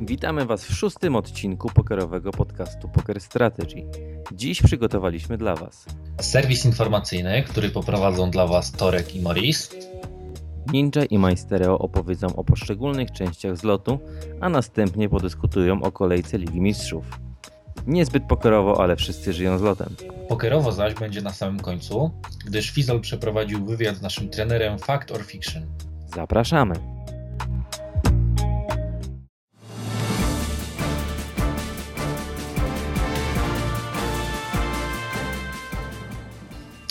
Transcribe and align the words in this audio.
Witamy 0.00 0.46
Was 0.46 0.64
w 0.64 0.74
szóstym 0.74 1.16
odcinku 1.16 1.70
pokerowego 1.74 2.30
podcastu 2.30 2.88
Poker 2.88 3.20
Strategy. 3.20 3.82
Dziś 4.32 4.62
przygotowaliśmy 4.62 5.38
dla 5.38 5.54
Was 5.54 5.86
serwis 6.20 6.64
informacyjny, 6.64 7.42
który 7.42 7.70
poprowadzą 7.70 8.30
dla 8.30 8.46
Was 8.46 8.72
Torek 8.72 9.16
i 9.16 9.20
Maurice. 9.20 9.76
Ninja 10.72 11.04
i 11.04 11.18
Majstereo 11.18 11.78
opowiedzą 11.78 12.26
o 12.36 12.44
poszczególnych 12.44 13.12
częściach 13.12 13.56
zlotu, 13.56 13.98
a 14.40 14.48
następnie 14.48 15.08
podyskutują 15.08 15.82
o 15.82 15.92
kolejce 15.92 16.38
Ligi 16.38 16.60
Mistrzów. 16.60 17.25
Niezbyt 17.86 18.24
pokerowo, 18.24 18.80
ale 18.82 18.96
wszyscy 18.96 19.32
żyją 19.32 19.58
zlotem. 19.58 19.96
Pokerowo 20.28 20.72
zaś 20.72 20.94
będzie 20.94 21.22
na 21.22 21.32
samym 21.32 21.60
końcu, 21.60 22.10
gdyż 22.46 22.70
Fizol 22.70 23.00
przeprowadził 23.00 23.66
wywiad 23.66 23.96
z 23.96 24.02
naszym 24.02 24.28
trenerem 24.28 24.78
Fact 24.78 25.10
or 25.12 25.24
Fiction. 25.24 25.66
Zapraszamy! 26.14 26.74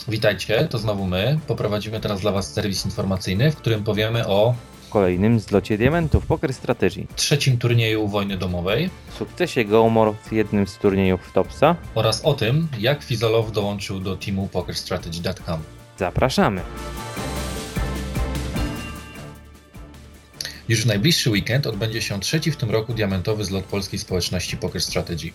Witajcie, 0.08 0.68
to 0.68 0.78
znowu 0.78 1.06
my. 1.06 1.40
Poprowadzimy 1.48 2.00
teraz 2.00 2.22
dla 2.22 2.32
Was 2.32 2.54
serwis 2.54 2.86
informacyjny, 2.86 3.52
w 3.52 3.56
którym 3.56 3.84
powiemy 3.84 4.28
o 4.28 4.56
kolejnym 4.96 5.40
zlocie 5.40 5.78
diamentów 5.78 6.26
Poker 6.26 6.54
Strategy, 6.54 7.08
trzecim 7.16 7.58
turnieju 7.58 8.08
wojny 8.08 8.38
domowej 8.38 8.90
sukcesie 9.20 9.66
Gomor 9.66 10.14
w 10.24 10.32
jednym 10.32 10.68
z 10.68 10.78
turniejów 10.78 11.32
Topsa. 11.32 11.76
oraz 11.96 12.26
o 12.26 12.34
tym, 12.34 12.68
jak 12.80 13.04
Fizolow 13.04 13.52
dołączył 13.52 14.00
do 14.00 14.16
teamu 14.18 14.48
PokerStrategy.com. 14.48 15.60
Zapraszamy! 15.98 16.62
Już 20.70 20.84
w 20.84 20.86
najbliższy 20.86 21.30
weekend 21.30 21.68
odbędzie 21.68 22.02
się 22.02 22.20
trzeci 22.20 22.52
w 22.52 22.58
tym 22.58 22.72
roku 22.72 22.94
diamentowy 22.94 23.46
zlot 23.46 23.66
polskiej 23.66 24.00
społeczności 24.00 24.58
Poker 24.58 24.82
Strategy. 24.82 25.32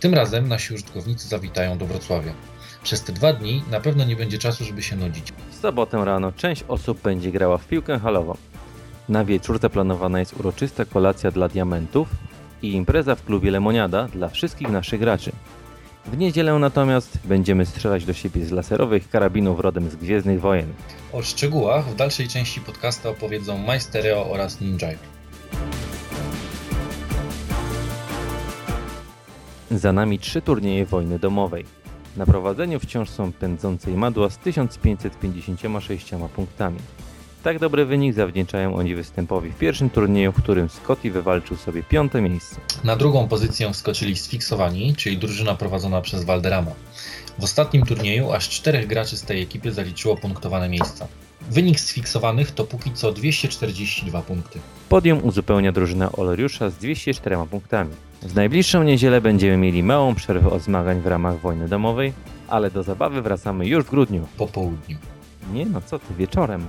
Tym 0.00 0.14
razem 0.14 0.48
nasi 0.48 0.74
użytkownicy 0.74 1.28
zawitają 1.28 1.78
do 1.78 1.86
Wrocławia. 1.86 2.34
Przez 2.82 3.02
te 3.02 3.12
dwa 3.12 3.32
dni 3.32 3.62
na 3.70 3.80
pewno 3.80 4.04
nie 4.04 4.16
będzie 4.16 4.38
czasu, 4.38 4.64
żeby 4.64 4.82
się 4.82 4.96
nudzić. 4.96 5.32
W 5.50 5.54
sobotę 5.54 6.04
rano 6.04 6.32
część 6.32 6.64
osób 6.68 7.02
będzie 7.02 7.32
grała 7.32 7.58
w 7.58 7.66
piłkę 7.66 7.98
halową. 7.98 8.36
Na 9.08 9.24
wieczór 9.24 9.60
zaplanowana 9.60 10.20
jest 10.20 10.40
uroczysta 10.40 10.84
kolacja 10.84 11.30
dla 11.30 11.48
diamentów 11.48 12.08
i 12.62 12.72
impreza 12.72 13.14
w 13.14 13.24
klubie 13.24 13.50
Lemoniada 13.50 14.08
dla 14.08 14.28
wszystkich 14.28 14.68
naszych 14.68 15.00
graczy. 15.00 15.32
W 16.06 16.18
niedzielę 16.18 16.58
natomiast 16.58 17.18
będziemy 17.24 17.66
strzelać 17.66 18.04
do 18.04 18.12
siebie 18.12 18.44
z 18.44 18.50
laserowych 18.50 19.08
karabinów 19.10 19.60
rodem 19.60 19.90
z 19.90 19.96
Gwiezdnych 19.96 20.40
Wojen. 20.40 20.72
O 21.12 21.22
szczegółach 21.22 21.84
w 21.84 21.96
dalszej 21.96 22.28
części 22.28 22.60
podcasta 22.60 23.08
opowiedzą 23.08 23.58
Majstereo 23.58 24.30
oraz 24.30 24.60
Ninja. 24.60 24.88
Za 29.70 29.92
nami 29.92 30.18
trzy 30.18 30.42
turnieje 30.42 30.86
wojny 30.86 31.18
domowej. 31.18 31.64
Na 32.16 32.26
prowadzeniu 32.26 32.80
wciąż 32.80 33.10
są 33.10 33.32
pędzące 33.32 33.90
Madła 33.90 34.30
z 34.30 34.38
1556 34.38 36.10
punktami. 36.36 36.78
Tak 37.44 37.58
dobry 37.58 37.84
wynik 37.84 38.14
zawdzięczają 38.14 38.74
oni 38.76 38.94
występowi 38.94 39.50
w 39.50 39.58
pierwszym 39.58 39.90
turnieju, 39.90 40.32
w 40.32 40.42
którym 40.42 40.68
Scotty 40.68 41.10
wywalczył 41.10 41.56
sobie 41.56 41.82
piąte 41.82 42.20
miejsce. 42.20 42.56
Na 42.84 42.96
drugą 42.96 43.28
pozycję 43.28 43.72
wskoczyli 43.72 44.16
sfiksowani, 44.16 44.94
czyli 44.96 45.18
drużyna 45.18 45.54
prowadzona 45.54 46.00
przez 46.00 46.24
Valderrama. 46.24 46.70
W 47.38 47.44
ostatnim 47.44 47.86
turnieju 47.86 48.32
aż 48.32 48.48
czterech 48.48 48.86
graczy 48.86 49.16
z 49.16 49.22
tej 49.22 49.42
ekipy 49.42 49.72
zaliczyło 49.72 50.16
punktowane 50.16 50.68
miejsca. 50.68 51.06
Wynik 51.50 51.80
sfiksowanych 51.80 52.50
to 52.50 52.64
póki 52.64 52.92
co 52.92 53.12
242 53.12 54.22
punkty. 54.22 54.58
Podium 54.88 55.20
uzupełnia 55.24 55.72
drużyna 55.72 56.12
Oleriusza 56.12 56.70
z 56.70 56.74
204 56.74 57.36
punktami. 57.50 57.90
W 58.22 58.34
najbliższą 58.34 58.82
niedzielę 58.82 59.20
będziemy 59.20 59.56
mieli 59.56 59.82
małą 59.82 60.14
przerwę 60.14 60.50
od 60.50 60.62
zmagań 60.62 61.00
w 61.00 61.06
ramach 61.06 61.40
wojny 61.40 61.68
domowej, 61.68 62.12
ale 62.48 62.70
do 62.70 62.82
zabawy 62.82 63.22
wracamy 63.22 63.66
już 63.66 63.84
w 63.84 63.90
grudniu. 63.90 64.26
Po 64.36 64.46
południu. 64.46 64.96
Nie 65.52 65.66
no, 65.66 65.80
co 65.80 65.98
ty, 65.98 66.14
wieczorem. 66.18 66.68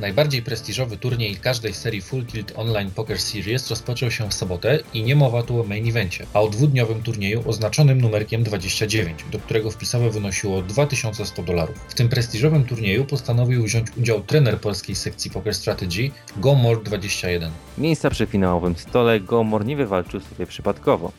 Najbardziej 0.00 0.42
prestiżowy 0.42 0.96
turniej 0.96 1.36
każdej 1.36 1.74
serii 1.74 2.00
Full 2.00 2.26
Tilt 2.26 2.52
Online 2.56 2.90
Poker 2.90 3.18
Series 3.18 3.70
rozpoczął 3.70 4.10
się 4.10 4.28
w 4.28 4.34
sobotę 4.34 4.78
i 4.94 5.02
nie 5.02 5.16
mowa 5.16 5.42
tu 5.42 5.60
o 5.60 5.64
main 5.64 5.88
evencie, 5.88 6.26
a 6.34 6.40
o 6.40 6.48
dwudniowym 6.48 7.02
turnieju 7.02 7.42
oznaczonym 7.46 8.00
numerkiem 8.00 8.42
29, 8.42 9.24
do 9.32 9.38
którego 9.38 9.70
wpisowe 9.70 10.10
wynosiło 10.10 10.62
2100 10.62 11.42
dolarów. 11.42 11.76
W 11.88 11.94
tym 11.94 12.08
prestiżowym 12.08 12.64
turnieju 12.64 13.04
postanowił 13.04 13.62
wziąć 13.62 13.86
udział 13.96 14.20
trener 14.20 14.60
polskiej 14.60 14.96
sekcji 14.96 15.30
Poker 15.30 15.54
Strategy 15.54 16.10
Gomor 16.36 16.82
21. 16.82 17.50
Miejsca 17.78 18.10
przy 18.10 18.26
finałowym 18.26 18.76
stole 18.76 19.20
Gomor 19.20 19.64
nie 19.64 19.76
wywalczył 19.76 20.20
sobie 20.20 20.46
przypadkowo. 20.46 21.12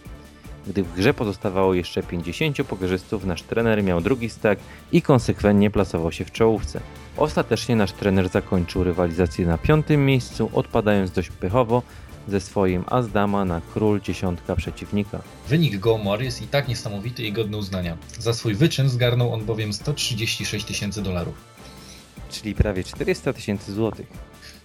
Gdy 0.68 0.84
w 0.84 0.94
grze 0.94 1.14
pozostawało 1.14 1.74
jeszcze 1.74 2.04
50 2.04 2.58
pokerzystów, 2.64 3.26
nasz 3.26 3.42
trener 3.42 3.84
miał 3.84 4.02
drugi 4.02 4.30
stack 4.30 4.62
i 4.92 5.02
konsekwentnie 5.02 5.72
plasował 5.72 6.12
się 6.12 6.26
w 6.26 6.32
czołówce. 6.32 6.82
Ostatecznie 7.18 7.76
nasz 7.76 7.92
trener 7.92 8.30
zakończył 8.30 8.84
rywalizację 8.84 9.46
na 9.46 9.58
piątym 9.58 10.06
miejscu, 10.06 10.50
odpadając 10.54 11.12
dość 11.12 11.30
pychowo 11.30 11.82
ze 12.28 12.40
swoim 12.42 12.84
As-Dama 12.88 13.46
na 13.46 13.62
król 13.74 14.02
dziesiątka 14.02 14.56
przeciwnika. 14.56 15.22
Wynik 15.48 15.78
Gomor 15.78 16.22
jest 16.22 16.42
i 16.42 16.48
tak 16.48 16.68
niesamowity 16.68 17.24
i 17.24 17.32
godny 17.32 17.58
uznania. 17.58 17.98
Za 18.20 18.34
swój 18.34 18.56
wyczyn 18.56 18.90
zgarnął 18.90 19.34
on 19.34 19.46
bowiem 19.46 19.74
136 19.74 20.66
tysięcy 20.66 21.02
dolarów, 21.02 21.34
Czyli 22.32 22.56
prawie 22.56 22.84
400 22.84 23.34
tysięcy 23.34 23.74
złotych. 23.74 24.08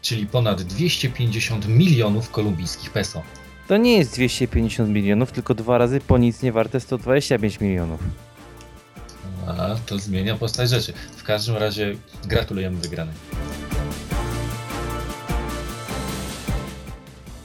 czyli 0.03 0.27
ponad 0.27 0.63
250 0.63 1.69
milionów 1.69 2.31
kolumbijskich 2.31 2.91
peso. 2.91 3.23
To 3.69 3.77
nie 3.77 3.99
jest 3.99 4.13
250 4.15 4.91
milionów, 4.91 5.33
tylko 5.33 5.55
dwa 5.55 5.79
razy 5.79 6.01
po 6.01 6.19
nic 6.19 6.43
nie 6.43 6.53
warte 6.53 6.81
125 6.81 7.61
milionów. 7.61 8.01
A, 9.47 9.77
to 9.87 9.99
zmienia 9.99 10.37
postać 10.37 10.71
rzeczy. 10.71 10.93
W 11.17 11.23
każdym 11.23 11.57
razie 11.57 11.95
gratulujemy 12.25 12.77
wygranej. 12.77 13.15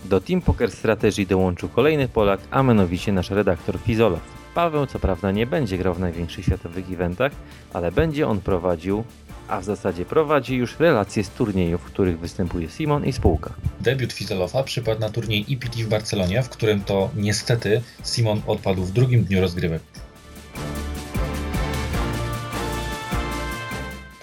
Do 0.05 0.21
Team 0.21 0.41
Poker 0.41 0.71
Strategy 0.71 1.25
dołączył 1.25 1.69
kolejny 1.69 2.07
Polak, 2.07 2.39
a 2.51 2.63
mianowicie 2.63 3.11
nasz 3.11 3.29
redaktor 3.29 3.79
Fizolow. 3.79 4.19
Paweł 4.55 4.85
co 4.85 4.99
prawda 4.99 5.31
nie 5.31 5.47
będzie 5.47 5.77
grał 5.77 5.93
w 5.93 5.99
największych 5.99 6.45
światowych 6.45 6.91
eventach, 6.91 7.31
ale 7.73 7.91
będzie 7.91 8.27
on 8.27 8.41
prowadził, 8.41 9.03
a 9.47 9.61
w 9.61 9.63
zasadzie 9.63 10.05
prowadzi 10.05 10.55
już 10.55 10.79
relacje 10.79 11.23
z 11.23 11.29
turniejów, 11.29 11.81
w 11.81 11.85
których 11.85 12.19
występuje 12.19 12.69
Simon 12.69 13.05
i 13.05 13.13
spółka. 13.13 13.53
Debiut 13.79 14.13
Fizolowa 14.13 14.63
przypadł 14.63 15.01
na 15.01 15.09
turniej 15.09 15.45
EPT 15.51 15.75
w 15.83 15.87
Barcelonie, 15.87 16.43
w 16.43 16.49
którym 16.49 16.81
to 16.81 17.09
niestety 17.15 17.81
Simon 18.03 18.41
odpadł 18.47 18.83
w 18.83 18.91
drugim 18.91 19.23
dniu 19.23 19.41
rozgrywek. 19.41 19.81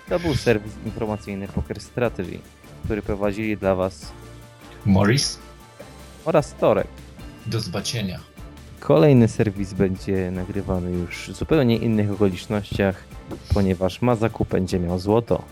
To 0.09 0.19
był 0.19 0.35
serwis 0.35 0.73
informacyjny 0.87 1.49
Poker 1.49 1.81
Strategy, 1.81 2.39
który 2.85 3.03
prowadzili 3.03 3.57
dla 3.57 3.75
Was 3.75 4.13
Morris, 4.87 5.39
oraz 6.25 6.55
Torek. 6.55 6.87
do 7.47 7.61
zobaczenia. 7.61 8.21
Kolejny 8.81 9.29
serwis 9.29 9.73
będzie 9.73 10.31
nagrywany 10.31 10.91
już 10.91 11.29
w 11.29 11.37
zupełnie 11.37 11.77
innych 11.77 12.11
okolicznościach, 12.11 13.05
ponieważ 13.55 14.03
Mazaku 14.03 14.45
będzie 14.51 14.79
miał 14.79 14.99
złoto. 14.99 15.45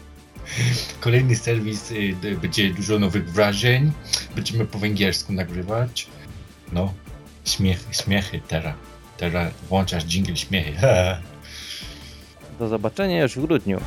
Kolejny 1.01 1.37
serwis 1.37 1.91
y, 1.91 2.17
będzie 2.43 2.75
dużo 2.75 2.99
nowych 2.99 3.31
wrażeń. 3.33 3.93
Będziemy 4.35 4.67
po 4.67 4.79
węgiersku 4.79 5.33
nagrywać. 5.33 6.07
No, 6.73 6.93
śmiechy, 7.45 7.95
śmiechy 7.95 8.41
teraz. 8.49 8.75
Teraz 9.17 9.53
włączasz 9.69 10.05
jingle 10.05 10.37
śmiechy. 10.37 10.73
Do 12.59 12.69
zobaczenia 12.69 13.23
już 13.23 13.37
w 13.37 13.47
grudniu. 13.47 13.81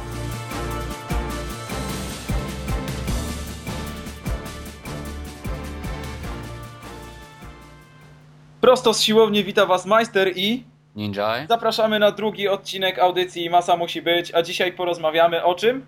Prosto 8.65 8.93
z 8.93 9.01
siłowni 9.01 9.43
wita 9.43 9.65
Was 9.65 9.85
Majster 9.85 10.31
i 10.35 10.63
Ninja 10.95 11.47
zapraszamy 11.49 11.99
na 11.99 12.11
drugi 12.11 12.47
odcinek 12.47 12.99
audycji 12.99 13.49
Masa 13.49 13.77
musi 13.77 14.01
być, 14.01 14.33
a 14.33 14.41
dzisiaj 14.41 14.73
porozmawiamy 14.73 15.43
o 15.43 15.55
czym? 15.55 15.85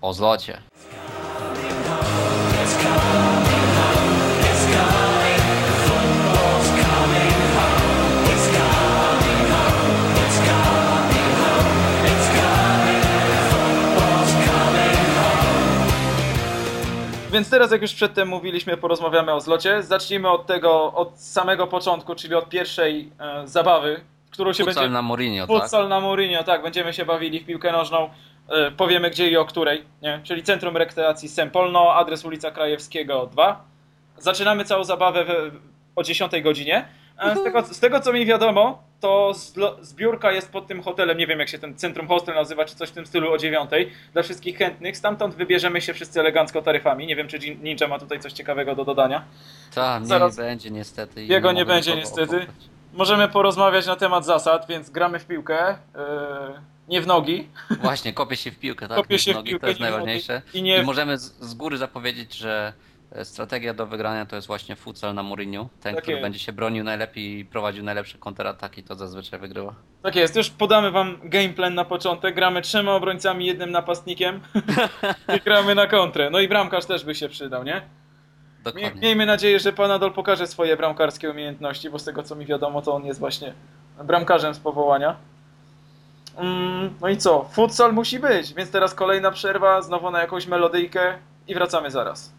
o 0.00 0.12
zlocie. 0.12 0.58
Więc 17.34 17.50
teraz, 17.50 17.70
jak 17.70 17.82
już 17.82 17.94
przedtem 17.94 18.28
mówiliśmy, 18.28 18.76
porozmawiamy 18.76 19.32
o 19.32 19.40
zlocie. 19.40 19.82
Zacznijmy 19.82 20.30
od 20.30 20.46
tego, 20.46 20.92
od 20.92 21.20
samego 21.20 21.66
początku, 21.66 22.14
czyli 22.14 22.34
od 22.34 22.48
pierwszej 22.48 23.12
e, 23.18 23.46
zabawy, 23.48 24.00
którą 24.30 24.52
się 24.52 24.64
Futsal 24.64 24.82
będzie... 24.84 24.92
na 24.92 25.02
Mourinho, 25.02 25.46
tak? 25.46 25.62
Futsal 25.62 25.88
na 25.88 26.00
Mourinho, 26.00 26.44
tak, 26.44 26.62
będziemy 26.62 26.92
się 26.92 27.04
bawili 27.04 27.40
w 27.40 27.46
piłkę 27.46 27.72
nożną. 27.72 28.10
E, 28.48 28.70
powiemy 28.70 29.10
gdzie 29.10 29.30
i 29.30 29.36
o 29.36 29.44
której, 29.44 29.84
nie? 30.02 30.20
Czyli 30.22 30.42
Centrum 30.42 30.76
Rekreacji 30.76 31.28
Sempolno, 31.28 31.94
adres 31.94 32.24
ulica 32.24 32.50
Krajewskiego 32.50 33.26
2. 33.26 33.64
Zaczynamy 34.18 34.64
całą 34.64 34.84
zabawę 34.84 35.24
w, 35.24 35.52
o 35.96 36.02
10 36.02 36.32
godzinie. 36.42 36.88
E, 37.18 37.36
Z 37.36 37.44
tego, 37.44 37.62
z 37.62 37.80
tego 37.80 38.00
co 38.00 38.12
mi 38.12 38.26
wiadomo, 38.26 38.82
to 39.04 39.32
zbiórka 39.80 40.32
jest 40.32 40.52
pod 40.52 40.66
tym 40.66 40.82
hotelem, 40.82 41.18
nie 41.18 41.26
wiem 41.26 41.38
jak 41.38 41.48
się 41.48 41.58
ten 41.58 41.76
centrum 41.76 42.08
hostel 42.08 42.34
nazywa, 42.34 42.64
czy 42.64 42.74
coś 42.76 42.88
w 42.88 42.92
tym 42.92 43.06
stylu 43.06 43.32
o 43.32 43.38
9 43.38 43.70
dla 44.12 44.22
wszystkich 44.22 44.58
chętnych. 44.58 44.96
Stamtąd 44.96 45.34
wybierzemy 45.34 45.80
się 45.80 45.94
wszyscy 45.94 46.20
elegancko 46.20 46.62
taryfami. 46.62 47.06
Nie 47.06 47.16
wiem 47.16 47.28
czy 47.28 47.38
Ninja 47.56 47.88
ma 47.88 47.98
tutaj 47.98 48.20
coś 48.20 48.32
ciekawego 48.32 48.74
do 48.74 48.84
dodania. 48.84 49.24
Tak, 49.74 50.02
nie 50.02 50.08
Zaraz- 50.08 50.36
będzie 50.36 50.70
niestety. 50.70 51.24
i 51.24 51.28
Jego 51.28 51.52
nie 51.52 51.64
będzie 51.64 51.96
niestety. 51.96 52.46
Możemy 52.92 53.28
porozmawiać 53.28 53.86
na 53.86 53.96
temat 53.96 54.24
zasad, 54.26 54.66
więc 54.68 54.90
gramy 54.90 55.18
w 55.18 55.26
piłkę, 55.26 55.78
yy, 55.94 56.00
nie 56.88 57.00
w 57.00 57.06
nogi. 57.06 57.48
Właśnie, 57.82 58.12
kopię 58.12 58.36
się 58.36 58.50
w 58.50 58.58
piłkę, 58.58 58.88
tak? 58.88 58.96
Kopię 58.96 59.18
się 59.18 59.32
w 59.32 59.34
Nogi, 59.34 59.50
piłkę, 59.50 59.60
to 59.60 59.68
jest 59.68 59.80
najważniejsze. 59.80 60.42
I 60.54 60.58
I, 60.58 60.62
nie 60.62 60.82
w- 60.82 60.86
możemy 60.86 61.18
z, 61.18 61.40
z 61.40 61.54
góry 61.54 61.76
zapowiedzieć, 61.78 62.34
że 62.34 62.72
strategia 63.24 63.74
do 63.74 63.86
wygrania 63.86 64.26
to 64.26 64.36
jest 64.36 64.48
właśnie 64.48 64.76
futsal 64.76 65.14
na 65.14 65.22
Mourinho. 65.22 65.68
Ten, 65.80 65.94
Tak 65.94 66.02
który 66.02 66.16
jest. 66.16 66.22
będzie 66.24 66.38
się 66.38 66.52
bronił 66.52 66.84
najlepiej 66.84 67.38
i 67.38 67.44
prowadził 67.44 67.84
najlepsze 67.84 68.18
kontrataki, 68.18 68.82
to 68.82 68.94
zazwyczaj 68.94 69.40
wygrywa. 69.40 69.74
Tak 70.02 70.16
jest, 70.16 70.36
już 70.36 70.50
podamy 70.50 70.90
wam 70.90 71.18
gameplan 71.24 71.74
na 71.74 71.84
początek. 71.84 72.34
Gramy 72.34 72.62
trzema 72.62 72.92
obrońcami, 72.92 73.46
jednym 73.46 73.70
napastnikiem 73.70 74.40
i 75.36 75.40
gramy 75.40 75.74
na 75.74 75.86
kontrę. 75.86 76.30
No 76.30 76.40
i 76.40 76.48
bramkarz 76.48 76.84
też 76.84 77.04
by 77.04 77.14
się 77.14 77.28
przydał, 77.28 77.64
nie? 77.64 77.82
Dokładnie. 78.64 79.00
Miejmy 79.00 79.26
nadzieję, 79.26 79.60
że 79.60 79.72
Panadol 79.72 80.12
pokaże 80.12 80.46
swoje 80.46 80.76
bramkarskie 80.76 81.30
umiejętności, 81.30 81.90
bo 81.90 81.98
z 81.98 82.04
tego 82.04 82.22
co 82.22 82.36
mi 82.36 82.46
wiadomo, 82.46 82.82
to 82.82 82.94
on 82.94 83.04
jest 83.04 83.20
właśnie 83.20 83.52
bramkarzem 84.04 84.54
z 84.54 84.58
powołania. 84.58 85.16
Mm, 86.36 86.94
no 87.00 87.08
i 87.08 87.16
co? 87.16 87.44
Futsal 87.52 87.92
musi 87.92 88.18
być, 88.18 88.54
więc 88.54 88.70
teraz 88.70 88.94
kolejna 88.94 89.30
przerwa, 89.30 89.82
znowu 89.82 90.10
na 90.10 90.20
jakąś 90.20 90.46
melodyjkę 90.46 91.18
i 91.48 91.54
wracamy 91.54 91.90
zaraz. 91.90 92.32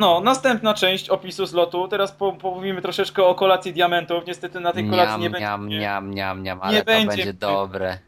No, 0.00 0.20
następna 0.20 0.74
część 0.74 1.08
opisu 1.08 1.46
zlotu. 1.46 1.88
Teraz 1.88 2.12
po, 2.12 2.32
pomówimy 2.32 2.82
troszeczkę 2.82 3.24
o 3.24 3.34
kolacji 3.34 3.72
diamentów. 3.72 4.26
Niestety 4.26 4.60
na 4.60 4.72
tej 4.72 4.90
kolacji 4.90 5.20
nie 5.22 5.30
będzie. 5.30 5.46
niam, 5.46 5.68
niam, 5.68 6.14
niam, 6.14 6.42
niam, 6.42 6.58
ale 6.62 6.72
nie 6.72 6.80
to 6.80 6.86
będzie. 6.86 7.06
będzie 7.06 7.32
dobre. 7.32 7.98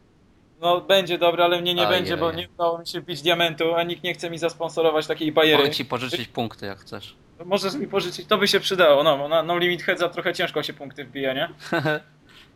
No 0.61 0.81
będzie 0.81 1.17
dobre, 1.17 1.43
ale 1.43 1.61
mnie 1.61 1.73
nie 1.73 1.87
Ojej. 1.87 1.99
będzie, 1.99 2.17
bo 2.17 2.31
nie 2.31 2.49
udało 2.49 2.79
mi 2.79 2.87
się 2.87 3.01
pić 3.01 3.21
diamentu, 3.21 3.75
a 3.75 3.83
nikt 3.83 4.03
nie 4.03 4.13
chce 4.13 4.29
mi 4.29 4.37
zasponsorować 4.37 5.07
takiej 5.07 5.31
bajery. 5.31 5.57
Mogę 5.63 5.71
ci 5.75 5.85
pożyczyć 5.85 6.27
punkty, 6.27 6.65
jak 6.65 6.79
chcesz. 6.79 7.15
Możesz 7.45 7.75
mi 7.75 7.87
pożyczyć, 7.87 8.27
to 8.27 8.37
by 8.37 8.47
się 8.47 8.59
przydało. 8.59 9.03
No, 9.03 9.27
na 9.27 9.43
no 9.43 9.57
limit 9.57 9.83
headza 9.83 10.09
trochę 10.09 10.33
ciężko 10.33 10.63
się 10.63 10.73
punkty 10.73 11.05
wbija, 11.05 11.33
nie? 11.33 11.49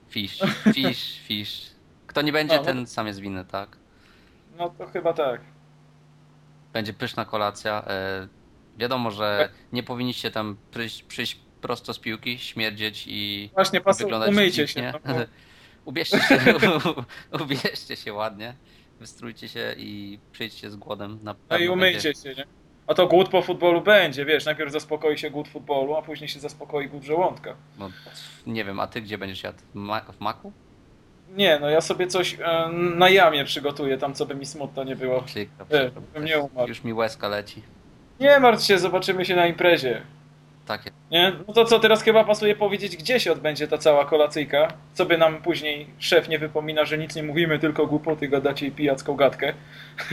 Fish, 0.10 0.40
fish, 0.74 1.20
fish. 1.28 1.72
Kto 2.08 2.22
nie 2.22 2.32
będzie, 2.32 2.56
No, 2.56 2.62
no. 2.62 2.66
ten 2.66 2.88
sam 2.88 3.08
jest 3.08 3.20
winny, 3.20 3.46
tak? 3.46 3.78
No 4.58 4.70
to 4.70 4.88
chyba 4.88 5.14
tak. 5.14 5.42
Będzie 6.74 6.94
pyszna 6.94 7.26
kolacja. 7.26 7.84
E, 8.78 8.80
wiadomo, 8.80 9.12
że 9.12 9.50
nie 9.74 9.84
powinniście 9.84 10.32
tam 10.32 10.58
przyjść, 10.72 11.04
przyjść 11.04 11.40
prosto 11.62 11.94
z 11.94 12.00
piłki, 12.00 12.40
śmierdzieć 12.40 13.04
i 13.08 13.50
Właśnie, 13.54 13.82
pasu, 13.82 14.04
wyglądać 14.04 14.30
umyjcie 14.30 14.68
się. 14.68 14.94
No, 15.06 15.14
bo- 15.14 15.26
ubierzcie 15.90 16.20
się, 16.20 16.44
ubierzcie 17.44 17.96
się 17.96 18.14
ładnie, 18.14 18.54
wystrójcie 19.00 19.48
się 19.48 19.76
i 19.78 20.20
przyjdźcie 20.32 20.70
z 20.70 20.76
głodem. 20.76 21.20
Na 21.24 21.36
no 21.50 21.58
i 21.58 21.70
umyjcie 21.70 22.14
się, 22.14 22.36
nie? 22.36 22.46
A 22.88 22.94
to 22.94 23.08
głód 23.08 23.30
po 23.30 23.42
futbolu 23.42 23.82
będzie, 23.82 24.26
wiesz, 24.26 24.46
najpierw 24.46 24.72
zaspokoi 24.72 25.18
się 25.18 25.30
głód 25.30 25.48
futbolu, 25.48 25.96
a 25.96 26.02
później 26.02 26.28
się 26.28 26.40
zaspokoi 26.40 26.88
głód 26.90 27.04
żołądka. 27.04 27.56
Będzie, 27.78 27.98
no, 28.06 28.54
nie 28.54 28.66
wiem, 28.66 28.80
a 28.80 28.88
ty 28.88 29.02
gdzie 29.02 29.18
będziesz 29.18 29.44
jadł? 29.44 29.60
W 29.60 29.76
Ma- 29.76 30.02
w 30.02 30.20
maku? 30.20 30.52
Nie, 31.30 31.60
no 31.60 31.70
ja 31.70 31.82
sobie 31.82 32.08
coś 32.08 32.38
e, 32.40 32.70
na 32.72 33.10
jamie 33.10 33.46
przygotuję, 33.46 33.98
tam 33.98 34.14
co 34.14 34.26
by 34.26 34.36
mi 34.36 34.46
smutno 34.46 34.84
nie 34.84 34.96
było. 34.96 35.18
Nie, 35.18 35.24
przykro, 35.24 35.66
bym 36.14 36.26
nie 36.26 36.40
umarł. 36.40 36.68
Już 36.68 36.84
mi 36.84 36.94
łezka 36.94 37.28
leci. 37.28 37.62
Nie 38.20 38.40
martw 38.40 38.66
się, 38.66 38.80
zobaczymy 38.80 39.26
się 39.26 39.36
na 39.36 39.48
imprezie. 39.48 40.02
Takie. 40.66 40.92
Nie? 41.12 41.34
No 41.48 41.54
to 41.54 41.66
co, 41.66 41.80
teraz 41.80 42.04
chyba 42.04 42.24
pasuje 42.24 42.56
powiedzieć, 42.56 42.98
gdzie 42.98 43.20
się 43.20 43.32
odbędzie 43.32 43.68
ta 43.68 43.78
cała 43.78 44.06
kolacyjka, 44.06 44.68
co 44.94 45.06
by 45.06 45.18
nam 45.18 45.42
później 45.42 45.88
szef 46.00 46.30
nie 46.30 46.40
wypomina, 46.40 46.86
że 46.86 46.98
nic 46.98 47.16
nie 47.16 47.24
mówimy, 47.24 47.60
tylko 47.60 47.88
głupoty 47.88 48.28
gadacie 48.28 48.68
i 48.68 48.72
pijacką 48.72 49.16
gadkę. 49.16 49.54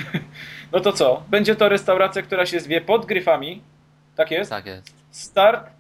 no 0.73 0.81
to 0.81 0.93
co, 0.93 1.23
będzie 1.29 1.56
to 1.56 1.69
restauracja, 1.69 2.23
która 2.23 2.47
się 2.47 2.61
zwie 2.61 2.81
pod 2.81 3.06
gryfami, 3.06 3.62
tak 4.17 4.31
jest? 4.31 4.51
Tak 4.51 4.67
jest. 4.67 4.95
Start, 5.11 5.71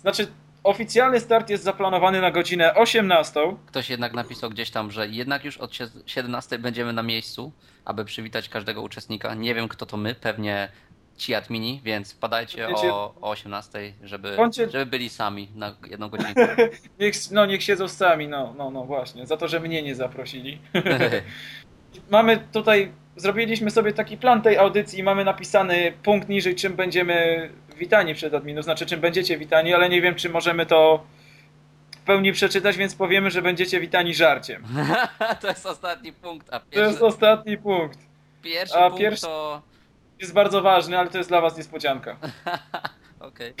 znaczy 0.00 0.26
oficjalny 0.64 1.20
start 1.20 1.50
jest 1.50 1.64
zaplanowany 1.64 2.20
na 2.20 2.30
godzinę 2.30 2.74
18, 2.74 3.40
Ktoś 3.66 3.90
jednak 3.90 4.12
napisał 4.12 4.50
gdzieś 4.50 4.70
tam, 4.70 4.90
że 4.90 5.08
jednak 5.08 5.44
już 5.44 5.56
od 5.56 5.72
sie- 5.72 6.02
17 6.06 6.58
będziemy 6.58 6.92
na 6.92 7.02
miejscu, 7.02 7.52
aby 7.84 8.04
przywitać 8.04 8.48
każdego 8.48 8.82
uczestnika. 8.82 9.34
Nie 9.34 9.54
wiem 9.54 9.68
kto 9.68 9.86
to 9.86 9.96
my, 9.96 10.14
pewnie 10.14 10.68
ci 11.18 11.34
admini, 11.34 11.80
więc 11.84 12.14
padajcie 12.14 12.68
o, 12.68 13.14
o 13.20 13.30
18, 13.30 13.92
żeby, 14.02 14.36
Bądźcie- 14.36 14.70
żeby 14.70 14.86
byli 14.86 15.08
sami 15.08 15.48
na 15.54 15.74
jedną 15.90 16.08
godzinkę. 16.08 16.56
niech, 17.00 17.14
no 17.30 17.46
niech 17.46 17.62
siedzą 17.62 17.88
sami, 17.88 18.28
no, 18.28 18.54
no, 18.58 18.70
no 18.70 18.84
właśnie, 18.84 19.26
za 19.26 19.36
to, 19.36 19.48
że 19.48 19.60
mnie 19.60 19.82
nie 19.82 19.94
zaprosili. 19.94 20.58
mamy 22.10 22.38
tutaj, 22.52 22.92
zrobiliśmy 23.16 23.70
sobie 23.70 23.92
taki 23.92 24.16
plan 24.16 24.42
tej 24.42 24.56
audycji 24.58 24.98
i 24.98 25.02
mamy 25.02 25.24
napisany 25.24 25.92
punkt 26.02 26.28
niżej, 26.28 26.54
czym 26.54 26.72
będziemy 26.76 27.48
witani 27.76 28.14
przed 28.14 28.34
adminu, 28.34 28.62
znaczy 28.62 28.86
czym 28.86 29.00
będziecie 29.00 29.38
witani, 29.38 29.74
ale 29.74 29.88
nie 29.88 30.02
wiem, 30.02 30.14
czy 30.14 30.28
możemy 30.28 30.66
to 30.66 31.04
w 31.90 32.00
pełni 32.00 32.32
przeczytać, 32.32 32.76
więc 32.76 32.94
powiemy, 32.94 33.30
że 33.30 33.42
będziecie 33.42 33.80
witani 33.80 34.14
żarciem. 34.14 34.62
to 35.40 35.48
jest 35.48 35.66
ostatni 35.66 36.12
punkt, 36.12 36.46
a 36.50 36.60
To 36.60 36.66
pierwszy, 36.70 36.90
jest 36.90 37.02
ostatni 37.02 37.56
punkt. 37.58 37.98
pierwszy 38.42 38.74
a 38.78 38.86
punkt 38.90 38.98
pierwszy- 39.00 39.26
to... 39.26 39.62
Jest 40.20 40.32
bardzo 40.32 40.62
ważny, 40.62 40.98
ale 40.98 41.10
to 41.10 41.18
jest 41.18 41.30
dla 41.30 41.40
was 41.40 41.56
niespodzianka. 41.56 42.16
Okej. 43.20 43.54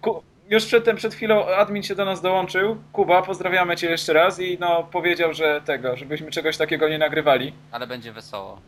Ku, 0.00 0.22
już 0.50 0.66
przedtem, 0.66 0.96
przed 0.96 1.14
chwilą 1.14 1.46
admin 1.46 1.82
się 1.82 1.94
do 1.94 2.04
nas 2.04 2.20
dołączył. 2.20 2.76
Kuba, 2.92 3.22
pozdrawiamy 3.22 3.76
cię 3.76 3.90
jeszcze 3.90 4.12
raz 4.12 4.40
i 4.40 4.58
no 4.60 4.84
powiedział, 4.92 5.34
że 5.34 5.60
tego, 5.64 5.96
żebyśmy 5.96 6.30
czegoś 6.30 6.56
takiego 6.56 6.88
nie 6.88 6.98
nagrywali. 6.98 7.52
Ale 7.70 7.86
będzie 7.86 8.12
wesoło. 8.12 8.60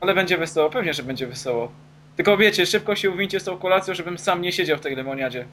Ale 0.00 0.14
będzie 0.14 0.38
wesoło, 0.38 0.70
pewnie, 0.70 0.94
że 0.94 1.02
będzie 1.02 1.26
wesoło. 1.26 1.72
Tylko 2.16 2.36
wiecie, 2.36 2.66
szybko 2.66 2.96
się 2.96 3.10
uwincie 3.10 3.40
z 3.40 3.44
tą 3.44 3.58
kolacją, 3.58 3.94
żebym 3.94 4.18
sam 4.18 4.42
nie 4.42 4.52
siedział 4.52 4.78
w 4.78 4.80
tej 4.80 4.96
lemoniadzie. 4.96 5.46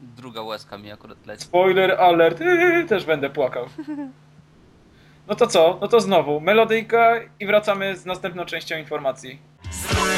Druga 0.00 0.42
łezka 0.42 0.78
mi 0.78 0.92
akurat 0.92 1.26
leci. 1.26 1.44
Spoiler 1.44 1.92
alert, 2.00 2.40
yy, 2.40 2.84
też 2.88 3.04
będę 3.04 3.30
płakał. 3.30 3.66
No 5.28 5.34
to 5.34 5.46
co? 5.46 5.78
No 5.80 5.88
to 5.88 6.00
znowu 6.00 6.40
melodyjka 6.40 7.20
i 7.40 7.46
wracamy 7.46 7.96
z 7.96 8.06
następną 8.06 8.44
częścią 8.44 8.76
informacji. 8.78 9.38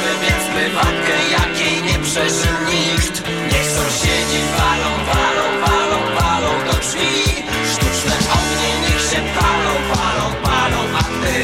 Zróbmy 0.05 0.25
więc 0.25 0.45
prywatkę, 0.55 1.13
jakiej 1.31 1.83
nie 1.83 1.99
przeżył 2.03 2.57
nikt 2.71 3.29
Niech 3.51 3.69
sąsiedzi 3.77 4.41
walą, 4.57 4.89
walą, 5.05 5.45
walą, 5.65 6.15
walą 6.19 6.65
do 6.65 6.73
drzwi 6.79 7.43
Sztuczne 7.73 8.15
ognie 8.37 8.71
niech 8.81 9.01
się 9.01 9.21
palą, 9.39 9.73
palą, 9.93 10.35
palą 10.43 10.77
A 10.97 11.03
ty 11.03 11.37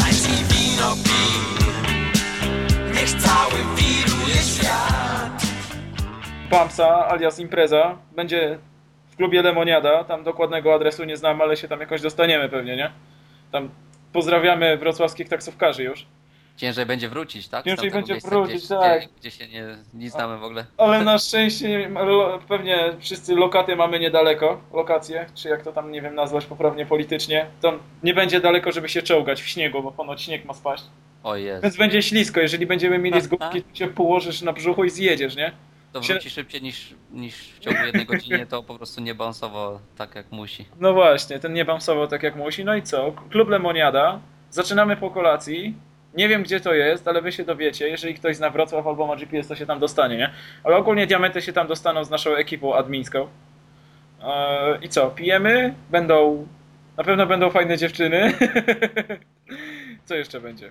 najpij 0.00 0.44
wino 0.48 0.96
pij 1.04 1.40
Niech 2.94 3.10
cały 3.10 3.58
wiruje 3.76 4.34
świat 4.34 5.42
Pamsa 6.50 7.08
alias 7.08 7.38
impreza 7.38 7.98
będzie 8.16 8.58
w 9.10 9.16
klubie 9.16 9.42
Lemoniada. 9.42 10.04
Tam 10.04 10.24
dokładnego 10.24 10.74
adresu 10.74 11.04
nie 11.04 11.16
znam, 11.16 11.40
ale 11.40 11.56
się 11.56 11.68
tam 11.68 11.80
jakoś 11.80 12.00
dostaniemy 12.00 12.48
pewnie, 12.48 12.76
nie? 12.76 12.90
Tam 13.52 13.68
pozdrawiamy 14.12 14.76
wrocławskich 14.76 15.28
taksówkarzy 15.28 15.82
już. 15.82 16.06
Ciężej 16.58 16.86
będzie 16.86 17.08
wrócić, 17.08 17.48
tak? 17.48 17.64
Ciężej 17.64 17.90
będzie 17.90 18.14
wrócić, 18.14 18.56
gdzieś, 18.56 18.68
tak. 18.68 19.00
Gdzie, 19.00 19.08
gdzie 19.20 19.30
się 19.30 19.48
nie, 19.48 19.64
nie 19.94 20.10
znamy 20.10 20.38
w 20.38 20.44
ogóle. 20.44 20.66
Ale 20.76 21.04
na 21.04 21.18
szczęście 21.18 21.90
pewnie 22.48 22.92
wszyscy 23.00 23.34
lokaty 23.34 23.76
mamy 23.76 24.00
niedaleko, 24.00 24.60
lokacje, 24.72 25.26
czy 25.34 25.48
jak 25.48 25.62
to 25.62 25.72
tam, 25.72 25.92
nie 25.92 26.02
wiem, 26.02 26.14
nazwać 26.14 26.46
poprawnie 26.46 26.86
politycznie. 26.86 27.46
To 27.60 27.72
nie 28.02 28.14
będzie 28.14 28.40
daleko, 28.40 28.72
żeby 28.72 28.88
się 28.88 29.02
czołgać 29.02 29.42
w 29.42 29.48
śniegu, 29.48 29.82
bo 29.82 29.92
ponoć 29.92 30.22
śnieg 30.22 30.44
ma 30.44 30.54
spaść. 30.54 30.84
O 31.22 31.36
jest. 31.36 31.62
Więc 31.62 31.76
będzie 31.76 32.02
ślisko, 32.02 32.40
jeżeli 32.40 32.66
będziemy 32.66 32.98
mieli 32.98 33.20
zgubki, 33.20 33.62
to 33.62 33.74
się 33.74 33.88
położysz 33.88 34.42
na 34.42 34.52
brzuchu 34.52 34.84
i 34.84 34.90
zjedziesz, 34.90 35.36
nie? 35.36 35.52
To 35.92 36.00
wróci 36.00 36.30
szybciej 36.30 36.62
niż, 36.62 36.94
niż 37.10 37.34
w 37.34 37.58
ciągu 37.58 37.84
jednej 37.84 38.06
godziny, 38.06 38.46
to 38.46 38.62
po 38.62 38.74
prostu 38.74 39.00
nie 39.00 39.14
balansował 39.14 39.78
tak 39.96 40.14
jak 40.14 40.32
musi. 40.32 40.64
No 40.80 40.92
właśnie, 40.92 41.38
ten 41.38 41.52
nie 41.52 41.64
bamsował 41.64 42.06
tak 42.06 42.22
jak 42.22 42.36
musi. 42.36 42.64
No 42.64 42.76
i 42.76 42.82
co? 42.82 43.12
Klub 43.30 43.48
Lemoniada. 43.48 44.20
Zaczynamy 44.50 44.96
po 44.96 45.10
kolacji. 45.10 45.74
Nie 46.18 46.28
wiem 46.28 46.42
gdzie 46.42 46.60
to 46.60 46.74
jest, 46.74 47.08
ale 47.08 47.22
wy 47.22 47.32
się 47.32 47.44
dowiecie. 47.44 47.88
Jeżeli 47.88 48.14
ktoś 48.14 48.36
zna 48.36 48.50
Wrocław 48.50 48.86
albo 48.86 49.06
ma 49.06 49.16
GPS, 49.16 49.48
to 49.48 49.54
się 49.54 49.66
tam 49.66 49.78
dostanie, 49.78 50.16
nie? 50.16 50.30
Ale 50.64 50.76
ogólnie 50.76 51.06
diamenty 51.06 51.42
się 51.42 51.52
tam 51.52 51.66
dostaną 51.66 52.04
z 52.04 52.10
naszą 52.10 52.34
ekipą 52.34 52.74
admińską. 52.74 53.28
Eee, 54.22 54.86
I 54.86 54.88
co? 54.88 55.10
Pijemy? 55.10 55.74
Będą. 55.90 56.46
Na 56.96 57.04
pewno 57.04 57.26
będą 57.26 57.50
fajne 57.50 57.78
dziewczyny. 57.78 58.32
co 60.06 60.14
jeszcze 60.14 60.40
będzie? 60.40 60.70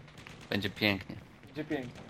Będzie 0.49 0.69
pięknie. 0.69 1.15
Będzie 1.45 1.63
pięknie. 1.63 2.06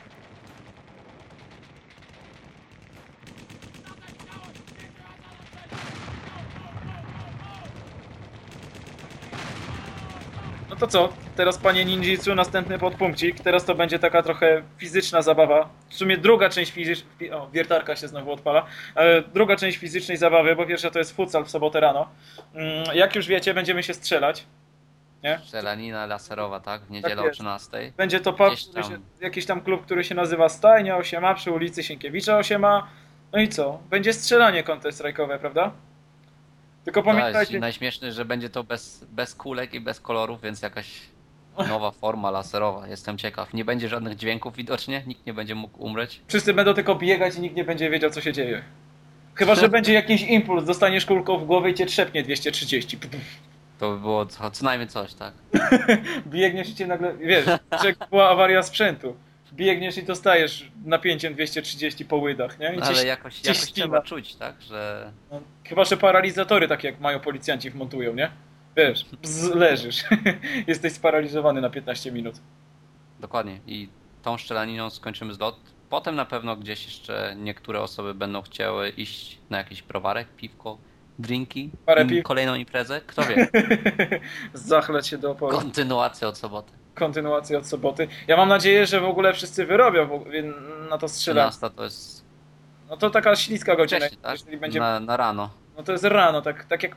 No 10.78 10.82
to 10.82 10.88
co? 10.88 11.10
Teraz 11.36 11.58
panie 11.58 11.86
ninjitsu, 11.86 12.36
następny 12.36 12.80
podpunkcik. 12.80 13.40
Teraz 13.40 13.66
to 13.66 13.76
będzie 13.76 14.00
taka 14.00 14.24
trochę 14.24 14.64
fizyczna 14.78 15.22
zabawa. 15.22 15.70
W 15.90 15.94
sumie 15.96 16.18
druga 16.18 16.50
część 16.50 16.72
fizycznej... 16.72 17.32
O, 17.32 17.50
wiertarka 17.54 17.96
się 17.96 18.08
znowu 18.08 18.32
odpala. 18.32 18.66
E, 18.96 19.22
druga 19.22 19.56
część 19.56 19.78
fizycznej 19.78 20.18
zabawy, 20.18 20.56
bo 20.56 20.66
pierwsza 20.66 20.92
to 20.92 21.00
jest 21.00 21.16
futsal 21.16 21.46
w 21.46 21.50
sobotę 21.50 21.80
rano. 21.80 22.10
Mm, 22.54 22.86
jak 22.94 23.16
już 23.16 23.28
wiecie, 23.28 23.54
będziemy 23.54 23.84
się 23.84 23.94
strzelać. 23.94 24.46
Nie? 25.24 25.40
Strzelanina 25.40 26.06
laserowa, 26.06 26.60
tak? 26.60 26.82
W 26.82 26.90
niedzielę 26.90 27.22
o 27.22 27.26
jest. 27.26 27.34
13. 27.36 27.92
Będzie 27.98 28.20
to 28.20 28.34
pub, 28.34 28.54
tam. 28.74 28.84
się, 28.84 29.00
jakiś 29.22 29.46
tam 29.46 29.62
klub, 29.62 29.86
który 29.86 30.04
się 30.04 30.16
nazywa 30.16 30.50
Stajnia 30.50 30.98
8 30.98 31.36
przy 31.36 31.52
ulicy 31.52 31.84
Sienkiewicza 31.84 32.38
8 32.38 32.66
No 33.32 33.40
i 33.40 33.50
co? 33.50 33.80
Będzie 33.90 34.14
strzelanie 34.14 34.64
counter-strike'owe, 34.64 35.40
prawda? 35.40 35.72
Tylko 36.88 37.04
Tak, 37.04 37.16
pamiętajcie, 37.16 37.60
najśmieszniejsze, 37.60 38.16
że 38.16 38.26
będzie 38.26 38.50
to 38.50 38.64
bez, 38.64 39.06
bez 39.10 39.36
kulek 39.36 39.74
i 39.74 39.80
bez 39.80 40.00
kolorów, 40.00 40.42
więc 40.42 40.62
jakaś 40.62 40.88
nowa 41.70 41.92
forma 41.92 42.32
laserowa. 42.32 42.88
Jestem 42.88 43.18
ciekaw. 43.18 43.54
Nie 43.54 43.66
będzie 43.66 43.90
żadnych 43.90 44.16
dźwięków 44.16 44.56
widocznie, 44.56 45.04
nikt 45.08 45.26
nie 45.26 45.34
będzie 45.34 45.56
mógł 45.56 45.84
umrzeć. 45.84 46.22
wszyscy 46.28 46.54
będą 46.54 46.74
tylko 46.74 46.96
biegać 46.96 47.36
i 47.36 47.42
nikt 47.42 47.56
nie 47.56 47.64
będzie 47.64 47.90
wiedział, 47.90 48.10
co 48.10 48.22
się 48.22 48.34
dzieje. 48.34 48.64
Chyba, 49.36 49.56
że 49.56 49.70
będzie 49.70 49.94
jakiś 49.94 50.22
impuls, 50.22 50.66
dostaniesz 50.66 51.06
kulką 51.06 51.38
w 51.38 51.46
głowę 51.46 51.70
i 51.70 51.74
cię 51.74 51.86
trzepnie 51.86 52.24
230. 52.24 52.98
To 53.80 53.92
by 53.92 54.00
było 54.00 54.26
co, 54.26 54.52
co 54.52 54.66
najmniej 54.66 54.88
coś, 54.90 55.14
tak? 55.14 55.34
Biegniesz 56.28 56.70
i 56.70 56.76
cię 56.76 56.88
nagle, 56.88 57.18
wiesz, 57.18 57.46
że 57.84 57.94
była 58.10 58.30
awaria 58.30 58.64
sprzętu. 58.64 59.16
Biegniesz 59.54 59.98
i 59.98 60.04
dostajesz 60.04 60.72
napięciem 60.86 61.34
230 61.34 62.06
po 62.06 62.16
łydach, 62.18 62.60
nie? 62.60 62.74
I 62.76 62.78
cię 62.78 62.84
Ale 62.84 63.06
jakoś, 63.06 63.44
jakoś 63.46 63.62
ścina. 63.62 63.76
trzeba 63.86 64.02
czuć, 64.02 64.36
tak? 64.36 64.62
Że 64.62 65.12
No, 65.32 65.42
chyba, 65.64 65.86
że 65.86 65.98
paralizatory 65.98 66.68
takie 66.68 66.88
jak 66.88 67.00
mają 67.00 67.20
policjanci 67.20 67.70
wmontują, 67.70 68.14
nie? 68.16 68.32
Wiesz, 68.78 69.06
bzz, 69.22 69.56
leżysz. 69.56 70.04
Jesteś 70.68 70.94
sparaliżowany 70.94 71.62
na 71.62 71.70
15 71.70 72.12
minut. 72.12 72.36
dokładnie. 73.20 73.60
I 73.68 73.90
tą 74.24 74.38
szczelaniną 74.38 74.90
skończymy 74.90 75.34
zlot. 75.34 75.60
Potem 75.90 76.16
na 76.16 76.26
pewno 76.26 76.56
gdzieś 76.56 76.86
jeszcze 76.86 77.36
niektóre 77.38 77.82
osoby 77.82 78.14
będą 78.14 78.42
chciały 78.42 78.90
iść 78.90 79.38
na 79.50 79.58
jakiś 79.58 79.82
browarek, 79.82 80.28
piwko, 80.38 80.78
drinki, 81.20 81.70
Parę 81.86 82.06
piw. 82.06 82.24
kolejną 82.24 82.56
imprezę. 82.56 83.02
Kto 83.08 83.22
wie? 83.24 83.48
Zachleć 84.54 85.08
się 85.08 85.18
do 85.18 85.32
oporu. 85.32 85.58
Kontynuacja 85.58 86.28
od 86.28 86.38
soboty. 86.38 86.74
Kontynuacja 86.98 87.58
od 87.58 87.68
soboty. 87.68 88.08
Ja 88.28 88.38
mam 88.38 88.50
nadzieję, 88.50 88.86
że 88.86 89.00
w 89.00 89.06
ogóle 89.06 89.34
wszyscy 89.34 89.66
wyrobią 89.66 90.24
na 90.90 90.98
to 90.98 91.08
strzelanie. 91.08 91.52
13 91.52 91.78
to 91.78 91.84
jest 91.84 92.26
No 92.90 92.98
to 92.98 93.10
taka 93.10 93.36
śliska 93.36 93.76
godzina, 93.76 94.00
wcześniej, 94.00 94.22
tak? 94.22 94.32
jeżeli 94.32 94.58
będzie... 94.58 94.80
Na, 94.80 95.00
na 95.00 95.18
rano. 95.18 95.50
No 95.78 95.84
to 95.84 95.92
jest 95.92 96.04
rano, 96.04 96.42
tak, 96.42 96.66
tak 96.66 96.84
jak... 96.84 96.96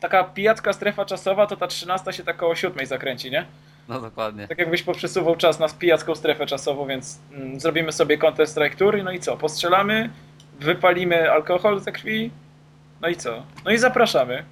Taka 0.00 0.24
pijacka 0.24 0.72
strefa 0.72 1.04
czasowa, 1.04 1.46
to 1.46 1.56
ta 1.56 1.66
13 1.66 2.12
się 2.12 2.24
tak 2.24 2.36
koło 2.36 2.54
7 2.54 2.86
zakręci, 2.86 3.30
nie? 3.30 3.46
No 3.88 4.00
dokładnie. 4.00 4.48
Tak 4.48 4.58
jakbyś 4.58 4.82
poprzesuwał 4.82 5.36
czas 5.36 5.58
na 5.58 5.68
pijacką 5.68 6.14
strefę 6.14 6.46
czasową, 6.46 6.86
więc 6.86 7.18
mm, 7.32 7.60
zrobimy 7.60 7.92
sobie 7.92 8.18
Counter 8.18 8.46
Strike 8.46 8.76
Tour, 8.76 9.04
no 9.04 9.10
i 9.12 9.20
co? 9.20 9.36
Postrzelamy, 9.36 10.10
wypalimy 10.60 11.30
alkohol 11.30 11.80
ze 11.80 11.92
krwi, 11.92 12.30
no 13.00 13.08
i 13.08 13.16
co? 13.16 13.42
No 13.64 13.70
i 13.70 13.78
zapraszamy. 13.78 14.44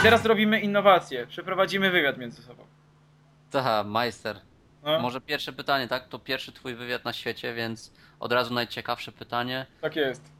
I 0.00 0.02
teraz 0.02 0.24
robimy 0.24 0.60
innowację, 0.60 1.26
przeprowadzimy 1.26 1.90
wywiad 1.90 2.18
między 2.18 2.42
sobą. 2.42 2.64
Ta, 3.50 3.84
majster. 3.84 4.36
No, 4.82 4.98
Może 5.00 5.20
pierwsze 5.20 5.52
pytanie, 5.52 5.88
tak? 5.88 6.08
To 6.08 6.18
pierwszy 6.18 6.52
twój 6.52 6.74
wywiad 6.74 7.04
na 7.04 7.12
świecie, 7.12 7.54
więc 7.54 7.92
od 8.20 8.32
razu 8.32 8.54
najciekawsze 8.54 9.12
pytanie. 9.12 9.66
tak 9.80 9.96
jest. 9.96 10.32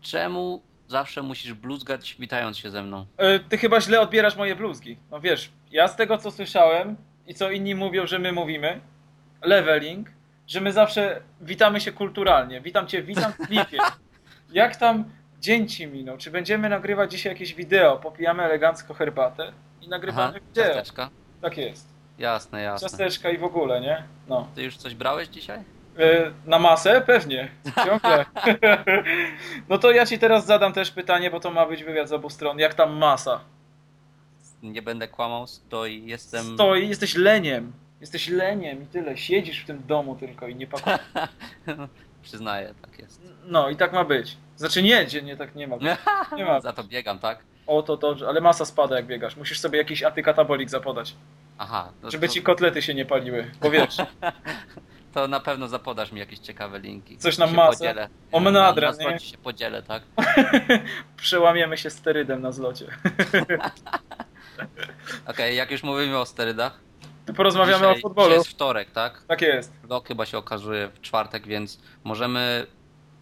Czemu 0.00 0.62
zawsze 0.88 1.22
musisz 1.22 1.52
bluzgać 1.54 2.16
witając 2.18 2.58
się 2.58 2.70
ze 2.70 2.82
mną? 2.82 3.06
E, 3.16 3.38
Ty 3.38 3.58
chyba 3.58 3.80
źle 3.80 4.00
odbierasz 4.00 4.36
moje 4.36 4.56
bluzgi. 4.56 4.98
No 5.10 5.20
wiesz, 5.20 5.50
ja 5.70 5.88
z 5.88 5.96
tego 5.96 6.18
co 6.18 6.30
słyszałem 6.30 6.96
i 7.26 7.34
co 7.34 7.50
inni 7.50 7.74
mówią, 7.74 8.06
że 8.06 8.18
my 8.18 8.32
mówimy, 8.32 8.80
leveling, 9.42 10.08
że 10.46 10.60
my 10.60 10.72
zawsze 10.72 11.20
witamy 11.40 11.80
się 11.80 11.92
kulturalnie. 11.92 12.60
Witam 12.60 12.86
cię, 12.86 13.02
witam 13.02 13.32
w 13.32 13.36
klipie. 13.46 13.78
Jak 14.52 14.76
tam 14.76 15.04
dzień 15.44 15.68
ci 15.68 15.86
minął? 15.86 16.18
Czy 16.18 16.30
będziemy 16.30 16.68
nagrywać 16.68 17.10
dzisiaj 17.10 17.32
jakieś 17.32 17.54
wideo? 17.54 17.96
Popijamy 17.96 18.42
elegancko 18.42 18.94
herbatę 18.94 19.52
i 19.82 19.88
nagrywamy 19.88 20.28
Aha, 20.36 20.46
wideo. 20.48 20.64
ciasteczka. 20.64 21.10
Tak 21.42 21.56
jest. 21.58 21.88
Jasne, 22.18 22.62
jasne. 22.62 22.88
Ciasteczka 22.88 23.30
i 23.30 23.38
w 23.38 23.44
ogóle, 23.44 23.80
nie? 23.80 24.02
No. 24.28 24.48
Ty 24.54 24.62
już 24.62 24.76
coś 24.76 24.94
brałeś 24.94 25.28
dzisiaj? 25.28 25.58
E, 25.98 26.30
Na 26.46 26.58
masę? 26.58 27.00
Pewnie. 27.06 27.48
Ciągle. 27.84 28.24
No 29.68 29.78
to 29.78 29.90
ja 29.92 30.06
ci 30.06 30.18
teraz 30.18 30.46
zadam 30.46 30.72
też 30.72 30.90
pytanie, 30.90 31.30
bo 31.30 31.40
to 31.40 31.50
ma 31.50 31.66
być 31.66 31.84
wywiad 31.84 32.08
z 32.08 32.12
obu 32.12 32.30
stron. 32.30 32.58
Jak 32.58 32.74
tam 32.74 32.96
masa? 32.96 33.40
Nie 34.62 34.82
będę 34.82 35.08
kłamał, 35.08 35.46
stoi, 35.46 36.06
jestem... 36.06 36.44
Stoi, 36.54 36.88
jesteś 36.88 37.16
leniem. 37.16 37.72
Jesteś 38.00 38.28
leniem 38.28 38.82
i 38.82 38.86
tyle. 38.86 39.16
Siedzisz 39.16 39.62
w 39.62 39.66
tym 39.66 39.82
domu 39.86 40.16
tylko 40.16 40.48
i 40.48 40.54
nie 40.56 40.66
pakujesz. 40.72 40.98
Przyznaję, 42.22 42.74
tak 42.82 42.98
jest. 42.98 43.20
No 43.46 43.70
i 43.70 43.76
tak 43.76 43.92
ma 43.92 44.04
być. 44.04 44.36
Znaczy 44.56 44.82
nie, 44.82 45.04
gdzie 45.04 45.22
nie 45.22 45.36
tak 45.36 45.54
nie 45.54 45.68
ma. 45.68 45.76
Nie 46.36 46.44
ma. 46.44 46.60
Za 46.60 46.72
to 46.72 46.84
biegam, 46.84 47.18
tak? 47.18 47.38
O 47.66 47.82
to 47.82 47.96
dobrze, 47.96 48.28
ale 48.28 48.40
masa 48.40 48.64
spada 48.64 48.96
jak 48.96 49.06
biegasz. 49.06 49.36
Musisz 49.36 49.60
sobie 49.60 49.78
jakiś 49.78 50.02
antykatabolik 50.02 50.70
zapodać, 50.70 51.14
Aha. 51.58 51.92
No 52.02 52.10
żeby 52.10 52.28
to, 52.28 52.34
ci 52.34 52.42
kotlety 52.42 52.82
się 52.82 52.94
nie 52.94 53.04
paliły. 53.04 53.50
Bo 53.60 53.70
wiesz, 53.70 53.96
to 55.14 55.28
na 55.28 55.40
pewno 55.40 55.68
zapodasz 55.68 56.12
mi 56.12 56.20
jakieś 56.20 56.38
ciekawe 56.38 56.78
linki. 56.78 57.18
Coś 57.18 57.38
na 57.38 57.46
masę? 57.46 57.78
Podzielę. 57.78 58.08
O, 58.32 58.40
na, 58.40 58.44
menadra, 58.44 58.92
na 58.92 59.10
nie? 59.10 59.18
się 59.18 59.38
podzielę, 59.38 59.82
tak? 59.82 60.02
przełamiemy 61.16 61.78
się 61.78 61.90
sterydem 61.90 62.42
na 62.42 62.52
zlocie. 62.52 62.86
Okej, 65.30 65.56
jak 65.56 65.70
już 65.70 65.82
mówimy 65.82 66.18
o 66.18 66.26
sterydach. 66.26 66.80
Tu 67.26 67.34
porozmawiamy 67.34 67.86
dzisiaj, 67.86 67.98
o 67.98 68.00
futbolu. 68.00 68.28
Dzisiaj 68.28 68.38
jest 68.38 68.50
wtorek, 68.50 68.90
tak? 68.90 69.22
Tak 69.28 69.42
jest. 69.42 69.72
Rok 69.90 70.08
chyba 70.08 70.26
się 70.26 70.38
okazuje 70.38 70.88
w 70.88 71.00
czwartek, 71.00 71.46
więc 71.46 71.80
możemy, 72.04 72.66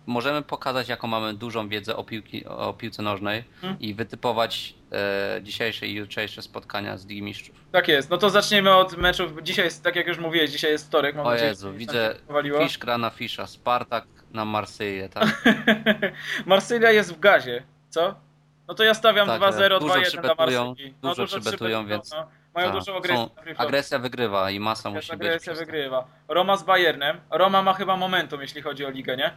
możemy 0.07 0.43
pokazać, 0.43 0.89
jaką 0.89 1.07
mamy 1.09 1.35
dużą 1.35 1.69
wiedzę 1.69 1.97
o, 1.97 2.05
piłki, 2.05 2.47
o 2.47 2.73
piłce 2.73 3.03
nożnej 3.03 3.45
Hmm. 3.61 3.81
i 3.81 3.95
wytypować 3.95 4.75
e, 4.93 5.41
dzisiejsze 5.43 5.87
i 5.87 5.95
jutrzejsze 5.95 6.43
spotkania 6.43 6.97
z 6.97 7.07
Ligi 7.07 7.23
Mistrzów. 7.23 7.57
Tak 7.73 7.89
jest. 7.89 8.11
No 8.11 8.19
to 8.19 8.31
zaczniemy 8.31 8.75
od 8.75 8.97
meczów. 8.97 9.33
Dzisiaj 9.43 9.65
jest, 9.65 9.85
tak 9.85 9.97
jak 9.97 10.07
już 10.07 10.19
mówiłeś, 10.19 10.51
dzisiaj 10.51 10.71
jest 10.71 10.87
wtorek. 10.87 11.17
Mam 11.17 11.27
O 11.27 11.31
nadzieję, 11.31 11.49
Jezu, 11.49 11.73
widzę 11.73 12.15
powaliło. 12.27 12.63
Fisz 12.67 12.79
gra 12.79 12.99
na 12.99 13.11
Fisza, 13.11 13.47
Spartak 13.47 14.05
na 14.33 14.45
Marsyję, 14.45 15.09
tak? 15.09 15.43
Marsylia 16.47 16.91
jest 16.91 17.15
w 17.15 17.21
gazie, 17.21 17.63
co? 17.91 18.15
No 18.69 18.75
to 18.75 18.85
ja 18.85 18.95
stawiam 18.95 19.27
Tak, 19.27 19.43
2-0, 19.43 19.81
dużo 19.81 19.95
2-1 19.95 20.21
dla 20.21 20.35
Marsylii. 20.35 20.95
dużo 21.03 21.27
przybetują, 21.27 21.87
więc- 21.87 22.11
No. 22.11 22.27
Mają 22.55 22.67
Tak, 22.71 22.79
dużą 22.79 22.97
agresję. 22.97 23.17
są-. 23.47 23.55
Agresja 23.57 23.99
wygrywa 23.99 24.51
i 24.51 24.61
masa 24.61 24.91
musi 24.91 25.01
być. 25.01 25.11
agresja 25.11 25.41
przez 25.41 25.59
to. 25.59 25.65
wygrywa. 25.67 26.05
Roma 26.29 26.57
z 26.57 26.63
Bayernem. 26.63 27.21
Roma 27.31 27.63
ma 27.63 27.75
chyba 27.75 27.97
momentum, 27.97 28.41
jeśli 28.41 28.63
chodzi 28.63 28.85
o 28.87 28.91
ligę, 28.91 29.17
nie? 29.17 29.31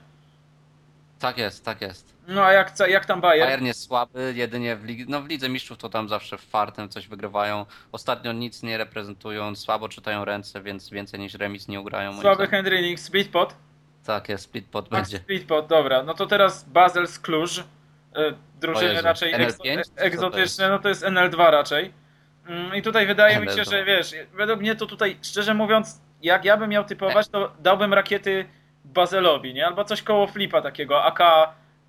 Tak 1.20 1.38
jest, 1.38 1.66
tak 1.66 1.82
jest. 1.82 2.16
No 2.28 2.44
a 2.46 2.54
jak, 2.54 2.74
jak 2.88 3.06
tam 3.06 3.22
Bayern? 3.22 3.46
Bayern 3.48 3.66
jest 3.66 3.84
słaby, 3.84 4.34
jedynie 4.36 4.76
w, 4.76 4.84
ligi, 4.86 5.06
no 5.08 5.22
w 5.22 5.28
Lidze 5.28 5.50
Mistrzów 5.50 5.78
to 5.78 5.90
tam 5.90 6.10
zawsze 6.10 6.38
fartem 6.38 6.90
coś 6.90 7.08
wygrywają. 7.08 7.66
Ostatnio 7.92 8.34
nic 8.34 8.64
nie 8.64 8.78
reprezentują, 8.78 9.56
słabo 9.56 9.90
czytają 9.90 10.26
ręce, 10.26 10.62
więc 10.62 10.90
więcej 10.90 11.20
niż 11.20 11.34
remis 11.34 11.68
nie 11.68 11.82
ugrają. 11.82 12.22
Słaby 12.22 12.36
zdaniem. 12.46 12.52
Henry 12.52 12.82
Nick, 12.82 13.00
split 13.00 13.30
pot. 13.32 13.56
Tak 14.06 14.30
jest, 14.30 14.44
split 14.44 14.66
pot 14.68 14.90
Tak, 14.90 15.02
będzie. 15.02 15.18
split 15.18 15.48
pot, 15.48 15.68
dobra. 15.68 16.04
No 16.04 16.14
to 16.14 16.26
teraz 16.28 16.64
Basel 16.64 17.08
z 17.08 17.20
Cluj. 17.20 17.44
O 18.16 18.20
Drużyny 18.62 19.02
raczej 19.02 19.34
NL5? 19.34 19.38
egzo- 19.38 19.78
Czy 19.78 19.84
co 19.84 19.96
to 19.96 20.02
egzotyczne, 20.02 20.70
no 20.70 20.80
to 20.80 20.90
jest 20.90 21.04
NL2 21.04 21.50
raczej. 21.52 21.94
Mm, 22.48 22.76
I 22.76 22.82
tutaj 22.82 23.08
wydaje 23.08 23.40
mi 23.40 23.48
się, 23.48 23.54
NL2. 23.62 23.70
że 23.72 23.86
wiesz, 23.86 24.12
według 24.34 24.60
mnie 24.60 24.76
to 24.76 24.86
tutaj, 24.86 25.18
szczerze 25.22 25.54
mówiąc, 25.54 26.02
jak 26.22 26.46
ja 26.46 26.58
bym 26.58 26.70
miał 26.70 26.84
typować, 26.84 27.28
to 27.28 27.52
dałbym 27.60 27.94
rakiety 27.94 28.46
Bazelowi, 28.94 29.54
nie? 29.54 29.68
Albo 29.68 29.86
coś 29.86 30.02
koło 30.04 30.28
flipa 30.28 30.62
takiego, 30.62 31.04
AK 31.04 31.20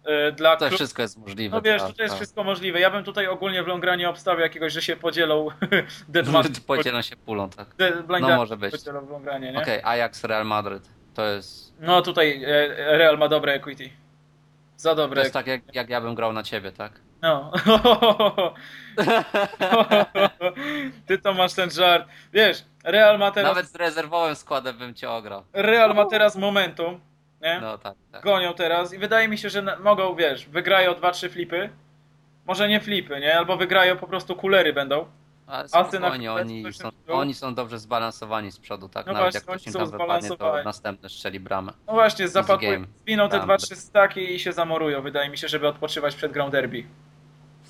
e, 0.05 0.33
dla 0.33 0.57
To 0.57 0.71
wszystko 0.71 1.03
jest 1.03 1.19
możliwe. 1.19 1.57
No 1.57 1.63
wiesz, 1.63 1.83
tak, 1.83 1.97
to 1.97 2.03
jest 2.03 2.13
tak. 2.13 2.19
wszystko 2.19 2.45
możliwe. 2.45 2.81
Ja 2.81 2.91
bym 2.91 3.05
tutaj 3.05 3.27
ogólnie 3.27 3.63
w 3.63 3.67
Longranie 3.67 4.09
obstawiał 4.09 4.41
jakiegoś, 4.41 4.73
że 4.73 4.83
się 4.83 4.97
podzielą 4.97 5.49
Deadman. 6.09 6.45
Podzielą 6.67 7.03
się 7.03 7.17
pulą, 7.17 7.51
tak. 7.51 7.77
De- 7.77 8.03
No 8.21 8.37
może 8.37 8.57
być. 8.57 8.73
Podzielą 8.73 9.07
w 9.07 9.11
Longranie, 9.11 9.53
nie? 9.53 9.59
Okej, 9.59 9.81
Ajax, 9.85 10.25
Real 10.25 10.47
Madryt. 10.47 10.89
To 11.15 11.25
jest, 11.25 11.75
No 11.81 12.03
tutaj 12.03 12.45
e, 12.45 12.99
Real 12.99 13.19
ma 13.19 13.29
dobre 13.29 13.53
equity. 13.53 13.91
Za 14.77 14.95
dobre 14.95 15.17
to 15.17 15.21
jest 15.25 15.35
tak, 15.35 15.47
jak, 15.47 15.75
jak 15.75 15.89
ja 15.89 16.01
bym 16.01 16.15
grał 16.15 16.33
na 16.33 16.43
ciebie, 16.43 16.73
tak? 16.73 17.06
No. 17.23 17.53
Ty 21.07 21.19
to 21.19 21.35
masz 21.35 21.55
ten 21.55 21.71
żart. 21.71 22.09
Wiesz, 22.33 22.65
Real 22.85 23.19
ma 23.19 23.31
teraz, 23.31 23.51
Nawet 23.51 23.67
z 23.67 23.75
rezerwowym 23.75 24.35
składem 24.37 24.79
bym 24.79 24.95
cię 24.95 25.11
ograł. 25.11 25.43
Real 25.53 25.95
ma 25.95 26.05
teraz 26.05 26.37
momentum, 26.37 27.01
nie? 27.43 27.61
No 27.61 27.79
tak, 27.79 27.95
tak. 28.13 28.23
Gonią 28.23 28.55
teraz 28.55 28.93
i 28.93 28.99
wydaje 28.99 29.29
mi 29.29 29.39
się, 29.39 29.51
że 29.51 29.63
mogą, 29.81 30.15
wiesz, 30.15 30.47
wygrają 30.47 30.93
2-3 30.93 31.31
flipy. 31.31 31.71
Może 32.47 32.69
nie 32.69 32.81
flipy, 32.81 33.21
nie? 33.21 33.39
Albo 33.39 33.57
wygrają 33.57 33.97
po 33.97 34.07
prostu 34.07 34.37
kulery 34.37 34.73
będą. 34.73 35.07
Ale 35.47 35.69
spokojnie, 35.69 36.33
oni 36.33 36.73
są, 36.73 36.89
oni 37.09 37.35
są 37.35 37.55
dobrze 37.55 37.79
zbalansowani 37.79 38.53
z 38.53 38.59
przodu, 38.59 38.89
tak? 38.89 39.07
No 39.07 39.13
Nawet 39.13 39.25
właśnie, 39.25 39.39
jak 39.39 39.59
ktoś 39.59 39.67
im 39.67 39.73
są 39.73 39.79
tam 39.79 39.91
wypadnie, 39.91 40.29
to 40.37 40.63
następny 40.65 41.09
strzeli 41.09 41.41
bramę. 41.41 41.73
No 41.87 41.93
właśnie, 41.93 42.29
zapakują, 42.29 42.85
zwiną 43.03 43.29
te 43.29 43.39
Tam. 43.39 43.49
2-3 43.49 43.77
staki 43.77 44.35
i 44.35 44.41
się 44.41 44.53
zamorują, 44.53 45.03
wydaje 45.03 45.31
mi 45.31 45.39
się, 45.39 45.49
żeby 45.49 45.69
odpoczywać 45.69 46.15
przed 46.15 46.33
Ground 46.33 46.53
Derby. 46.53 46.85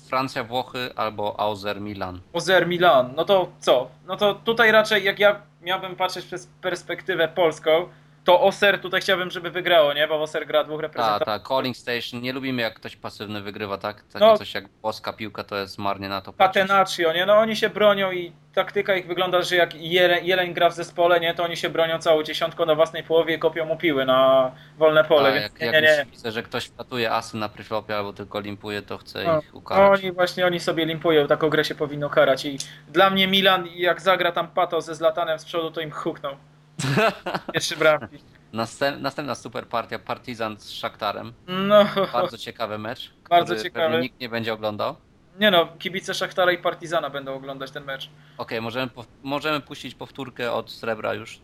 Francja, 0.07 0.43
Włochy 0.43 0.89
albo 0.95 1.39
Auser, 1.39 1.81
Milan. 1.81 2.19
Ozer 2.33 2.67
Milan, 2.67 3.13
no 3.15 3.25
to 3.25 3.51
co? 3.59 3.89
No 4.07 4.17
to 4.17 4.35
tutaj 4.35 4.71
raczej 4.71 5.03
jak 5.03 5.19
ja 5.19 5.41
miałbym 5.61 5.95
patrzeć 5.95 6.25
przez 6.25 6.47
perspektywę 6.61 7.27
polską, 7.27 7.87
to 8.27 8.41
Oser 8.41 8.79
tutaj 8.81 9.01
chciałbym, 9.01 9.31
żeby 9.31 9.51
wygrało, 9.51 9.93
nie? 9.93 10.07
Bo 10.07 10.21
Oser 10.21 10.47
gra 10.47 10.63
dwóch 10.63 10.77
Tak, 10.77 10.83
reprezentantów. 10.83 11.25
tak, 11.25 11.47
Calling 11.47 11.77
Station. 11.77 12.21
Nie 12.21 12.33
lubimy 12.33 12.61
jak 12.61 12.73
ktoś 12.73 12.95
pasywny 12.95 13.41
wygrywa, 13.41 13.77
tak? 13.77 14.03
Takie 14.13 14.25
No. 14.25 14.37
coś 14.37 14.53
jak 14.53 14.65
włoska 14.81 15.13
piłka 15.13 15.43
to 15.43 15.55
jest 15.57 15.77
marnie 15.77 16.09
na 16.09 16.21
to. 16.21 16.33
Catenaccio, 16.33 17.13
nie? 17.13 17.25
No 17.25 17.33
oni 17.37 17.55
się 17.55 17.69
bronią 17.69 18.11
i 18.11 18.31
taktyka 18.53 18.95
ich 18.95 19.07
wygląda, 19.07 19.41
że 19.41 19.55
jak 19.55 19.75
jeleń, 19.75 20.25
jeleń 20.25 20.53
gra 20.53 20.69
w 20.69 20.73
zespole, 20.73 21.19
nie? 21.19 21.33
To 21.33 21.43
oni 21.43 21.57
się 21.57 21.69
bronią 21.69 21.99
całą 21.99 22.23
dziesiątką 22.23 22.65
na 22.65 22.75
własnej 22.75 23.03
połowie 23.03 23.35
i 23.35 23.39
kopią 23.39 23.65
mu 23.65 23.77
piły 23.77 24.05
na 24.05 24.51
wolne 24.77 25.03
pole, 25.03 25.29
A 25.29 25.31
więc 25.31 25.43
jak, 25.43 25.59
nie, 25.59 25.65
jak 25.65 25.75
nie, 25.75 25.81
nie. 25.81 26.05
widzę, 26.11 26.31
że 26.31 26.43
ktoś 26.43 26.69
wlatuje 26.69 27.11
asy 27.11 27.37
na 27.37 27.49
preflopie 27.49 27.97
albo 27.97 28.13
tylko 28.13 28.39
limpuje, 28.39 28.81
to 28.81 28.97
chce 28.97 29.23
No, 29.23 29.39
ich 29.39 29.55
ukarać. 29.55 29.99
Oni 30.03 30.11
właśnie, 30.11 30.45
oni 30.45 30.59
sobie 30.59 30.85
limpują, 30.85 31.27
taką 31.27 31.49
grę 31.49 31.65
się 31.65 31.75
powinno 31.75 32.09
karać 32.09 32.45
i 32.45 32.57
dla 32.87 33.09
mnie 33.09 33.27
Milan, 33.27 33.67
jak 33.75 34.01
zagra 34.01 34.31
tam 34.31 34.47
Pato 34.47 34.81
ze 34.81 34.95
Zlatanem 34.95 35.39
z 35.39 35.45
przodu, 35.45 35.71
to 35.71 35.81
im 35.81 35.91
hukną. 35.91 36.37
Pierwszy 37.53 37.75
bramki. 37.77 38.17
Następ, 38.53 39.01
następna 39.01 39.35
super 39.35 39.67
partia 39.67 39.99
Partizan 39.99 40.59
z 40.59 40.71
Szaktarem. 40.71 41.33
No, 41.47 41.85
Bardzo 42.13 42.37
ciekawy 42.37 42.77
mecz, 42.77 43.13
Bardzo 43.29 43.63
ciekawy. 43.63 43.99
nikt 44.01 44.19
nie 44.19 44.29
będzie 44.29 44.53
oglądał. 44.53 44.95
nie 45.39 45.51
no, 45.51 45.67
kibice 45.79 46.13
Szachtara 46.13 46.51
i 46.51 46.57
Partizana 46.57 47.09
będą 47.09 47.33
oglądać 47.35 47.71
ten 47.71 47.83
mecz. 47.85 48.09
Okej, 48.37 48.61
możemy, 48.61 48.87
pow- 48.91 49.05
możemy 49.23 49.61
puścić 49.61 49.95
powtórkę 49.95 50.51
od 50.51 50.71
srebra 50.71 51.13
już. 51.13 51.39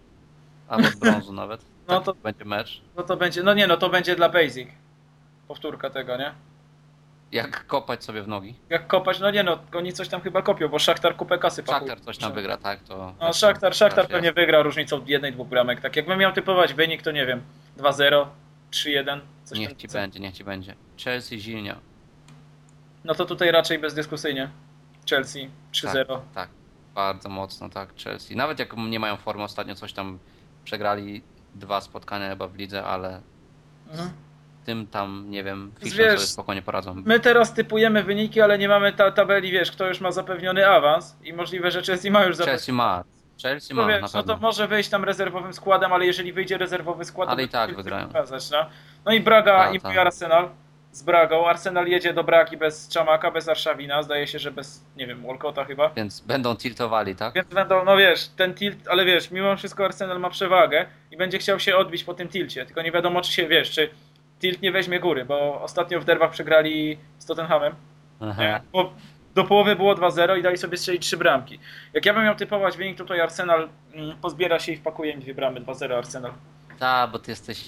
Albo 0.67 0.87
od 0.87 0.95
brązu 0.95 1.33
nawet. 1.33 1.65
No 1.87 1.95
Tak 1.95 2.05
to- 2.05 2.13
będzie 2.13 2.45
mecz. 2.45 2.81
No 2.95 3.03
to 3.03 3.17
będzie, 3.17 3.43
no 3.43 3.53
nie 3.53 3.67
no, 3.67 3.77
to 3.77 3.89
będzie 3.89 4.15
dla 4.15 4.29
Basic. 4.29 4.67
Powtórka 5.47 5.89
tego, 5.89 6.17
nie? 6.17 6.33
Jak 7.33 7.67
kopać 7.67 8.03
sobie 8.03 8.21
w 8.23 8.27
nogi. 8.27 8.55
Jak 8.69 8.87
kopać, 8.87 9.19
no 9.19 9.31
nie 9.31 9.43
no, 9.43 9.59
oni 9.73 9.93
coś 9.93 10.07
tam 10.09 10.21
chyba 10.21 10.41
kopią, 10.41 10.67
bo 10.69 10.79
Szachtar 10.79 11.15
kupę 11.15 11.37
kasy 11.37 11.63
pakuje. 11.63 11.89
Szaktar 11.89 12.05
coś 12.05 12.17
tam 12.17 12.33
wygra, 12.33 12.57
tak? 12.57 12.83
To 12.83 13.13
No 13.21 13.33
Szachtar, 13.33 13.75
Szachtar 13.75 13.97
Raczej 14.03 14.15
pewnie 14.15 14.33
wygra 14.33 14.61
różnicą 14.61 15.01
jednej, 15.05 15.31
dwóch 15.33 15.47
bramek. 15.47 15.81
Tak 15.81 15.95
jakbym 15.95 16.19
miał 16.19 16.33
typować 16.33 16.73
wynik, 16.73 17.01
to 17.01 17.11
nie 17.11 17.25
wiem, 17.25 17.41
2-0, 17.77 18.25
3-1, 18.71 19.19
coś 19.43 19.59
Niech 19.59 19.69
tam. 19.69 19.77
ci 19.77 19.87
będzie, 19.87 20.19
niech 20.19 20.33
ci 20.33 20.43
będzie. 20.43 20.75
Chelsea 21.03 21.39
Zilnia. 21.39 21.75
No 23.03 23.15
to 23.15 23.25
tutaj 23.25 23.51
raczej 23.51 23.79
bezdyskusyjnie. 23.79 24.49
Chelsea 25.09 25.49
3-0. 25.71 26.19
Tak, 26.33 26.49
bardzo 26.95 27.29
mocno, 27.29 27.69
tak, 27.69 27.89
Chelsea. 28.03 28.35
Nawet 28.35 28.59
jak 28.59 28.77
nie 28.77 28.99
mają 28.99 29.17
formy, 29.17 29.43
ostatnio 29.43 29.75
coś 29.75 29.93
tam 29.93 30.19
przegrali 30.63 31.21
dwa 31.55 31.81
spotkania 31.81 32.29
chyba 32.29 32.47
w 32.47 32.55
lidze, 32.55 32.83
ale 32.83 33.21
Mhm. 33.91 34.09
Tym 34.63 34.87
tam, 34.87 35.25
nie 35.29 35.43
wiem, 35.43 35.71
Wiesz, 35.81 35.93
sobie 35.93 36.17
spokojnie 36.17 36.61
poradzą. 36.61 36.93
My 37.05 37.19
teraz 37.19 37.53
typujemy 37.53 38.03
wyniki, 38.03 38.41
ale 38.41 38.57
nie 38.57 38.67
mamy 38.67 38.93
ta 38.93 39.11
tabeli, 39.11 39.51
wiesz, 39.51 39.71
kto 39.71 39.87
już 39.87 40.01
ma 40.01 40.11
zapewniony 40.11 40.67
awans 40.67 41.15
i 41.23 41.33
możliwe, 41.33 41.71
że 41.71 41.81
Chelsea 41.81 42.11
ma 42.11 42.23
już 42.25 42.35
zapewniony. 42.35 42.57
Chelsea 42.57 42.71
ma, 42.73 43.03
Chelsea 43.41 43.73
No 43.75 43.81
ma, 43.81 43.87
wiesz, 43.87 44.01
na 44.01 44.07
no 44.07 44.13
pewno. 44.13 44.33
to 44.35 44.41
może 44.41 44.67
wyjść 44.67 44.89
tam 44.89 45.03
rezerwowym 45.03 45.53
składem, 45.53 45.93
ale 45.93 46.05
jeżeli 46.05 46.33
wyjdzie 46.33 46.57
rezerwowy 46.57 47.05
skład, 47.05 47.29
Ale 47.29 47.37
to 47.37 47.43
i 47.43 47.49
tak 47.49 47.75
wygrają. 47.75 48.07
Pokazać, 48.07 48.51
no. 48.51 48.65
no 49.05 49.11
i 49.11 49.19
Braga 49.19 49.57
Tak, 49.57 49.73
i 49.75 49.79
tak. 49.79 49.91
mój 49.91 49.99
Arsenal 49.99 50.49
z 50.91 51.03
Bragą. 51.03 51.47
Arsenal 51.47 51.87
jedzie 51.87 52.13
do 52.13 52.23
Bragi 52.23 52.57
bez 52.57 52.89
Czamaka, 52.89 53.31
bez 53.31 53.49
Arszawina. 53.49 54.03
Zdaje 54.03 54.27
się, 54.27 54.39
że 54.39 54.51
bez, 54.51 54.85
nie 54.97 55.07
wiem, 55.07 55.23
Walcota 55.27 55.65
chyba. 55.65 55.89
Więc 55.89 56.19
będą 56.19 56.55
tiltowali, 56.55 57.15
tak? 57.15 57.33
Więc 57.33 57.47
będą, 57.47 57.85
no 57.85 57.97
wiesz, 57.97 58.27
ten 58.27 58.53
tilt, 58.53 58.87
ale 58.87 59.05
wiesz, 59.05 59.31
mimo 59.31 59.57
wszystko 59.57 59.85
Arsenal 59.85 60.19
ma 60.19 60.29
przewagę 60.29 60.85
i 61.11 61.17
będzie 61.17 61.39
chciał 61.39 61.59
się 61.59 61.75
odbić 61.75 62.03
po 62.03 62.13
tym 62.13 62.27
tilcie. 62.27 62.65
Tylko 62.65 62.81
nie 62.81 62.91
wiadomo, 62.91 63.21
czy 63.21 63.31
się, 63.31 63.47
wiesz, 63.47 63.71
czy 63.71 63.89
tilt 64.43 64.61
nie 64.61 64.71
weźmie 64.71 64.99
góry, 64.99 65.25
bo 65.25 65.61
ostatnio 65.61 65.99
w 66.01 66.05
derbach 66.05 66.31
przegrali 66.31 66.97
z 67.19 67.25
Tottenhamem. 67.25 67.73
Aha. 68.19 68.41
Nie? 68.41 68.61
Bo 68.71 68.93
do 69.35 69.43
połowy 69.43 69.75
było 69.75 69.95
2-0 69.95 70.39
i 70.39 70.41
dali 70.43 70.57
sobie 70.57 70.77
strzelić 70.77 71.01
trzy 71.05 71.17
bramki. 71.17 71.59
Jak 71.93 72.05
ja 72.05 72.13
bym 72.13 72.23
miał 72.23 72.35
typować 72.35 72.77
wynik, 72.77 72.97
to 72.97 73.03
tutaj 73.03 73.21
Arsenal 73.21 73.69
mm, 73.93 74.17
pozbiera 74.17 74.59
się 74.59 74.71
i 74.71 74.75
wpakuje 74.77 75.11
im 75.11 75.19
dwie 75.19 75.33
bramy, 75.33 75.61
2-0 75.61 75.93
Arsenal. 75.93 76.31
Tak, 76.79 77.11
bo 77.11 77.19
ty 77.19 77.31
jesteś 77.31 77.63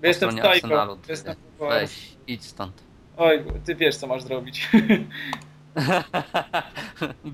po 0.00 0.06
Jestem 0.06 0.30
stronie. 0.32 0.50
Arsenalu. 0.50 0.98
Jestem- 1.08 1.34
Weź, 1.60 2.12
idź 2.26 2.44
stąd. 2.44 2.82
Oj, 3.16 3.44
ty 3.64 3.74
wiesz 3.74 3.96
co 3.96 4.06
masz 4.06 4.22
zrobić. 4.22 4.68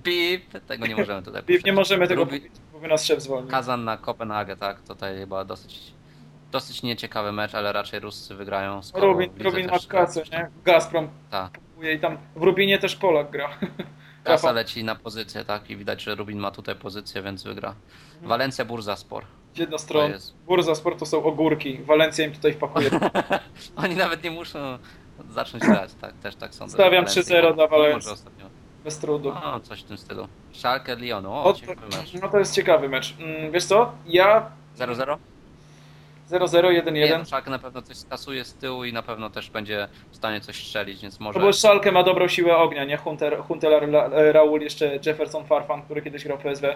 Bip, 0.04 0.50
tego 0.66 0.86
nie 0.86 0.96
możemy 0.96 1.22
tutaj 1.22 1.42
nie 1.48 1.54
puszczać. 1.56 1.74
możemy 1.74 2.08
tego 2.08 2.22
Lubi- 2.22 2.26
powiedzieć, 2.26 2.52
bo 2.72 2.80
by 2.80 2.88
nas 2.88 3.04
szef 3.04 3.22
zwolnił. 3.22 3.50
Kazan 3.50 3.84
na 3.84 3.96
Kopenhagę, 3.96 4.56
tak? 4.56 4.80
Tutaj 4.82 5.16
chyba 5.18 5.44
dosyć, 5.44 5.92
dosyć 6.56 6.82
nieciekawy 6.82 7.32
mecz, 7.32 7.54
ale 7.54 7.72
raczej 7.72 8.00
Ruscy 8.00 8.34
wygrają. 8.34 8.80
Rubin, 8.94 9.30
Rubin 9.40 9.66
ma 9.70 9.78
kasę, 9.88 10.24
że- 10.24 10.32
nie? 10.38 10.48
Gazprom 10.64 11.08
Tak. 11.30 11.58
i 11.96 11.98
tam 12.00 12.18
w 12.36 12.42
Rubinie 12.42 12.78
też 12.78 12.96
Polak 12.96 13.30
gra. 13.30 13.48
Kasa 14.24 14.52
leci 14.52 14.84
na 14.84 14.94
pozycję, 14.94 15.44
tak? 15.44 15.70
I 15.70 15.76
widać, 15.76 16.02
że 16.02 16.14
Rubin 16.14 16.38
ma 16.38 16.50
tutaj 16.50 16.74
pozycję, 16.76 17.22
więc 17.22 17.42
wygra. 17.44 17.68
Mhm. 18.12 18.28
Walencja, 18.28 18.64
Burza, 18.64 18.96
Spor. 18.96 19.24
Jedna 19.56 19.72
To 19.76 19.78
strona. 19.82 20.08
jest. 20.14 20.34
Burza 20.46 20.74
Sportu 20.74 21.06
są 21.06 21.24
ogórki. 21.24 21.78
Walencja 21.78 22.26
im 22.26 22.32
tutaj 22.32 22.52
wpakuje. 22.52 22.90
Oni 23.76 23.94
nawet 23.96 24.24
nie 24.24 24.30
muszą 24.30 24.78
zacząć 25.30 25.62
grać, 25.64 25.94
tak? 26.00 26.12
Też 26.12 26.36
tak 26.36 26.54
sądzę. 26.54 26.74
Stawiam 26.74 27.08
że 27.08 27.20
3-0 27.20 27.54
dla 27.54 27.66
Walencji-. 27.66 28.14
Bez 28.84 28.98
trudu. 28.98 29.32
No, 29.44 29.60
coś 29.60 29.80
w 29.80 29.84
tym 29.84 29.98
stylu. 29.98 30.28
Schalke, 30.52 30.96
Lyon, 30.96 31.26
o, 31.26 31.44
O, 31.44 31.52
mecz. 31.52 32.14
no 32.22 32.28
to 32.28 32.38
jest 32.38 32.54
ciekawy 32.54 32.88
mecz. 32.88 33.14
Mm, 33.20 33.52
Wiesz 33.52 33.64
co? 33.64 33.92
Ja 34.06 34.50
0-0? 34.78 35.16
0-0, 36.30 36.72
Nie, 36.92 37.06
1-1. 37.08 37.18
no, 37.18 37.24
Schalke 37.24 37.50
na 37.50 37.58
pewno 37.58 37.82
coś 37.82 37.96
skasuje 37.96 38.44
z 38.44 38.54
tyłu 38.54 38.84
i 38.84 38.92
na 38.92 39.02
pewno 39.02 39.30
też 39.30 39.50
będzie 39.50 39.88
w 40.10 40.16
stanie 40.16 40.40
coś 40.40 40.66
strzelić, 40.66 41.02
więc 41.02 41.20
może... 41.20 41.38
No 41.38 41.46
bo 41.46 41.52
Szalkę 41.52 41.92
ma 41.92 42.02
dobrą 42.02 42.28
siłę 42.28 42.56
ognia, 42.56 42.84
nie? 42.84 42.96
Hunter, 42.96 43.38
Hunter 43.38 43.88
Raul, 44.32 44.60
jeszcze 44.60 44.98
Jefferson 45.06 45.46
Farfan, 45.46 45.82
który 45.82 46.02
kiedyś 46.02 46.24
grał 46.24 46.38
w 46.38 46.42
PSW. 46.42 46.66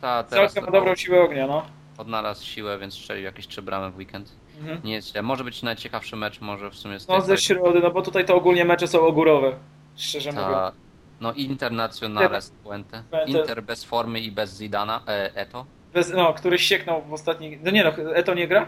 Ta, 0.00 0.22
teraz 0.22 0.54
Szalkę 0.54 0.70
ma 0.70 0.78
dobrą 0.78 0.94
siłę 0.96 1.22
ognia, 1.22 1.46
no. 1.46 1.62
odnalazł 1.98 2.44
siłę, 2.44 2.78
więc 2.78 2.94
strzelił 2.94 3.24
jakieś 3.24 3.46
trzy 3.48 3.62
bramy 3.62 3.90
w 3.90 3.96
weekend. 3.96 4.32
Mhm. 4.60 4.80
Nie 4.84 4.94
jest 4.94 5.08
źle. 5.08 5.22
Może 5.22 5.44
być 5.44 5.62
najciekawszy 5.62 6.16
mecz, 6.16 6.40
może 6.40 6.70
w 6.70 6.74
sumie 6.74 7.00
z 7.00 7.08
No 7.08 7.18
tej 7.18 7.26
ze 7.26 7.38
środy, 7.38 7.80
no 7.80 7.90
bo 7.90 8.02
tutaj 8.02 8.24
to 8.24 8.34
ogólnie 8.36 8.64
mecze 8.64 8.88
są 8.88 9.00
ogórowe. 9.00 9.52
Szczerze 9.96 10.32
mówiąc. 10.32 10.48
ta, 10.48 10.72
No 11.20 11.32
Internacionales 11.32 12.50
Puente. 12.50 13.02
Puente. 13.10 13.30
Inter 13.38 13.62
bez 13.62 13.84
formy 13.84 14.20
i 14.20 14.30
bez 14.32 14.56
Zidana, 14.56 15.02
e, 15.08 15.30
Eto. 15.34 15.66
Bez, 15.94 16.12
no, 16.12 16.34
któryś 16.34 16.62
sieknął 16.62 17.02
w 17.02 17.12
ostatnich... 17.12 17.62
No 17.62 17.70
nie 17.70 17.84
no, 17.84 18.14
Eto 18.14 18.34
nie 18.34 18.48
gra? 18.48 18.66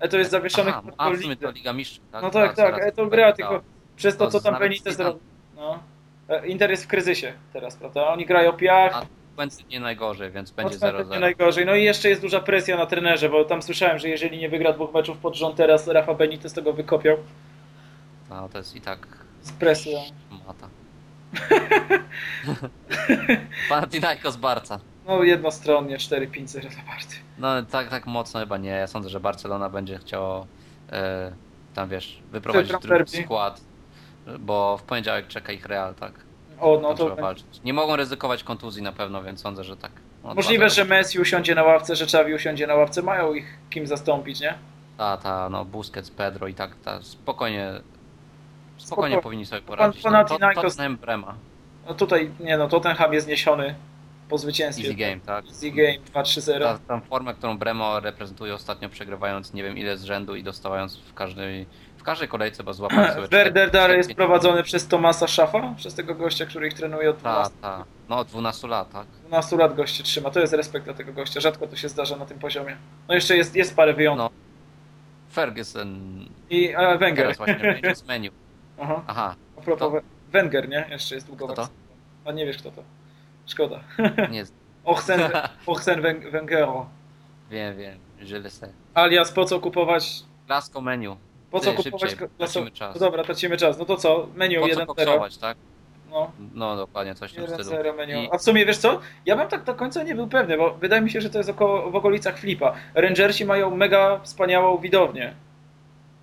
Eto 0.00 0.18
jest 0.18 0.30
zawieszony 0.30 0.70
Aha, 0.70 0.82
a 0.98 1.10
w 1.10 1.20
sumie 1.22 1.36
to 1.36 1.50
Liga 1.50 1.72
Mistrzów, 1.72 2.04
tak? 2.12 2.22
No 2.22 2.30
tak, 2.30 2.56
tak, 2.56 2.78
Eto 2.82 3.06
gra, 3.06 3.32
tylko 3.32 3.60
przez 3.96 4.16
to, 4.16 4.24
To 4.24 4.30
co 4.30 4.40
tam 4.40 4.58
Benitez 4.58 4.96
zrobił. 4.96 5.20
No. 5.56 5.78
E, 6.28 6.46
Inter 6.46 6.70
jest 6.70 6.84
w 6.84 6.86
kryzysie 6.86 7.32
teraz, 7.52 7.76
prawda? 7.76 8.08
Oni 8.08 8.26
grają 8.26 8.52
piach, 8.52 8.94
A 8.94 9.06
nie 9.70 9.80
najgorzej, 9.80 10.30
więc 10.30 10.50
będzie 10.50 10.74
Mocno 10.74 10.92
nie 10.92 11.04
0-0. 11.04 11.20
najgorzej. 11.20 11.66
No 11.66 11.74
i 11.74 11.84
jeszcze 11.84 12.08
jest 12.08 12.20
duża 12.22 12.40
presja 12.40 12.76
na 12.76 12.86
trenerze, 12.86 13.28
bo 13.28 13.44
tam 13.44 13.62
słyszałem, 13.62 13.98
że 13.98 14.08
jeżeli 14.08 14.38
nie 14.38 14.48
wygra 14.48 14.72
dwóch 14.72 14.94
meczów 14.94 15.18
pod 15.18 15.34
rząd 15.36 15.56
teraz, 15.56 15.88
Rafa 15.88 16.14
Benitez 16.14 16.52
tego 16.52 16.72
wykopiał 16.72 17.16
No 18.30 18.48
to 18.48 18.58
jest 18.58 18.76
i 18.76 18.80
tak 18.80 19.06
z 19.42 19.52
presją. 19.52 19.98
mata. 20.46 20.68
Panathinaikos 23.68 24.36
Barca. 24.36 24.80
No 25.08 25.22
jednostronnie 25.22 25.96
4-5-0 25.96 26.60
dla 26.60 26.82
Barty. 26.82 27.14
No 27.38 27.62
tak, 27.62 27.88
tak 27.88 28.06
mocno 28.06 28.40
chyba 28.40 28.56
nie. 28.56 28.70
Ja 28.70 28.86
sądzę, 28.86 29.08
że 29.08 29.20
Barcelona 29.20 29.68
będzie 29.68 29.98
chciało 29.98 30.46
e, 30.92 31.32
tam 31.74 31.88
wiesz, 31.88 32.22
wyprowadzić 32.30 32.70
drugi 32.70 32.88
derby. 32.88 33.22
skład, 33.24 33.60
bo 34.38 34.76
w 34.76 34.82
poniedziałek 34.82 35.26
czeka 35.26 35.52
ich 35.52 35.66
Real, 35.66 35.94
tak? 35.94 36.12
O, 36.60 36.78
no 36.82 36.94
to 36.94 37.06
trzeba 37.06 37.22
walczyć. 37.22 37.46
Nie 37.64 37.72
mogą 37.72 37.96
ryzykować 37.96 38.44
kontuzji 38.44 38.82
na 38.82 38.92
pewno, 38.92 39.22
więc 39.22 39.40
sądzę, 39.40 39.64
że 39.64 39.76
tak. 39.76 39.92
No, 40.24 40.34
możliwe, 40.34 40.70
że 40.70 40.84
Messi 40.84 41.18
usiądzie 41.20 41.54
na 41.54 41.62
ławce, 41.62 41.96
że 41.96 42.04
Xavi 42.04 42.34
usiądzie 42.34 42.66
na 42.66 42.74
ławce, 42.74 43.02
mają 43.02 43.34
ich 43.34 43.58
kim 43.70 43.86
zastąpić, 43.86 44.40
nie? 44.40 44.54
Ta, 44.98 45.16
ta, 45.16 45.48
no 45.48 45.64
Busquets, 45.64 46.10
Pedro 46.10 46.48
i 46.48 46.54
tak, 46.54 46.70
ta, 46.84 47.02
spokojnie, 47.02 47.72
spokojnie 48.76 49.16
Spoko- 49.16 49.22
powinni 49.22 49.46
sobie 49.46 49.62
Pan- 49.62 49.76
poradzić. 49.76 50.04
No, 50.04 50.10
Panathinaikos- 50.10 50.54
to, 50.54 50.62
Tottenham 50.62 50.96
Brema. 50.96 51.34
No 51.88 51.94
tutaj, 51.94 52.30
nie 52.40 52.58
no, 52.58 52.68
Tottenham 52.68 53.12
jest 53.12 53.26
zniesiony. 53.26 53.74
Po 54.28 54.38
zwycięstwie. 54.38 54.84
Easy 54.84 54.96
game, 54.96 55.20
tak? 55.20 55.44
Easy 55.46 55.70
game 55.70 55.98
2-3-0. 56.14 56.60
Ta, 56.60 56.78
tą 56.78 57.00
formę, 57.00 57.34
którą 57.34 57.58
Bremo 57.58 58.00
reprezentuje 58.00 58.54
ostatnio, 58.54 58.88
przegrywając 58.88 59.52
nie 59.54 59.62
wiem 59.62 59.78
ile 59.78 59.96
z 59.96 60.04
rzędu 60.04 60.36
i 60.36 60.42
dostając 60.42 60.96
w 60.96 61.14
każdej, 61.14 61.66
w 61.96 62.02
każdej 62.02 62.28
kolejce, 62.28 62.64
bo 62.64 62.74
złapał 62.74 63.04
sobie... 63.14 63.28
Werder 63.28 63.70
Dare 63.70 63.96
jest 63.96 64.14
prowadzony 64.14 64.62
przez 64.62 64.88
Tomasa 64.88 65.26
Szafa, 65.28 65.74
przez 65.76 65.94
tego 65.94 66.14
gościa, 66.14 66.46
który 66.46 66.66
ich 66.68 66.74
trenuje 66.74 67.10
od 67.10 67.22
Ta, 67.22 67.32
12, 67.32 67.54
ta. 67.62 67.84
No 68.08 68.18
od 68.18 68.28
12 68.28 68.68
lat, 68.68 68.90
tak? 68.92 69.06
12 69.26 69.56
lat 69.56 69.74
goście 69.76 70.04
trzyma. 70.04 70.30
To 70.30 70.40
jest 70.40 70.52
respekt 70.52 70.84
dla 70.84 70.94
tego 70.94 71.12
gościa. 71.12 71.40
Rzadko 71.40 71.66
to 71.66 71.76
się 71.76 71.88
zdarza 71.88 72.16
na 72.16 72.26
tym 72.26 72.38
poziomie. 72.38 72.76
No 73.08 73.14
jeszcze 73.14 73.36
jest, 73.36 73.56
jest 73.56 73.76
parę 73.76 73.94
wyjątków. 73.94 74.30
No. 74.32 74.38
Ferguson 75.34 75.98
I 76.50 76.68
e, 76.76 76.98
Wenger. 76.98 77.16
teraz 77.16 77.36
właśnie 77.36 77.80
menu. 78.08 78.30
Aha. 78.80 79.02
Aha, 79.06 79.34
A 79.58 79.60
propos 79.60 79.78
To- 79.80 79.90
We- 79.90 80.02
Wenger, 80.32 80.68
nie? 80.68 80.86
Jeszcze 80.90 81.14
jest 81.14 81.26
długo. 81.26 81.46
Kto 81.46 81.54
to? 81.56 81.68
A 82.24 82.32
nie 82.32 82.46
wiesz 82.46 82.58
kto 82.58 82.70
to. 82.70 82.82
Szkoda. 83.48 83.80
nie 84.30 84.44
Ochsen, 84.84 85.20
Ochsen 85.66 86.02
Wengero. 86.30 86.86
wiem, 87.50 87.76
wiem, 87.76 87.98
źle 88.22 88.50
se. 88.50 88.68
Alias 88.94 89.32
po 89.32 89.44
co 89.44 89.60
kupować 89.60 90.22
Klasko 90.46 90.80
menu. 90.80 91.16
Po 91.50 91.60
co 91.60 91.70
Ty, 91.70 91.76
kupować 91.76 92.10
szybciej, 92.10 92.28
tracimy 92.38 92.70
czas. 92.70 92.94
No 92.94 93.00
dobra, 93.00 93.24
tracimy 93.24 93.56
czas. 93.56 93.78
No 93.78 93.84
to 93.84 93.96
co? 93.96 94.28
Menu 94.34 94.56
Po 94.60 94.68
co 94.68 94.80
1-0. 94.80 94.86
koksować, 94.86 95.36
tak? 95.38 95.56
No, 96.10 96.30
No 96.54 96.76
dokładnie, 96.76 97.14
coś 97.14 97.32
w 97.32 97.34
tym 97.34 97.46
stylu. 97.46 97.70
1-0 97.70 97.96
menu. 97.96 98.24
I- 98.24 98.28
A 98.32 98.38
w 98.38 98.42
sumie 98.42 98.66
wiesz 98.66 98.78
co? 98.78 99.00
Ja 99.26 99.36
bym 99.36 99.48
tak 99.48 99.64
do 99.64 99.74
końca 99.74 100.02
nie 100.02 100.14
był 100.14 100.26
pewny, 100.28 100.56
bo 100.58 100.74
wydaje 100.74 101.02
mi 101.02 101.10
się, 101.10 101.20
że 101.20 101.30
to 101.30 101.38
jest 101.38 101.50
około, 101.50 101.90
w 101.90 101.96
okolicach 101.96 102.38
flipa. 102.38 102.74
Rangersi 102.94 103.44
mają 103.44 103.76
mega 103.76 104.20
wspaniałą 104.22 104.78
widownię 104.78 105.34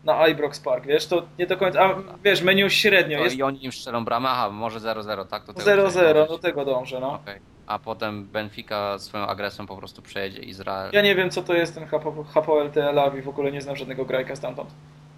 na 0.06 0.28
Ibrox 0.28 0.60
Park, 0.60 0.86
wiesz? 0.86 1.08
To 1.08 1.24
nie 1.40 1.48
do 1.48 1.58
końca. 1.58 1.84
A 1.84 1.96
wiesz, 2.24 2.42
menu 2.42 2.70
średnio. 2.70 3.18
No 3.18 3.24
Jest 3.24 3.36
i 3.36 3.44
oni 3.44 3.66
im 3.66 3.72
strzelą 3.72 4.06
bramę, 4.06 4.30
aha, 4.30 4.50
może 4.50 4.80
0-0, 4.80 5.28
tak? 5.28 5.46
Do 5.46 5.54
tego 5.54 5.88
0-0, 5.88 5.90
chciałem 5.90 6.28
do 6.28 6.40
tego 6.40 6.66
dążę, 6.66 7.00
no. 7.00 7.14
Okej. 7.14 7.40
A 7.68 7.80
potem 7.80 8.26
Benfica 8.26 9.00
swoją 9.00 9.28
agresją 9.28 9.68
po 9.68 9.78
prostu 9.78 10.02
przejedzie 10.02 10.42
Izrael. 10.42 10.90
Ja 10.94 11.02
nie 11.02 11.16
wiem, 11.16 11.30
co 11.30 11.44
to 11.44 11.54
jest 11.54 11.76
ten 11.76 11.88
HPL 12.34 12.70
Tel 12.74 13.00
Aviv, 13.00 13.26
w 13.26 13.30
ogóle 13.30 13.52
nie 13.52 13.62
znam 13.62 13.76
żadnego 13.76 14.06
grajka 14.06 14.36
stamtąd. 14.36 14.70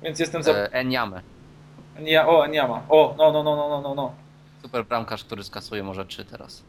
Więc 0.02 0.20
jestem 0.20 0.44
za... 0.44 0.52
E, 0.52 0.74
Enyame. 0.74 1.22
Nie, 2.00 2.26
o, 2.28 2.48
nie 2.48 2.68
ma. 2.68 2.84
O, 2.90 3.16
no, 3.18 3.32
no, 3.32 3.44
no, 3.44 3.56
no, 3.56 3.70
no, 3.70 3.82
no, 3.82 3.96
no. 3.96 4.12
Super 4.62 4.86
bramkarz, 4.86 5.24
który 5.24 5.44
skasuje 5.44 5.84
może 5.84 6.06
3 6.06 6.26
teraz. 6.26 6.64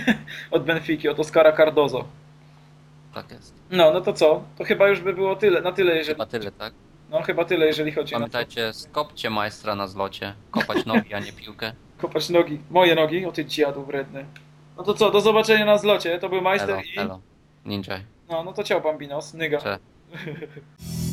Od 0.50 0.64
Benfiki, 0.64 1.08
od 1.08 1.20
Oscara 1.20 1.52
Cardozo. 1.52 2.04
Tak 3.14 3.30
jest. 3.30 3.54
No, 3.70 3.90
no 3.92 4.00
to 4.00 4.12
co? 4.12 4.42
To 4.58 4.64
chyba 4.64 4.88
już 4.88 5.00
by 5.00 5.12
było 5.12 5.36
tyle, 5.36 5.60
na 5.60 5.72
tyle, 5.72 5.96
jeżeli... 5.96 6.14
Chyba 6.14 6.26
tyle, 6.26 6.52
tak? 6.52 6.74
No, 7.10 7.22
chyba 7.22 7.44
tyle, 7.44 7.66
jeżeli 7.66 7.92
chodzi 7.92 8.14
o 8.14 8.18
Pamiętajcie, 8.18 8.72
skopcie 8.72 9.30
majstra 9.30 9.74
na 9.74 9.86
zlocie. 9.86 10.34
Kopać 10.50 10.86
nogi, 10.92 11.14
a 11.14 11.18
nie 11.18 11.32
piłkę. 11.32 11.72
kopać 11.98 12.30
nogi. 12.30 12.58
Moje 12.70 12.94
nogi, 12.94 13.26
o 13.26 13.32
ty 13.32 13.44
dziadu 13.44 13.84
wredny. 13.84 14.24
No 14.76 14.82
to 14.82 14.94
co, 14.94 15.10
do 15.10 15.20
zobaczenia 15.20 15.64
na 15.64 15.78
zlocie. 15.78 16.18
To 16.18 16.28
był 16.28 16.42
Majster 16.42 16.70
Elo, 16.70 16.80
i... 16.80 16.98
elo. 16.98 17.20
Ninja. 17.64 18.00
No, 18.28 18.44
no 18.44 18.52
to 18.52 18.64
ciao 18.64 18.80
Bambinos, 18.80 19.34
nyga. 19.34 19.60
Cze. 19.60 19.78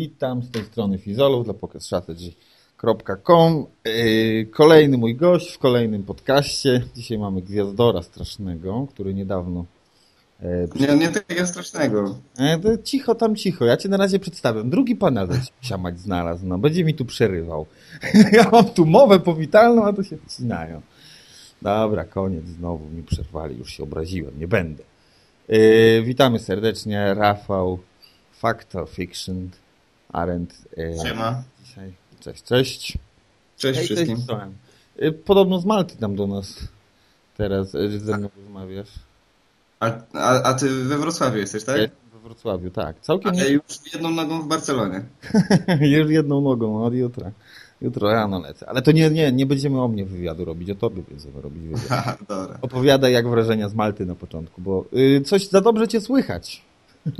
Witam 0.00 0.42
z 0.42 0.50
tej 0.50 0.64
strony 0.64 0.98
Fizolów 0.98 1.44
dla 1.44 1.54
PocketStrategy.com. 1.54 3.66
Yy, 3.84 4.46
Kolejny 4.46 4.98
mój 4.98 5.16
gość 5.16 5.52
w 5.52 5.58
kolejnym 5.58 6.02
podcaście. 6.02 6.82
Dzisiaj 6.96 7.18
mamy 7.18 7.42
gwiazdora 7.42 8.02
strasznego, 8.02 8.86
który 8.90 9.14
niedawno. 9.14 9.64
e, 10.42 10.68
Nie, 10.80 10.96
nie 10.96 11.08
takiego 11.08 11.46
strasznego. 11.46 12.18
E, 12.38 12.58
to 12.58 12.78
Cicho 12.78 13.14
tam, 13.14 13.36
cicho. 13.36 13.64
Ja 13.64 13.76
cię 13.76 13.88
na 13.88 13.96
razie 13.96 14.18
przedstawiam. 14.18 14.70
Drugi 14.70 14.96
pana 14.96 15.26
siamać 15.60 16.00
znalazł. 16.00 16.46
No, 16.46 16.58
będzie 16.58 16.84
mi 16.84 16.94
tu 16.94 17.04
przerywał. 17.04 17.66
ja 18.32 18.50
mam 18.52 18.64
tu 18.64 18.86
mowę 18.86 19.20
powitalną, 19.20 19.84
a 19.84 19.92
tu 19.92 20.04
się 20.04 20.16
wcinają. 20.16 20.80
Dobra, 21.62 22.04
koniec. 22.04 22.46
Znowu 22.46 22.88
mi 22.88 23.02
przerwali. 23.02 23.58
Już 23.58 23.70
się 23.72 23.82
obraziłem. 23.82 24.38
Nie 24.40 24.48
będę. 24.48 24.82
E, 25.48 26.02
witamy 26.02 26.38
serdecznie. 26.38 27.14
Rafał, 27.14 27.78
Factor 28.32 28.88
Fiction, 28.90 29.50
Arendt. 30.12 30.54
e, 30.78 31.08
Siema. 31.08 31.42
Dzisiaj. 31.64 31.92
Cześć, 32.20 32.42
cześć. 32.44 32.98
Cześć 33.56 33.78
Hej, 33.78 33.86
wszystkim. 33.86 34.16
cześć. 34.16 34.30
E, 34.98 35.12
Podobno 35.12 35.60
z 35.60 35.64
Malty 35.64 35.96
tam 35.96 36.16
do 36.16 36.26
nas 36.26 36.54
teraz 37.36 37.74
e, 37.74 37.98
ze 37.98 38.18
mną 38.18 38.28
rozmawiasz. 38.36 38.88
A, 39.80 39.90
a, 40.14 40.42
a 40.42 40.54
ty 40.54 40.84
we 40.84 40.98
Wrocławiu 40.98 41.38
jesteś, 41.38 41.64
tak? 41.64 41.76
Ja 41.78 41.88
we 42.12 42.18
Wrocławiu, 42.18 42.70
tak. 42.70 43.00
Całkiem 43.00 43.30
A 43.32 43.34
ja 43.34 43.48
już 43.48 43.62
jedną 43.94 44.10
nogą 44.10 44.42
w 44.42 44.48
Barcelonie. 44.48 45.02
Już 45.80 46.10
jedną 46.10 46.40
nogą 46.40 46.84
od 46.84 46.94
jutra. 46.94 47.30
Jutro 47.80 48.10
rano 48.12 48.40
lecę. 48.40 48.68
Ale 48.68 48.82
to 48.82 48.92
nie, 48.92 49.10
nie, 49.10 49.32
nie 49.32 49.46
będziemy 49.46 49.82
o 49.82 49.88
mnie 49.88 50.04
wywiadu 50.04 50.44
robić, 50.44 50.70
o 50.70 50.74
tobie 50.74 51.02
będziemy 51.08 51.40
robić 51.42 51.62
wywiad. 51.62 52.18
Dobra. 52.28 52.58
Opowiadaj 52.62 53.12
jak 53.12 53.28
wrażenia 53.28 53.68
z 53.68 53.74
Malty 53.74 54.06
na 54.06 54.14
początku, 54.14 54.60
bo 54.62 54.84
y, 54.92 55.20
coś 55.20 55.48
za 55.48 55.60
dobrze 55.60 55.88
cię 55.88 56.00
słychać. 56.00 56.62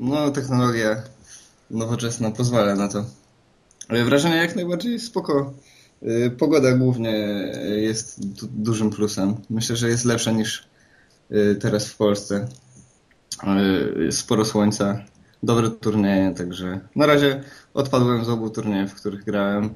No, 0.00 0.30
technologia 0.30 1.02
nowoczesna 1.70 2.30
pozwala 2.30 2.74
na 2.74 2.88
to. 2.88 3.04
Ale 3.88 4.04
Wrażenie 4.04 4.36
jak 4.36 4.56
najbardziej 4.56 5.00
spoko. 5.00 5.54
Y, 6.02 6.30
Pogoda 6.38 6.72
głównie 6.72 7.10
jest 7.76 8.26
du 8.26 8.46
dużym 8.46 8.90
plusem. 8.90 9.34
Myślę, 9.50 9.76
że 9.76 9.88
jest 9.88 10.04
lepsza 10.04 10.32
niż 10.32 10.68
teraz 11.60 11.88
w 11.88 11.96
Polsce. 11.96 12.48
Jest 13.96 14.18
sporo 14.18 14.44
słońca, 14.44 15.04
dobre 15.42 15.70
turnieje, 15.70 16.34
także 16.34 16.80
na 16.96 17.06
razie 17.06 17.42
odpadłem 17.74 18.24
z 18.24 18.28
obu 18.28 18.50
turniejów, 18.50 18.90
w 18.90 18.94
których 18.94 19.24
grałem, 19.24 19.70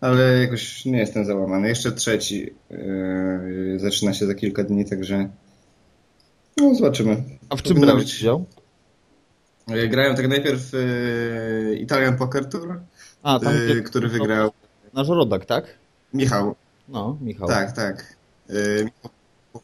ale 0.00 0.38
jakoś 0.38 0.84
nie 0.84 0.98
jestem 0.98 1.24
załamany. 1.24 1.68
Jeszcze 1.68 1.92
trzeci 1.92 2.54
zaczyna 3.76 4.14
się 4.14 4.26
za 4.26 4.34
kilka 4.34 4.64
dni, 4.64 4.84
także 4.84 5.28
no 6.56 6.74
zobaczymy. 6.74 7.22
A 7.48 7.56
w 7.56 7.62
czym 7.62 7.80
brałeś 7.80 8.20
udział? 8.20 8.44
Y, 9.70 9.88
Grałem 9.88 10.16
tak 10.16 10.28
najpierw 10.28 10.74
y, 10.74 11.76
Italian 11.80 12.16
Poker 12.16 12.48
Tour, 12.48 12.80
A, 13.22 13.38
tam 13.38 13.54
y, 13.56 13.66
gdzie- 13.66 13.82
który 13.82 14.08
wygrał 14.08 14.50
Nasz 14.94 15.08
rodak, 15.08 15.44
tak? 15.46 15.64
Michał. 16.14 16.54
No, 16.88 17.18
Michał. 17.20 17.48
Tak, 17.48 17.72
tak. 17.72 18.16
Michał 18.84 19.10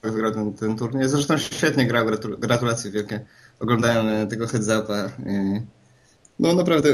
wygrał 0.03 0.33
ten, 0.33 0.53
ten 0.55 0.77
turniej. 0.77 1.09
Zresztą 1.09 1.39
świetnie 1.39 1.87
grał, 1.87 2.07
gratu- 2.07 2.39
gratulacje 2.39 2.91
wielkie. 2.91 3.21
Oglądałem 3.61 4.29
tego 4.29 4.47
heads 4.47 4.69
upa. 4.85 5.11
No 6.39 6.53
naprawdę 6.55 6.89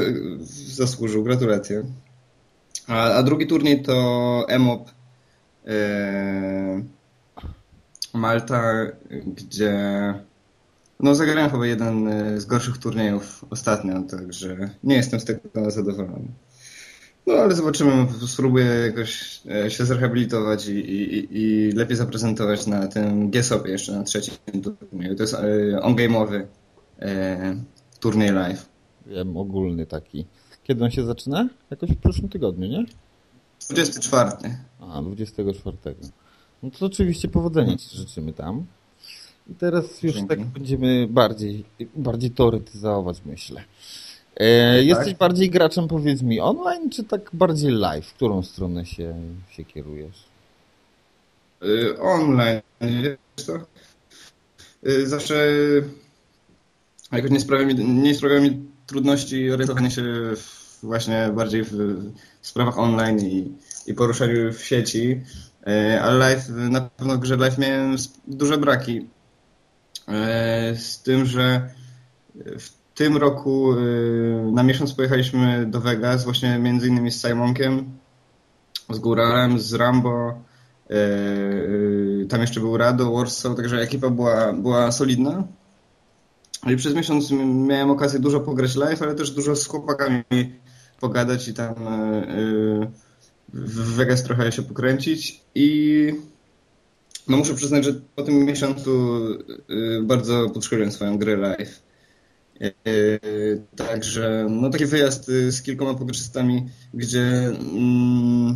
zasłużył, 0.73 1.23
gratulacje. 1.23 1.83
A, 2.87 3.03
a 3.13 3.23
drugi 3.23 3.47
turniej 3.47 3.81
to 3.83 4.45
EMOP 4.49 4.91
Malta, 8.13 8.73
gdzie 9.25 9.73
no 10.99 11.15
zagrałem 11.15 11.49
chyba 11.51 11.65
jeden 11.67 12.07
y, 12.07 12.41
z 12.41 12.45
gorszych 12.45 12.77
turniejów 12.77 13.45
ostatnio, 13.49 14.01
także 14.03 14.69
nie 14.83 14.95
jestem 14.95 15.19
z 15.19 15.25
tego 15.25 15.71
zadowolony. 15.71 16.27
No 17.27 17.33
ale 17.33 17.55
zobaczymy, 17.55 18.07
spróbuję 18.27 18.65
jakoś 18.65 19.41
e, 19.65 19.71
się 19.71 19.85
zrehabilitować 19.85 20.67
i, 20.67 20.71
i, 20.71 21.15
i- 21.17 21.27
i 21.41 21.71
lepiej 21.71 21.97
zaprezentować 21.97 22.67
na 22.67 22.87
tym 22.87 23.29
GSOP 23.31 23.67
jeszcze 23.67 23.91
na 23.91 24.03
trzecim 24.03 24.35
turnieju. 24.63 25.15
To 25.15 25.23
jest 25.23 25.33
e, 25.33 25.79
on-game'owy 25.81 26.41
e, 26.99 27.55
turniej 27.99 28.31
live. 28.31 28.69
Wiem, 29.05 29.37
ogólny 29.37 29.85
taki. 29.85 30.25
Kiedy 30.63 30.83
on 30.83 30.91
się 30.91 31.05
zaczyna? 31.05 31.49
Jakoś 31.71 31.89
w 31.89 31.97
przyszłym 31.97 32.29
tygodniu, 32.29 32.67
nie? 32.67 32.85
24. 33.69 34.31
A, 34.79 35.01
24. 35.01 35.77
No 36.63 36.69
to 36.79 36.85
oczywiście 36.85 37.27
powodzenia 37.27 37.77
Ci 37.77 37.97
życzymy 37.97 38.33
tam. 38.33 38.65
I 39.49 39.55
teraz 39.55 40.03
już 40.03 40.13
Dzięki. 40.13 40.29
tak 40.29 40.45
będziemy 40.45 41.07
bardziej, 41.07 41.65
bardziej 41.95 42.31
teoretyzować, 42.31 43.17
myślę. 43.25 43.63
E, 44.37 44.83
jesteś 44.83 45.13
bardziej 45.13 45.49
graczem, 45.49 45.87
powiedz 45.87 46.21
mi, 46.21 46.39
online, 46.39 46.89
czy 46.89 47.03
tak 47.03 47.29
bardziej 47.33 47.71
live? 47.71 48.05
W 48.05 48.13
którą 48.13 48.43
stronę 48.43 48.85
się, 48.85 49.15
się 49.49 49.65
kierujesz? 49.65 50.23
Y, 51.63 51.99
online, 51.99 52.61
wiesz 52.81 53.17
co? 53.35 53.53
Y, 54.87 55.07
Zawsze 55.07 55.47
jakoś 57.11 57.31
nie 57.31 57.39
sprawia 57.39 57.65
mi, 57.65 57.75
nie 57.75 58.15
sprawia 58.15 58.39
mi 58.39 58.65
trudności 58.87 59.51
orientowanie 59.51 59.91
się 59.91 60.03
w, 60.35 60.79
właśnie 60.83 61.29
bardziej 61.35 61.63
w, 61.63 61.71
w 62.41 62.47
sprawach 62.47 62.79
online 62.79 63.19
i, 63.19 63.51
i 63.87 63.93
poruszaniu 63.93 64.53
w 64.53 64.63
sieci, 64.63 65.21
ale 66.01 66.17
live, 66.17 66.49
na 66.49 66.81
pewno 66.81 67.15
w 67.15 67.19
grze 67.19 67.37
live 67.37 67.57
miałem 67.57 67.95
duże 68.27 68.57
braki. 68.57 69.07
Y, 70.09 70.77
Z 70.77 71.01
tym, 71.01 71.25
że 71.25 71.69
w 72.35 72.69
tym 72.95 73.17
roku 73.17 73.73
y, 73.73 74.51
na 74.51 74.63
miesiąc 74.63 74.93
pojechaliśmy 74.93 75.65
do 75.65 75.81
Vegas, 75.81 76.23
właśnie 76.23 76.59
między 76.59 76.87
innymi 76.87 77.11
z 77.11 77.21
Simonkiem, 77.21 77.97
z 78.89 78.99
Góralem, 78.99 79.59
z 79.59 79.73
Rambo, 79.73 80.41
yy, 80.89 82.25
tam 82.29 82.41
jeszcze 82.41 82.59
był 82.59 82.77
Rado, 82.77 83.11
Warsaw, 83.11 83.55
także 83.55 83.81
ekipa 83.81 84.09
była, 84.09 84.53
była 84.53 84.91
solidna. 84.91 85.43
I 86.67 86.75
przez 86.75 86.93
miesiąc 86.93 87.31
miałem 87.67 87.91
okazję 87.91 88.19
dużo 88.19 88.39
pograć 88.39 88.75
live, 88.75 89.01
ale 89.01 89.15
też 89.15 89.31
dużo 89.31 89.55
z 89.55 89.67
chłopakami 89.67 90.23
pogadać 90.99 91.47
i 91.47 91.53
tam 91.53 91.87
e, 91.87 91.91
e, 91.91 92.91
w 93.53 93.95
Vegas 93.95 94.23
trochę 94.23 94.51
się 94.51 94.61
pokręcić 94.61 95.41
i 95.55 96.13
no 97.27 97.37
muszę 97.37 97.53
przyznać, 97.53 97.85
że 97.85 97.93
po 98.15 98.23
tym 98.23 98.45
miesiącu 98.45 99.19
e, 99.99 100.01
bardzo 100.01 100.49
podszkoliłem 100.49 100.91
swoją 100.91 101.17
grę 101.17 101.37
live. 101.37 101.81
E, 102.61 102.71
Także 103.75 104.47
no 104.49 104.69
taki 104.69 104.85
wyjazd 104.85 105.29
e, 105.29 105.51
z 105.51 105.61
kilkoma 105.61 105.93
pograczystami, 105.93 106.69
gdzie 106.93 107.21
mm, 107.21 108.55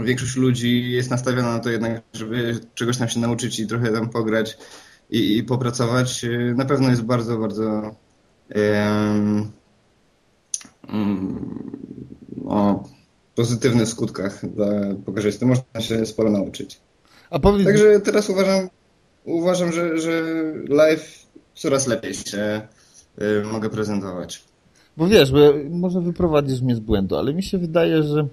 większość 0.00 0.36
ludzi 0.36 0.90
jest 0.90 1.10
nastawiona 1.10 1.52
na 1.52 1.58
to 1.58 1.70
jednak, 1.70 2.02
żeby 2.12 2.60
czegoś 2.74 2.98
tam 2.98 3.08
się 3.08 3.20
nauczyć 3.20 3.60
i 3.60 3.66
trochę 3.66 3.92
tam 3.92 4.10
pograć 4.10 4.58
i, 5.10 5.38
i 5.38 5.44
popracować, 5.44 6.26
na 6.54 6.64
pewno 6.64 6.90
jest 6.90 7.02
bardzo, 7.02 7.38
bardzo 7.38 7.96
em, 8.48 9.50
mm, 10.88 11.72
o 12.46 12.88
pozytywnych 13.34 13.88
skutkach 13.88 14.54
dla 14.54 14.66
pogarzysty. 15.06 15.46
Można 15.46 15.80
się 15.80 16.06
sporo 16.06 16.30
nauczyć. 16.30 16.80
A 17.30 17.38
powiedz, 17.38 17.66
Także 17.66 18.00
teraz 18.00 18.30
uważam, 18.30 18.68
uważam, 19.24 19.72
że, 19.72 19.98
że 19.98 20.22
live 20.68 21.26
coraz 21.54 21.86
lepiej 21.86 22.14
się 22.14 22.60
y, 23.22 23.44
mogę 23.44 23.70
prezentować. 23.70 24.44
bo 24.96 25.06
wiesz, 25.06 25.32
bo 25.32 25.38
może 25.70 26.00
wyprowadzisz 26.00 26.60
mnie 26.60 26.76
z 26.76 26.80
błędu, 26.80 27.16
ale 27.16 27.34
mi 27.34 27.42
się 27.42 27.58
wydaje, 27.58 28.02
że 28.02 28.26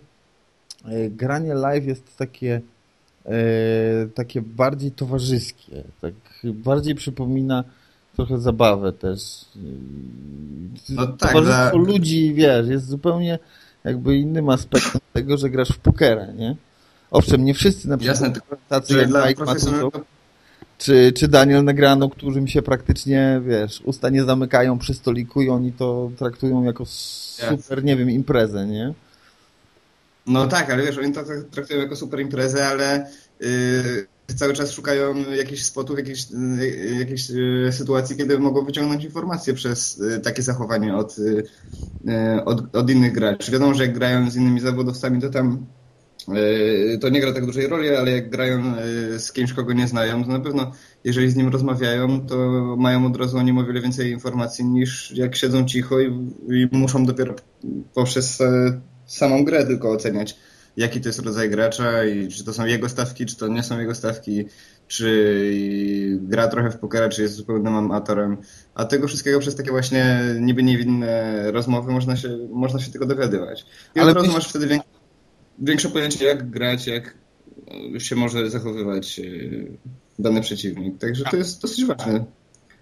e, 0.86 1.10
granie 1.10 1.54
live 1.54 1.86
jest 1.86 2.18
takie 2.18 2.62
e, 3.26 3.32
takie 4.16 4.42
bardziej 4.42 4.92
towarzyskie, 4.92 5.84
tak 6.02 6.14
bardziej 6.44 6.96
przypomina 6.96 7.64
trochę 8.16 8.38
zabawę 8.40 8.94
też. 8.94 9.20
No 10.90 11.08
tak, 11.08 11.32
Towarzystwo 11.32 11.80
dla- 11.80 11.94
ludzi, 11.94 12.34
wiesz, 12.34 12.68
jest 12.68 12.88
zupełnie 12.88 13.40
jakby 13.84 14.18
innym 14.18 14.50
aspektem 14.50 15.02
tego, 15.14 15.38
że 15.38 15.50
grasz 15.50 15.70
w 15.70 15.80
pokera, 15.80 16.26
nie? 16.32 16.56
Owszem, 17.16 17.46
nie 17.46 17.54
wszyscy 17.54 17.90
na 17.90 17.98
przykład 17.98 18.22
Jasne, 18.22 18.32
tylko 18.34 18.58
tacy 18.70 18.98
jak 18.98 19.08
Mike 19.08 19.46
czy, 20.78 21.14
czy 21.16 21.28
Daniel 21.28 21.64
Negrano, 21.64 22.10
którym 22.10 22.48
się 22.48 22.62
praktycznie, 22.62 23.42
wiesz, 23.48 23.82
usta 23.86 24.10
nie 24.10 24.24
zamykają 24.24 24.80
przy 24.80 24.94
stoliku 24.94 25.42
i 25.42 25.50
oni 25.50 25.72
to 25.72 26.12
traktują 26.18 26.64
jako 26.64 26.86
super, 26.86 27.84
nie 27.84 27.96
wiem, 27.98 28.10
imprezę, 28.10 28.68
nie? 28.68 28.94
No 30.28 30.48
tak, 30.48 30.70
ale 30.70 30.84
wiesz, 30.84 30.98
oni 30.98 31.14
to 31.14 31.24
tak 31.24 31.44
traktują 31.52 31.80
jako 31.80 31.96
super 31.96 32.20
imprezę, 32.20 32.68
ale 32.68 33.08
y, 33.42 34.08
cały 34.36 34.54
czas 34.54 34.72
szukają 34.72 35.16
jakichś 35.38 35.64
spotów, 35.64 35.98
jakichś, 35.98 36.24
y, 36.60 36.96
jakichś 37.00 37.30
y, 37.30 37.70
sytuacji, 37.72 38.18
kiedy 38.18 38.40
mogą 38.40 38.66
wyciągnąć 38.66 39.04
informacje 39.04 39.54
przez 39.54 40.00
y, 40.00 40.20
takie 40.20 40.42
zachowanie 40.42 40.96
od, 40.96 41.20
y, 41.20 41.44
y, 42.38 42.46
od, 42.46 42.76
od 42.76 42.90
innych 42.90 43.14
graczy. 43.14 43.52
Wiadomo, 43.52 43.74
że 43.74 43.86
jak 43.86 43.94
grają 43.94 44.30
z 44.30 44.36
innymi 44.36 44.60
zawodowcami, 44.60 45.22
to 45.22 45.30
tam 45.30 45.66
to 47.02 47.10
nie 47.10 47.22
gra 47.22 47.34
tak 47.34 47.46
dużej 47.46 47.68
roli, 47.68 47.96
ale 47.96 48.12
jak 48.12 48.30
grają 48.30 48.74
y, 49.16 49.20
z 49.20 49.32
kimś, 49.32 49.54
kogo 49.54 49.74
nie 49.74 49.88
znają, 49.88 50.24
to 50.24 50.32
na 50.32 50.40
pewno 50.40 50.72
jeżeli 51.04 51.32
z 51.32 51.36
nim 51.36 51.48
rozmawiają, 51.48 52.28
to 52.28 52.36
mają 52.78 53.06
od 53.06 53.18
razu 53.18 53.38
o 53.38 53.42
nim 53.42 53.58
o 53.58 53.66
wiele 53.66 53.82
więcej 53.82 54.12
informacji 54.12 54.66
niż 54.66 55.12
jak 55.12 55.36
siedzą 55.36 55.66
cicho 55.66 56.00
i, 56.00 56.06
i 56.50 56.68
muszą 56.72 57.06
dopiero 57.06 57.36
poprzez 57.94 58.42
e, 58.42 58.82
samą 59.06 59.46
grę 59.46 59.66
tylko 59.66 59.92
oceniać, 59.92 60.38
jaki 60.78 61.02
to 61.02 61.10
jest 61.10 61.20
rodzaj 61.20 61.50
gracza 61.50 62.06
i 62.06 62.28
czy 62.28 62.44
to 62.44 62.54
są 62.54 62.66
jego 62.66 62.90
stawki, 62.90 63.26
czy 63.26 63.36
to 63.36 63.48
nie 63.48 63.64
są 63.64 63.80
jego 63.80 63.96
stawki, 63.96 64.46
czy 64.88 66.20
gra 66.22 66.48
trochę 66.48 66.72
w 66.72 66.78
pokera, 66.78 67.10
czy 67.10 67.22
jest 67.22 67.34
zupełnym 67.34 67.76
amatorem. 67.76 68.38
A 68.76 68.86
tego 68.86 69.08
wszystkiego 69.08 69.40
przez 69.40 69.56
takie 69.56 69.72
właśnie 69.72 70.22
niby 70.40 70.64
niewinne 70.64 71.52
rozmowy 71.52 71.92
można 71.92 72.18
się, 72.18 72.30
można 72.52 72.80
się 72.80 72.92
tego 72.92 73.06
dowiadywać. 73.06 73.66
I 73.96 74.00
Ale 74.00 74.12
od 74.12 74.18
razu 74.18 74.32
masz 74.32 74.50
wtedy 74.50 74.68
większe, 74.68 74.95
większe 75.60 75.90
pojęcie, 75.90 76.26
jak 76.26 76.50
grać, 76.50 76.88
jak 76.88 77.14
e, 77.96 78.00
się 78.00 78.16
może 78.16 78.50
zachowywać 78.50 79.20
e, 79.20 79.24
dany 80.20 80.42
przeciwnik. 80.42 80.98
Także 81.00 81.24
to 81.32 81.38
jest 81.38 81.62
dosyć 81.62 81.86
ważne. 81.86 82.26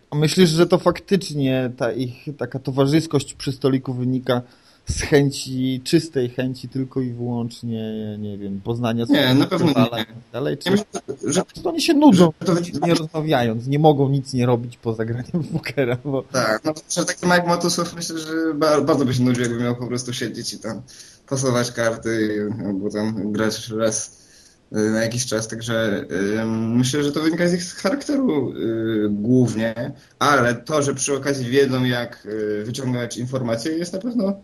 A 0.09 0.15
myślisz, 0.15 0.49
że 0.49 0.67
to 0.67 0.77
faktycznie 0.77 1.71
ta 1.77 1.91
ich 1.91 2.25
taka 2.37 2.59
towarzyskość 2.59 3.33
przy 3.33 3.51
stoliku 3.51 3.93
wynika 3.93 4.41
z 4.85 5.01
chęci, 5.01 5.81
czystej 5.83 6.29
chęci 6.29 6.69
tylko 6.69 7.01
i 7.01 7.09
wyłącznie, 7.13 7.93
nie 8.19 8.37
wiem, 8.37 8.61
poznania 8.63 9.05
Nie, 9.09 9.33
na 9.35 9.45
pewno 9.45 9.67
nie. 9.67 9.89
tak 9.89 10.07
dalej, 10.33 10.57
czy 10.57 10.69
Ja 10.69 10.71
myślę, 10.71 11.15
że 11.33 11.41
że 11.55 11.69
oni 11.69 11.81
się 11.81 11.93
nudzą, 11.93 12.31
to 12.45 12.53
nie 12.87 12.93
rozmawiając, 12.93 13.67
nie 13.67 13.79
mogą 13.79 14.09
nic 14.09 14.33
nie 14.33 14.45
robić 14.45 14.77
poza 14.77 15.05
graniem 15.05 15.31
w 15.33 15.47
pokera, 15.53 15.97
bo 16.05 16.21
Tak, 16.23 16.61
no 16.65 16.73
że 16.89 17.05
taki 17.05 17.25
Mike 17.25 17.47
Matusow 17.47 17.95
myślę, 17.95 18.19
że 18.19 18.53
ba- 18.55 18.81
bardzo 18.81 19.05
by 19.05 19.13
się 19.13 19.23
nudził, 19.23 19.43
jakby 19.43 19.59
miał 19.63 19.75
po 19.75 19.87
prostu 19.87 20.13
siedzieć 20.13 20.53
i 20.53 20.59
tam 20.59 20.81
pasować 21.29 21.71
karty 21.71 22.47
albo 22.65 22.89
tam 22.89 23.31
grać 23.31 23.69
raz 23.69 24.23
y, 24.71 24.75
na 24.75 25.01
jakiś 25.01 25.25
czas, 25.25 25.47
także 25.47 26.05
myślę, 26.49 27.03
że 27.03 27.11
to 27.11 27.21
wynika 27.21 27.47
z 27.47 27.53
ich 27.53 27.63
charakteru 27.63 28.53
y, 28.53 29.09
głównie, 29.09 29.91
ale 30.19 30.55
to, 30.55 30.81
że 30.81 30.95
przy 30.95 31.13
okazji 31.13 31.49
wiedzą 31.49 31.83
jak 31.83 32.25
y, 32.25 32.63
wyciągać 32.65 33.17
informacje 33.17 33.71
jest 33.71 33.93
na 33.93 33.99
pewno 33.99 34.41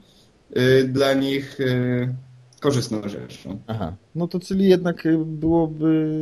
dla 0.88 1.14
nich 1.14 1.58
korzystną 2.60 3.10
rzeczą. 3.10 3.60
Aha, 3.68 3.96
no 4.16 4.28
to 4.28 4.40
czyli 4.40 4.70
jednak 4.70 5.08
byłoby 5.26 6.16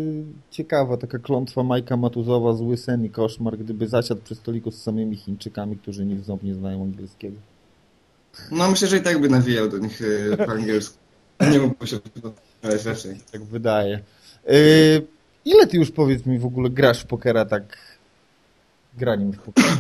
ciekawa 0.52 0.98
taka 0.98 1.20
klątwa 1.20 1.64
Majka 1.64 1.98
Matuzowa 1.98 2.54
z 2.54 2.62
Łysem 2.62 3.06
i 3.06 3.10
Koszmar, 3.10 3.58
gdyby 3.58 3.88
zasiadł 3.88 4.22
przy 4.22 4.36
stoliku 4.36 4.72
z 4.72 4.82
samymi 4.82 5.16
Chińczykami, 5.16 5.78
którzy 5.78 6.06
ni 6.06 6.16
w 6.16 6.24
ząb 6.24 6.44
nie 6.44 6.56
znają 6.56 6.84
angielskiego. 6.84 7.38
No 8.52 8.72
myślę, 8.72 8.88
że 8.88 8.98
i 8.98 9.02
tak 9.02 9.22
by 9.22 9.30
nawijał 9.30 9.70
do 9.70 9.78
nich 9.78 10.02
y, 10.02 10.38
po 10.38 10.52
angielsku. 10.52 10.98
Nie 11.52 11.60
mógłby 11.60 11.88
się 11.88 12.00
przygotować 12.00 12.86
raczej. 12.86 13.20
Tak 13.32 13.44
wydaje. 13.44 14.00
Y, 14.50 15.02
ile 15.46 15.68
ty 15.68 15.78
już 15.78 15.92
powiedz 15.92 16.26
mi 16.26 16.40
w 16.40 16.46
ogóle 16.46 16.70
grasz 16.70 17.02
w 17.02 17.06
pokera 17.06 17.46
tak 17.46 17.78
graniem 18.98 19.34
w 19.34 19.40
pokera? 19.40 19.78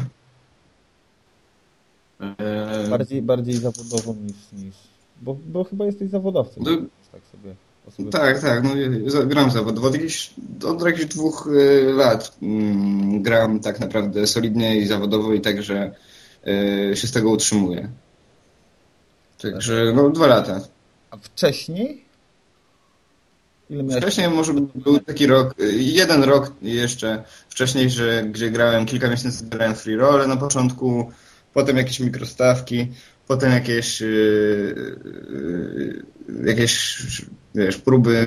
Eee, 2.19 2.89
Bardziej, 2.89 3.21
bardziej 3.21 3.53
zawodowo 3.53 4.13
niż, 4.13 4.35
niż 4.53 4.75
bo, 5.21 5.37
bo 5.45 5.63
chyba 5.63 5.85
jesteś 5.85 6.09
zawodowcem. 6.09 6.63
No, 6.63 6.71
tak 7.11 7.21
sobie, 7.31 8.11
Tak, 8.11 8.41
tak, 8.41 8.63
no 8.63 9.25
gram 9.25 9.51
zawodowo. 9.51 9.87
Od 9.87 9.93
jakichś, 9.93 10.33
od 10.65 10.85
jakichś 10.85 11.05
dwóch 11.05 11.47
y, 11.47 11.93
lat 11.93 12.37
mm, 12.41 13.23
gram 13.23 13.59
tak 13.59 13.79
naprawdę 13.79 14.27
solidnie 14.27 14.77
i 14.77 14.87
zawodowo 14.87 15.33
i 15.33 15.41
także 15.41 15.91
y, 16.91 16.95
się 16.95 17.07
z 17.07 17.11
tego 17.11 17.29
utrzymuję. 17.29 17.89
Także 19.41 19.93
no 19.95 20.09
dwa 20.09 20.27
lata. 20.27 20.61
A 21.11 21.17
wcześniej? 21.17 22.05
Ile 23.69 23.83
miałeś? 23.83 24.03
Wcześniej 24.03 24.29
może 24.29 24.53
był 24.75 24.99
taki 24.99 25.27
rok, 25.27 25.55
jeden 25.77 26.23
rok 26.23 26.51
jeszcze 26.61 27.23
wcześniej, 27.49 27.89
że 27.89 28.23
gdzie 28.23 28.51
grałem 28.51 28.85
kilka 28.85 29.09
miesięcy 29.09 29.45
grałem 29.45 29.75
free 29.75 29.95
roll 29.95 30.27
na 30.27 30.37
początku, 30.37 31.11
potem 31.53 31.77
jakieś 31.77 31.99
mikrostawki, 31.99 32.87
potem 33.27 33.51
jakieś 33.51 34.01
y, 34.01 34.05
y, 34.05 36.03
jakieś 36.45 37.01
wiesz, 37.55 37.77
próby 37.77 38.25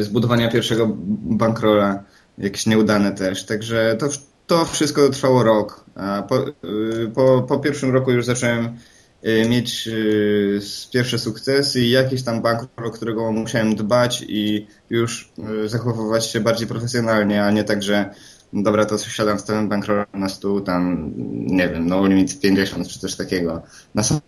zbudowania 0.00 0.50
pierwszego 0.50 0.96
bankrola, 1.22 2.04
jakieś 2.38 2.66
nieudane 2.66 3.12
też. 3.12 3.46
Także 3.46 3.96
to, 3.98 4.08
to 4.46 4.64
wszystko 4.64 5.08
trwało 5.08 5.42
rok. 5.42 5.84
Po, 6.28 6.48
y, 6.48 7.10
po, 7.14 7.42
po 7.42 7.58
pierwszym 7.58 7.90
roku 7.90 8.12
już 8.12 8.26
zacząłem 8.26 8.78
y, 9.26 9.48
mieć 9.48 9.88
y, 9.88 10.60
pierwsze 10.92 11.18
sukcesy 11.18 11.80
i 11.80 11.90
jakiś 11.90 12.22
tam 12.22 12.42
bankroll, 12.42 12.88
o 12.88 12.90
którego 12.90 13.32
musiałem 13.32 13.74
dbać 13.74 14.24
i 14.28 14.66
już 14.90 15.32
zachowywać 15.66 16.26
się 16.26 16.40
bardziej 16.40 16.66
profesjonalnie, 16.66 17.44
a 17.44 17.50
nie 17.50 17.64
tak, 17.64 17.82
że 17.82 18.14
dobra, 18.52 18.84
to 18.84 18.98
siadam 18.98 19.38
z 19.38 19.44
tym 19.44 19.68
bankrollem 19.68 20.06
na 20.14 20.28
stół, 20.28 20.60
tam 20.60 21.12
nie 21.46 21.68
wiem, 21.68 21.86
no 21.86 22.06
limit 22.06 22.40
50 22.40 22.88
czy 22.88 22.98
coś 22.98 23.16
takiego. 23.16 23.62
Na 23.94 24.02
samym 24.02 24.22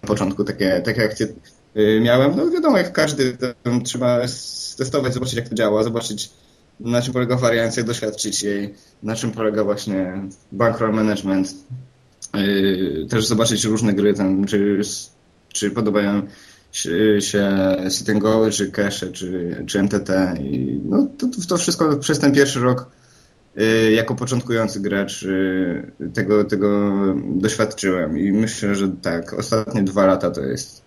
początku 0.00 0.44
takie, 0.44 0.82
takie 0.84 1.04
akcje 1.04 1.26
miałem. 2.00 2.36
No 2.36 2.50
wiadomo, 2.50 2.78
jak 2.78 2.92
każdy, 2.92 3.36
trzeba 3.84 4.20
testować, 4.78 5.14
zobaczyć 5.14 5.34
jak 5.34 5.48
to 5.48 5.54
działa, 5.54 5.82
zobaczyć 5.82 6.30
na 6.80 7.02
czym 7.02 7.12
polega 7.12 7.36
wariancja, 7.36 7.82
doświadczyć 7.82 8.42
jej, 8.42 8.74
na 9.02 9.16
czym 9.16 9.30
polega 9.30 9.64
właśnie 9.64 10.22
bankroll 10.52 10.92
management. 10.92 11.54
Yy, 12.34 13.06
też 13.10 13.26
zobaczyć 13.26 13.64
różne 13.64 13.94
gry, 13.94 14.14
tam, 14.14 14.44
czy, 14.44 14.80
czy 15.48 15.70
podobają 15.70 16.22
się, 16.72 17.20
się 17.20 17.76
sit 17.90 18.10
and 18.10 18.18
go, 18.18 18.50
czy 18.50 18.70
cache, 18.70 19.12
czy, 19.12 19.56
czy 19.66 19.82
MTT. 19.82 20.34
I 20.40 20.80
no, 20.84 21.08
to, 21.18 21.26
to 21.48 21.56
wszystko 21.56 21.96
przez 21.96 22.18
ten 22.18 22.32
pierwszy 22.32 22.60
rok 22.60 22.90
yy, 23.56 23.92
jako 23.92 24.14
początkujący 24.14 24.80
gracz 24.80 25.22
yy, 25.22 26.10
tego, 26.14 26.44
tego 26.44 26.94
doświadczyłem 27.34 28.18
i 28.18 28.32
myślę, 28.32 28.74
że 28.74 28.88
tak, 29.02 29.34
ostatnie 29.34 29.82
dwa 29.82 30.06
lata 30.06 30.30
to 30.30 30.40
jest 30.40 30.82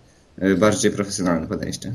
bardziej 0.57 0.91
profesjonalne 0.91 1.47
podejście. 1.47 1.93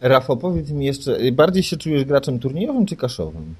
Rafał, 0.00 0.36
powiedz 0.36 0.70
mi 0.70 0.86
jeszcze, 0.86 1.32
bardziej 1.32 1.62
się 1.62 1.76
czujesz 1.76 2.04
graczem 2.04 2.38
turniejowym 2.38 2.86
czy 2.86 2.96
kaszowym? 2.96 3.54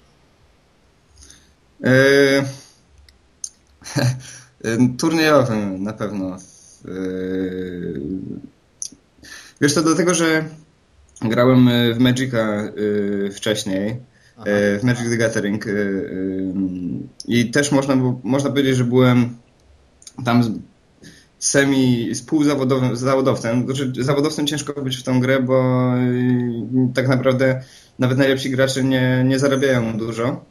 Yy, 1.81 2.45
turniejowym 4.99 5.83
na 5.83 5.93
pewno. 5.93 6.37
Yy, 6.85 8.01
wiesz 9.61 9.75
to 9.75 9.83
dlatego, 9.83 10.15
że 10.15 10.45
grałem 11.23 11.71
w 11.95 11.99
Magica 11.99 12.65
y, 12.79 13.31
wcześniej, 13.35 14.01
w 14.79 14.81
Magic 14.83 15.11
the 15.11 15.17
Gathering 15.17 15.65
i 17.27 17.51
też 17.51 17.73
można, 17.73 17.97
można 18.23 18.51
powiedzieć, 18.51 18.77
że 18.77 18.85
byłem 18.85 19.37
tam 20.25 20.63
z- 21.41 21.45
semi 21.47 22.15
współzawodowym 22.15 22.97
zawodowcem. 22.97 23.65
Znaczy, 23.67 23.93
zawodowcem 23.99 24.47
ciężko 24.47 24.83
być 24.83 24.97
w 24.97 25.03
tą 25.03 25.21
grę, 25.21 25.43
bo 25.43 25.89
y, 25.99 26.95
tak 26.95 27.09
naprawdę 27.09 27.63
nawet 27.99 28.19
najlepsi 28.19 28.51
gracze 28.51 28.85
nie, 28.85 29.25
nie 29.27 29.39
zarabiają 29.39 29.99
dużo, 29.99 30.45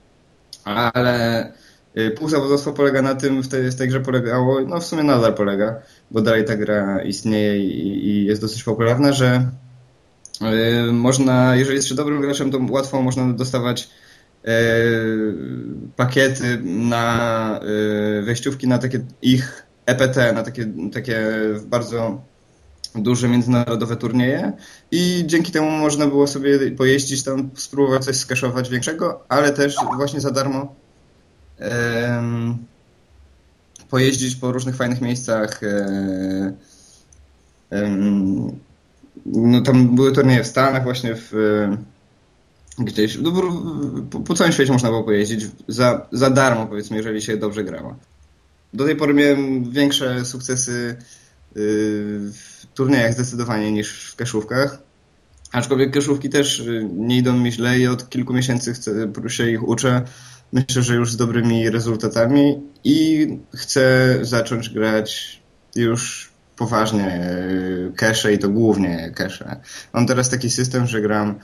ale 0.64 1.54
y, 1.98 2.12
półzawodowstwo 2.12 2.74
polega 2.74 3.02
na 3.02 3.16
tym, 3.16 3.42
w 3.44 3.48
tej, 3.48 3.72
w 3.72 3.76
tej 3.76 3.88
grze 3.88 4.00
polegało, 4.00 4.62
no 4.62 4.80
w 4.80 4.86
sumie 4.86 5.04
nadal 5.04 5.34
polega, 5.34 5.82
bo 6.12 6.22
dalej 6.22 6.46
ta 6.46 6.56
gra 6.58 7.04
istnieje 7.04 7.60
i, 7.60 8.08
i 8.10 8.26
jest 8.26 8.42
dosyć 8.42 8.64
popularna, 8.64 9.14
że 9.14 9.52
y, 10.90 10.94
można, 10.94 11.56
jeżeli 11.56 11.76
jest 11.76 11.88
się 11.88 11.96
dobrym 11.96 12.22
graczem, 12.22 12.52
to 12.52 12.60
łatwo 12.70 13.02
można 13.02 13.34
dostawać 13.34 13.90
e, 14.46 14.52
pakiety 15.96 16.60
na 16.64 17.60
e, 18.20 18.22
wejściówki 18.22 18.68
na 18.68 18.78
takie 18.78 19.00
ich 19.22 19.69
EPT, 19.90 20.16
na 20.34 20.44
takie, 20.44 20.66
takie 20.94 21.28
bardzo 21.66 22.22
duże 22.96 23.28
międzynarodowe 23.28 23.96
turnieje 23.96 24.52
i 24.92 25.24
dzięki 25.26 25.52
temu 25.52 25.72
można 25.72 26.08
było 26.08 26.28
sobie 26.28 26.72
pojeździć 26.72 27.24
tam, 27.24 27.50
spróbować 27.56 28.06
coś 28.06 28.16
skaszować 28.16 28.70
większego, 28.70 29.24
ale 29.30 29.52
też 29.52 29.76
właśnie 29.96 30.22
za 30.22 30.32
darmo 30.32 30.76
em, 31.58 32.58
pojeździć 33.90 34.36
po 34.36 34.52
różnych 34.52 34.76
fajnych 34.76 35.02
miejscach. 35.02 35.62
Em, 37.70 38.60
no 39.26 39.62
tam 39.62 39.96
były 39.96 40.12
turnieje 40.12 40.44
w 40.44 40.48
Stanach 40.48 40.84
właśnie 40.84 41.16
w 41.16 41.34
e, 41.34 41.78
gdzieś, 42.84 43.18
no, 43.22 43.32
po, 44.12 44.20
po 44.20 44.34
całym 44.34 44.54
świecie 44.54 44.74
można 44.74 44.90
było 44.90 45.04
pojeździć 45.04 45.46
za, 45.68 46.08
za 46.12 46.30
darmo 46.30 46.66
powiedzmy, 46.66 46.98
jeżeli 46.98 47.22
się 47.22 47.38
dobrze 47.38 47.64
grało. 47.64 47.96
Do 48.74 48.86
tej 48.86 48.96
pory 48.96 49.14
miałem 49.14 49.72
większe 49.72 50.26
sukcesy 50.26 50.96
yy, 51.56 51.62
w 52.32 52.66
turniejach 52.74 53.14
zdecydowanie 53.14 53.72
niż 53.72 54.12
w 54.12 54.16
kaszówkach. 54.16 54.80
Aczkolwiek 55.52 55.94
kaszówki 55.94 56.30
też 56.30 56.60
yy, 56.60 56.90
nie 56.94 57.18
idą 57.18 57.34
mi 57.34 57.52
źle 57.52 57.80
i 57.80 57.88
od 57.88 58.10
kilku 58.10 58.34
miesięcy 58.34 58.74
chcę, 58.74 59.12
się 59.28 59.52
ich 59.52 59.68
uczę. 59.68 60.02
Myślę, 60.54 60.84
że 60.84 60.96
już 60.96 61.12
z 61.12 61.18
dobrymi 61.18 61.70
rezultatami 61.70 62.62
i 62.84 63.28
chcę 63.56 64.16
zacząć 64.22 64.70
grać 64.70 65.42
już 65.76 66.30
poważnie 66.58 67.30
yy, 67.50 67.94
cache 67.96 68.34
i 68.34 68.40
to 68.40 68.50
głównie 68.50 69.12
cache. 69.16 69.62
Mam 69.94 70.08
teraz 70.08 70.30
taki 70.30 70.50
system, 70.50 70.88
że 70.88 71.02
gram 71.02 71.36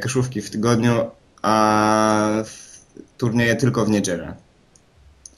kaszówki 0.00 0.42
w 0.42 0.50
tygodniu, 0.50 1.10
a 1.42 2.42
turnieje 3.18 3.56
tylko 3.56 3.84
w 3.84 3.90
niedzielę. 3.90 4.43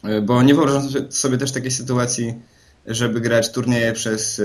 E, 0.09 0.21
Bo 0.23 0.42
nie 0.42 0.55
wyobrażam 0.55 0.83
sobie- 1.11 1.38
też 1.38 1.53
takiej 1.53 1.71
sytuacji, 1.71 2.35
żeby 2.87 3.21
grać 3.21 3.53
turnieje 3.53 3.92
przez 3.92 4.40
e, 4.40 4.42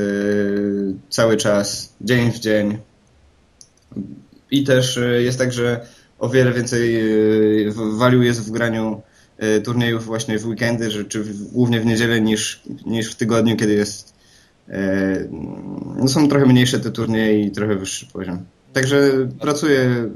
cały 1.10 1.38
czas, 1.38 1.93
dzień 2.02 2.32
w 2.32 2.39
dzień. 2.39 2.78
I 4.52 4.63
też 4.63 4.97
e, 4.97 5.21
jest 5.21 5.38
tak, 5.38 5.54
że 5.54 5.86
o 6.19 6.30
wiele 6.30 6.54
więcej 6.54 7.04
value 7.74 8.21
jest 8.21 8.41
w 8.41 8.52
graniu 8.52 9.02
turniejów 9.63 10.06
właśnie 10.06 10.39
w 10.39 10.45
weekendy, 10.47 10.89
czy 11.06 11.24
głównie 11.52 11.82
w 11.82 11.86
niedzielę 11.86 12.21
niż, 12.21 12.63
niż 12.86 13.12
w 13.12 13.15
tygodniu, 13.15 13.58
kiedy 13.58 13.74
jest 13.74 14.13
no 15.97 16.08
są 16.08 16.30
trochę 16.30 16.45
mniejsze 16.45 16.80
te 16.80 16.91
turnieje 16.91 17.43
i 17.43 17.52
trochę 17.52 17.76
wyższy 17.76 18.06
poziom. 18.08 18.45
Także 18.74 19.12
pracuję 19.39 20.10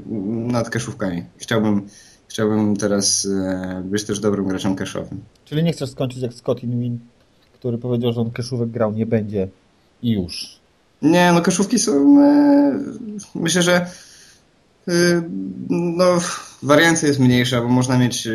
nad 0.46 0.70
kaszówkami. 0.70 1.24
Chciałbym, 1.38 1.88
chciałbym 2.28 2.76
teraz 2.76 3.26
e, 3.26 3.82
być 3.84 4.04
też 4.04 4.20
dobrym 4.20 4.48
graczem 4.48 4.76
kaszowym. 4.76 5.20
Czyli 5.44 5.62
nie 5.62 5.72
chcesz 5.72 5.90
skończyć 5.90 6.22
jak 6.22 6.34
Scott 6.34 6.62
Inwin, 6.62 6.98
który 7.52 7.78
powiedział, 7.78 8.12
że 8.12 8.20
on 8.20 8.30
keszówek 8.30 8.70
grał 8.70 8.92
nie 8.92 9.06
będzie 9.06 9.48
i 10.02 10.10
już. 10.10 10.60
Nie, 11.02 11.32
no 11.32 11.42
kaszówki 11.42 11.78
są. 11.78 12.22
E, 12.22 12.78
myślę, 13.34 13.62
że 13.62 13.86
e, 14.88 14.92
no, 15.70 16.18
wariancja 16.62 17.08
jest 17.08 17.20
mniejsza, 17.20 17.60
bo 17.60 17.68
można 17.68 17.98
mieć 17.98 18.28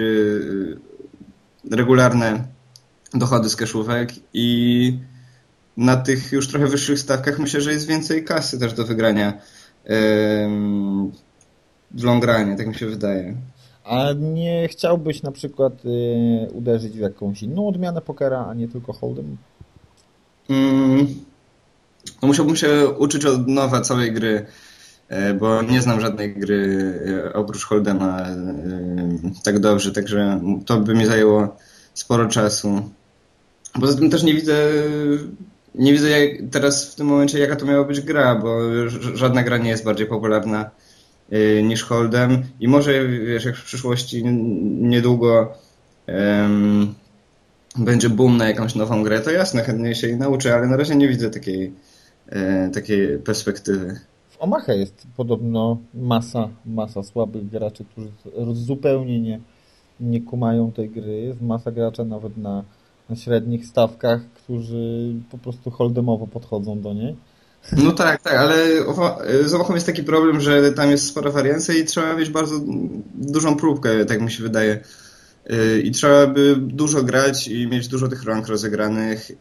regularne 1.71 2.43
dochody 3.13 3.49
z 3.49 3.55
kaszówek 3.55 4.13
i 4.33 4.99
na 5.77 5.97
tych 5.97 6.31
już 6.31 6.47
trochę 6.47 6.67
wyższych 6.67 6.99
stawkach 6.99 7.39
myślę, 7.39 7.61
że 7.61 7.71
jest 7.71 7.87
więcej 7.87 8.23
kasy 8.23 8.59
też 8.59 8.73
do 8.73 8.85
wygrania 8.85 9.41
w 11.91 12.03
longranie, 12.03 12.55
tak 12.57 12.67
mi 12.67 12.75
się 12.75 12.85
wydaje. 12.87 13.35
A 13.91 14.13
nie 14.13 14.67
chciałbyś 14.67 15.23
na 15.23 15.31
przykład 15.31 15.73
y, 15.85 16.51
uderzyć 16.53 16.93
w 16.93 16.99
jakąś 16.99 17.43
inną 17.43 17.67
odmianę 17.67 18.01
pokera, 18.01 18.45
a 18.49 18.53
nie 18.53 18.67
tylko 18.67 18.91
hold'em? 18.91 19.35
Mm, 20.49 21.07
no 22.21 22.27
musiałbym 22.27 22.55
się 22.55 22.87
uczyć 22.89 23.25
od 23.25 23.47
nowa 23.47 23.81
całej 23.81 24.11
gry, 24.11 24.45
e, 25.09 25.33
bo 25.33 25.61
nie 25.61 25.81
znam 25.81 26.01
żadnej 26.01 26.33
gry 26.33 26.93
e, 27.27 27.33
oprócz 27.33 27.67
Hold'ema 27.67 28.21
e, 28.21 28.35
tak 29.43 29.59
dobrze, 29.59 29.91
także 29.91 30.41
to 30.65 30.79
by 30.79 30.95
mi 30.95 31.05
zajęło 31.05 31.55
sporo 31.93 32.27
czasu. 32.27 32.89
Poza 33.81 33.97
tym 33.97 34.09
też 34.09 34.23
nie 34.23 34.33
widzę, 34.33 34.71
nie 35.75 35.91
widzę 35.93 36.09
jak, 36.09 36.31
teraz 36.51 36.91
w 36.91 36.95
tym 36.95 37.07
momencie 37.07 37.39
jaka 37.39 37.55
to 37.55 37.65
miała 37.65 37.83
być 37.83 38.01
gra, 38.01 38.35
bo 38.35 38.59
żadna 39.13 39.43
gra 39.43 39.57
nie 39.57 39.69
jest 39.69 39.85
bardziej 39.85 40.07
popularna 40.07 40.71
niż 41.63 41.85
Hold'em 41.85 42.41
i 42.59 42.67
może 42.67 43.07
wiesz, 43.07 43.45
jak 43.45 43.55
w 43.55 43.65
przyszłości 43.65 44.23
niedługo 44.81 45.53
em, 46.07 46.93
będzie 47.77 48.09
boom 48.09 48.37
na 48.37 48.47
jakąś 48.47 48.75
nową 48.75 49.03
grę, 49.03 49.19
to 49.19 49.31
jasne, 49.31 49.63
chętnie 49.63 49.95
się 49.95 50.07
jej 50.07 50.17
nauczę, 50.17 50.53
ale 50.55 50.67
na 50.67 50.77
razie 50.77 50.95
nie 50.95 51.07
widzę 51.07 51.29
takiej, 51.29 51.73
e, 52.29 52.69
takiej 52.69 53.17
perspektywy. 53.17 53.99
W 54.29 54.41
Omaha 54.41 54.73
jest 54.73 55.07
podobno 55.17 55.77
masa, 55.93 56.49
masa 56.65 57.03
słabych 57.03 57.49
graczy, 57.49 57.85
którzy 57.85 58.09
zupełnie 58.53 59.21
nie, 59.21 59.39
nie 59.99 60.21
kumają 60.21 60.71
tej 60.71 60.89
gry. 60.89 61.21
Jest 61.21 61.41
masa 61.41 61.71
graczy 61.71 62.05
nawet 62.05 62.37
na, 62.37 62.63
na 63.09 63.15
średnich 63.15 63.65
stawkach, 63.65 64.21
którzy 64.33 65.13
po 65.31 65.37
prostu 65.37 65.71
holdemowo 65.71 66.27
podchodzą 66.27 66.81
do 66.81 66.93
niej. 66.93 67.15
No 67.77 67.91
tak, 67.91 68.21
tak, 68.21 68.33
ale 68.33 68.55
z 69.45 69.53
Omachą 69.53 69.73
jest 69.73 69.85
taki 69.85 70.03
problem, 70.03 70.41
że 70.41 70.71
tam 70.71 70.91
jest 70.91 71.07
spora 71.07 71.31
wariancja 71.31 71.73
i 71.73 71.85
trzeba 71.85 72.15
mieć 72.15 72.29
bardzo 72.29 72.55
dużą 73.13 73.55
próbkę, 73.55 74.05
tak 74.05 74.21
mi 74.21 74.31
się 74.31 74.43
wydaje. 74.43 74.79
Y, 75.51 75.81
I 75.81 75.91
trzeba 75.91 76.27
by 76.27 76.55
dużo 76.59 77.03
grać 77.03 77.47
i 77.47 77.67
mieć 77.67 77.87
dużo 77.87 78.07
tych 78.07 78.23
rank 78.23 78.47
rozegranych. 78.47 79.31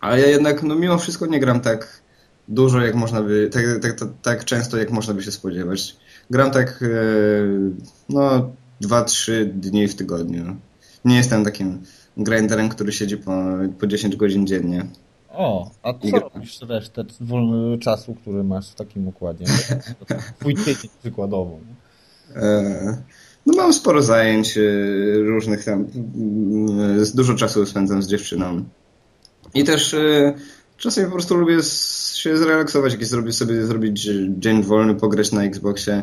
Ale 0.00 0.20
ja 0.20 0.26
jednak, 0.26 0.62
no 0.62 0.74
mimo 0.74 0.98
wszystko 0.98 1.26
nie 1.26 1.40
gram 1.40 1.60
tak 1.60 2.00
dużo, 2.48 2.80
jak 2.80 2.94
można 2.94 3.22
by, 3.22 3.50
tak, 3.52 3.64
tak, 3.82 3.98
tak, 3.98 4.08
tak 4.22 4.44
często, 4.44 4.76
jak 4.76 4.90
można 4.90 5.14
by 5.14 5.22
się 5.22 5.32
spodziewać. 5.32 5.96
Gram 6.30 6.50
tak, 6.50 6.82
y, 6.82 7.70
no, 8.08 8.52
2-3 8.82 9.44
dni 9.44 9.88
w 9.88 9.94
tygodniu. 9.94 10.56
Nie 11.04 11.16
jestem 11.16 11.44
takim 11.44 11.82
grinderem, 12.16 12.68
który 12.68 12.92
siedzi 12.92 13.16
po, 13.16 13.32
po 13.80 13.86
10 13.86 14.16
godzin 14.16 14.46
dziennie. 14.46 14.86
O, 15.32 15.70
a 15.82 15.92
co 15.94 16.08
I- 16.08 16.10
robisz 16.10 16.60
resztę 16.68 17.04
wolnego 17.20 17.78
czasu, 17.78 18.14
który 18.14 18.44
masz 18.44 18.70
w 18.70 18.74
takim 18.74 19.08
układzie? 19.08 19.44
Twój 20.40 20.54
tydzień 20.54 20.90
przykładowo. 21.00 21.58
E, 22.36 22.96
No 23.46 23.54
mam 23.56 23.72
sporo 23.72 24.02
zajęć 24.02 24.58
e, 24.58 24.62
różnych 25.18 25.64
tam. 25.64 25.86
mm, 26.14 27.04
z- 27.04 27.14
Dużo 27.14 27.34
czasu 27.34 27.66
spędzam 27.66 28.02
z 28.02 28.06
dziewczyną. 28.08 28.64
I 29.54 29.64
też 29.64 29.94
e, 29.94 30.34
czasem 30.76 31.04
po 31.04 31.10
prostu 31.12 31.34
lubię 31.36 31.62
się 32.14 32.36
zrelaksować, 32.38 32.92
jakieś 32.92 33.08
zrobić 33.08 33.36
sobie 33.36 33.66
zrobić 33.66 34.08
dzień 34.38 34.62
wolny, 34.62 34.94
pograć 34.94 35.32
na 35.32 35.44
Xboxie, 35.44 36.02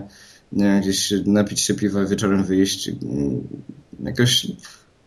nie 0.52 0.64
wiem, 0.64 0.82
gdzieś 0.82 1.14
napić 1.26 1.62
się 1.62 1.74
piwa, 1.74 2.06
wieczorem 2.06 2.44
wyjść. 2.44 2.88
mm, 2.90 3.48
Jakoś 4.04 4.48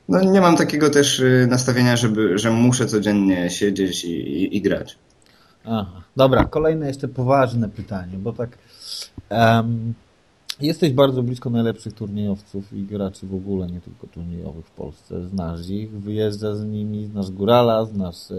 no 0.08 0.22
nie 0.22 0.40
mam 0.40 0.56
takiego 0.56 0.90
też 0.90 1.20
e, 1.20 1.46
nastawienia, 1.46 1.96
żeby, 1.96 2.38
że 2.38 2.50
muszę 2.50 2.86
codziennie 2.86 3.50
siedzieć 3.50 4.04
i, 4.04 4.10
i, 4.10 4.56
i 4.56 4.62
grać. 4.62 4.98
Aha. 5.64 6.02
Dobra, 6.16 6.44
kolejne 6.44 6.86
jeszcze 6.88 7.08
poważne 7.08 7.68
pytanie, 7.68 8.18
bo 8.18 8.32
tak 8.32 8.58
em, 9.28 9.94
jesteś 10.60 10.92
bardzo 10.92 11.22
blisko 11.22 11.50
najlepszych 11.50 11.92
turniejowców 11.92 12.72
i 12.72 12.82
graczy 12.82 13.26
w 13.26 13.34
ogóle, 13.34 13.66
nie 13.66 13.80
tylko 13.80 14.06
turniejowych 14.06 14.66
w 14.66 14.70
Polsce. 14.70 15.26
Znasz 15.28 15.68
ich, 15.68 15.90
wyjeżdżasz 15.90 16.56
z 16.56 16.64
nimi, 16.64 17.06
znasz 17.06 17.30
Górala, 17.30 17.84
znasz 17.84 18.30
e, 18.30 18.34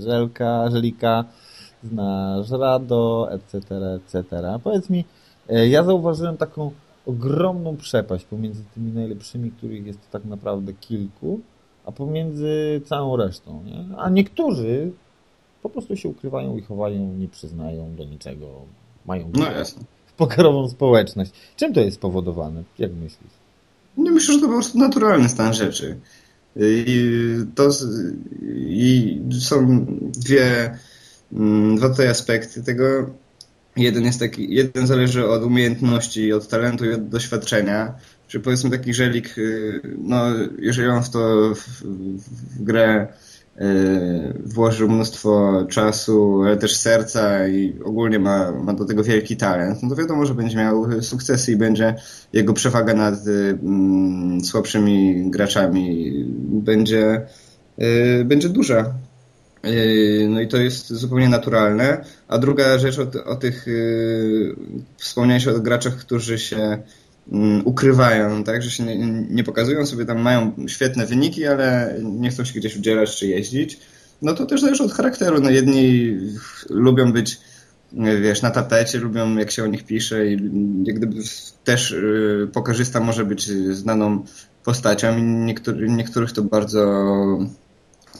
Żelka, 0.00 0.70
Żelika, 0.70 1.24
znasz 1.84 2.50
Rado, 2.50 3.28
etc., 3.30 3.76
etc. 3.96 4.24
Powiedz 4.64 4.90
mi, 4.90 5.04
e, 5.48 5.68
ja 5.68 5.84
zauważyłem 5.84 6.36
taką 6.36 6.70
ogromną 7.06 7.76
przepaść 7.76 8.24
pomiędzy 8.24 8.62
tymi 8.74 8.92
najlepszymi, 8.92 9.50
których 9.50 9.86
jest 9.86 10.10
tak 10.10 10.24
naprawdę 10.24 10.72
kilku, 10.72 11.40
a 11.84 11.92
pomiędzy 11.92 12.80
całą 12.84 13.16
resztą. 13.16 13.62
Nie? 13.64 13.96
A 13.96 14.10
niektórzy 14.10 14.92
po 15.62 15.70
prostu 15.70 15.96
się 15.96 16.08
ukrywają 16.08 16.56
i 16.56 16.62
chowają, 16.62 17.14
nie 17.14 17.28
przyznają 17.28 17.94
do 17.96 18.04
niczego, 18.04 18.46
mają 19.06 19.30
No 19.34 19.46
pokerową 20.16 20.68
społeczność. 20.68 21.30
Czym 21.56 21.74
to 21.74 21.80
jest 21.80 21.96
spowodowane? 21.96 22.62
Jak 22.78 22.92
myślisz? 22.92 23.32
Nie 23.96 24.10
myślę, 24.10 24.34
że 24.34 24.40
to 24.40 24.46
po 24.46 24.52
prostu 24.52 24.78
naturalny 24.78 25.28
stan 25.28 25.54
rzeczy. 25.54 25.98
I 26.56 26.96
to 27.54 27.68
i 28.56 29.20
są 29.40 29.86
dwie, 30.00 30.78
mm, 31.32 31.76
dwa 31.76 31.88
tutaj 31.88 32.08
aspekty 32.08 32.62
tego. 32.62 32.84
Jeden 33.76 34.04
jest 34.04 34.20
taki, 34.20 34.54
jeden 34.54 34.86
zależy 34.86 35.28
od 35.28 35.42
umiejętności, 35.42 36.32
od 36.32 36.48
talentu 36.48 36.84
i 36.84 36.92
od 36.92 37.08
doświadczenia. 37.08 37.94
Czy 38.28 38.40
powiedzmy 38.40 38.70
taki 38.70 38.94
żelik, 38.94 39.38
y, 39.38 39.80
no 39.98 40.24
jeżeli 40.58 40.88
on 40.88 41.02
w 41.02 41.10
to 41.10 41.54
w, 41.54 41.82
w, 41.82 42.64
grę 42.64 43.06
y, 43.56 43.62
włożył 44.44 44.88
mnóstwo 44.88 45.64
czasu, 45.70 46.42
ale 46.42 46.56
też 46.56 46.76
serca 46.76 47.48
i 47.48 47.74
ogólnie 47.84 48.18
ma, 48.18 48.52
ma 48.52 48.72
do 48.72 48.84
tego 48.84 49.04
wielki 49.04 49.36
talent, 49.36 49.82
no 49.82 49.88
to 49.88 49.96
wiadomo, 49.96 50.26
że 50.26 50.34
będzie 50.34 50.56
miał 50.56 51.02
sukcesy 51.02 51.52
i 51.52 51.56
będzie 51.56 51.94
jego 52.32 52.52
przewaga 52.52 52.94
nad 52.94 53.26
y, 53.26 53.58
mm, 53.62 54.44
słabszymi 54.44 55.30
graczami 55.30 56.12
będzie, 56.38 57.26
y, 57.78 58.24
będzie 58.24 58.48
duża. 58.48 58.94
Y, 59.66 60.26
No 60.30 60.40
i 60.40 60.48
to 60.48 60.56
jest 60.56 60.92
zupełnie 60.92 61.28
naturalne. 61.28 62.04
A 62.28 62.38
druga 62.38 62.78
rzecz 62.78 62.98
o, 62.98 63.24
o 63.24 63.36
tych, 63.36 63.68
y, 63.68 64.54
wspomniałeś 64.96 65.46
o 65.46 65.60
graczach, 65.60 65.96
którzy 65.96 66.38
się 66.38 66.82
mm, 67.32 67.66
ukrywają, 67.66 68.44
tak, 68.44 68.62
że 68.62 68.70
się 68.70 68.84
nie, 68.84 68.96
nie 69.30 69.44
pokazują 69.44 69.86
sobie, 69.86 70.04
tam 70.04 70.20
mają 70.20 70.52
świetne 70.66 71.06
wyniki, 71.06 71.46
ale 71.46 71.96
nie 72.02 72.30
chcą 72.30 72.44
się 72.44 72.60
gdzieś 72.60 72.76
udzielać 72.76 73.16
czy 73.16 73.26
jeździć. 73.26 73.78
No 74.22 74.34
to 74.34 74.46
też 74.46 74.60
zależy 74.60 74.84
od 74.84 74.92
charakteru. 74.92 75.40
No 75.40 75.50
jedni 75.50 76.16
lubią 76.70 77.12
być 77.12 77.40
wiesz, 78.22 78.42
na 78.42 78.50
tapecie, 78.50 78.98
lubią 78.98 79.36
jak 79.36 79.50
się 79.50 79.64
o 79.64 79.66
nich 79.66 79.84
pisze 79.84 80.26
i 80.26 80.30
jak 80.84 80.96
gdyby 80.96 81.16
też 81.64 81.90
y, 81.90 82.48
pokerzysta 82.52 83.00
może 83.00 83.24
być 83.24 83.50
znaną 83.76 84.24
postacią 84.64 85.18
i 85.18 85.22
niektóry, 85.22 85.88
niektórych 85.88 86.32
to 86.32 86.42
bardzo 86.42 86.82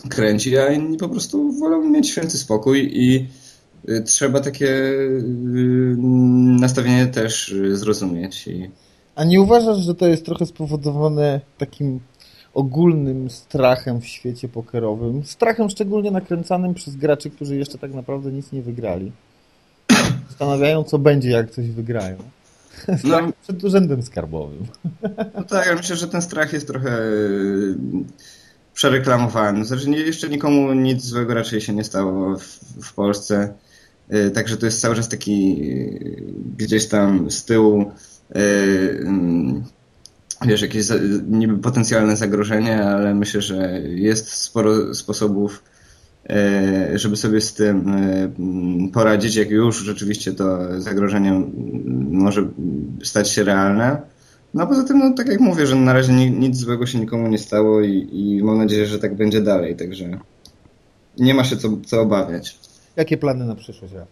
kręci, 0.09 0.59
a 0.59 0.73
inni 0.73 0.97
po 0.97 1.09
prostu 1.09 1.53
wolą 1.53 1.85
mieć 1.85 2.11
święty 2.11 2.39
spokój 2.39 2.91
i 2.93 3.29
y, 3.89 4.03
trzeba 4.03 4.41
takie 4.41 4.69
y, 4.69 5.95
nastawienie 6.61 7.07
też 7.07 7.49
y, 7.49 7.77
zrozumieć. 7.77 8.47
I, 8.47 8.71
A 9.15 9.25
nie 9.25 9.41
uważasz, 9.41 9.79
że 9.79 9.95
to 9.95 10.07
jest 10.07 10.25
trochę 10.25 10.47
spowodowane 10.47 11.41
takim 11.59 12.01
ogólnym 12.55 13.31
strachem 13.31 14.01
w 14.01 14.07
świecie 14.07 14.49
pokerowym? 14.49 15.25
Strachem 15.25 15.71
szczególnie 15.71 16.11
nakręcanym 16.11 16.75
przez 16.75 16.97
graczy, 16.97 17.31
którzy 17.31 17.57
jeszcze 17.57 17.79
tak 17.79 17.95
naprawdę 17.95 18.33
nic 18.33 18.53
nie 18.53 18.63
wygrali. 18.63 19.13
Zastanawiają, 20.29 20.85
co 20.85 20.99
będzie, 20.99 21.31
jak 21.31 21.51
coś 21.51 21.71
wygrają. 21.71 22.17
Strach 22.99 23.27
no, 23.27 23.33
przed 23.43 23.65
urzędem 23.65 24.03
skarbowym. 24.03 24.67
no 25.35 25.45
tak, 25.45 25.67
ja 25.67 25.75
myślę, 25.75 25.97
że 25.97 26.09
ten 26.09 26.23
strach 26.23 26.53
jest 26.53 26.67
trochę 26.67 26.99
przereklamowany. 28.75 29.65
Znaczy 29.65 29.91
jeszcze 29.91 30.29
nikomu 30.29 30.73
nic 30.73 31.05
złego 31.05 31.35
raczej 31.35 31.61
się 31.61 31.75
nie 31.75 31.85
stało 31.85 32.39
w, 32.39 32.45
w 32.85 32.95
Polsce. 32.95 33.55
Y, 34.15 34.31
Także 34.31 34.57
to 34.57 34.67
jest 34.67 34.81
cały 34.81 34.97
czas 34.97 35.09
taki 35.09 35.63
y, 35.63 36.25
gdzieś 36.57 36.87
tam 36.87 37.31
z 37.31 37.45
tyłu 37.45 37.93
y, 38.37 38.39
mm, 39.01 39.65
wiesz, 40.47 40.63
jakieś 40.63 40.87
niby 41.29 41.59
potencjalne 41.59 42.17
zagrożenie, 42.17 42.85
ale 42.85 43.15
myślę, 43.15 43.43
że 43.43 43.81
jest 43.81 44.33
sporo 44.33 44.95
sposobów, 44.95 45.63
żeby 46.95 47.17
sobie 47.17 47.41
z 47.41 47.55
tym 47.55 47.93
poradzić, 48.93 49.37
jak 49.37 49.51
już 49.51 49.79
rzeczywiście 49.79 50.33
to 50.33 50.59
zagrożenie 50.81 51.43
może 52.11 52.49
stać 53.03 53.31
się 53.31 53.45
realne. 53.45 54.03
No 54.55 54.63
a 54.63 54.67
poza 54.67 54.85
tym, 54.85 54.99
no 54.99 55.15
tak 55.17 55.29
jak 55.29 55.41
mówię, 55.41 55.67
że 55.67 55.77
na 55.77 55.93
razie 55.93 56.13
ni- 56.13 56.31
nic 56.31 56.57
złego 56.57 56.87
się 56.87 56.99
nikomu 56.99 57.29
nie 57.29 57.39
stało 57.39 57.81
i, 57.81 58.09
i 58.13 58.43
mam 58.43 58.59
nadzieję, 58.59 58.87
że 58.87 58.99
tak 58.99 59.15
będzie 59.15 59.41
dalej, 59.41 59.77
także 59.77 60.19
nie 61.19 61.35
ma 61.35 61.45
się 61.45 61.57
co, 61.57 61.69
co 61.87 62.01
obawiać. 62.01 62.59
Jakie 62.97 63.17
plany 63.19 63.45
na 63.45 63.55
przyszłość, 63.55 63.95
Rafał? 63.95 64.09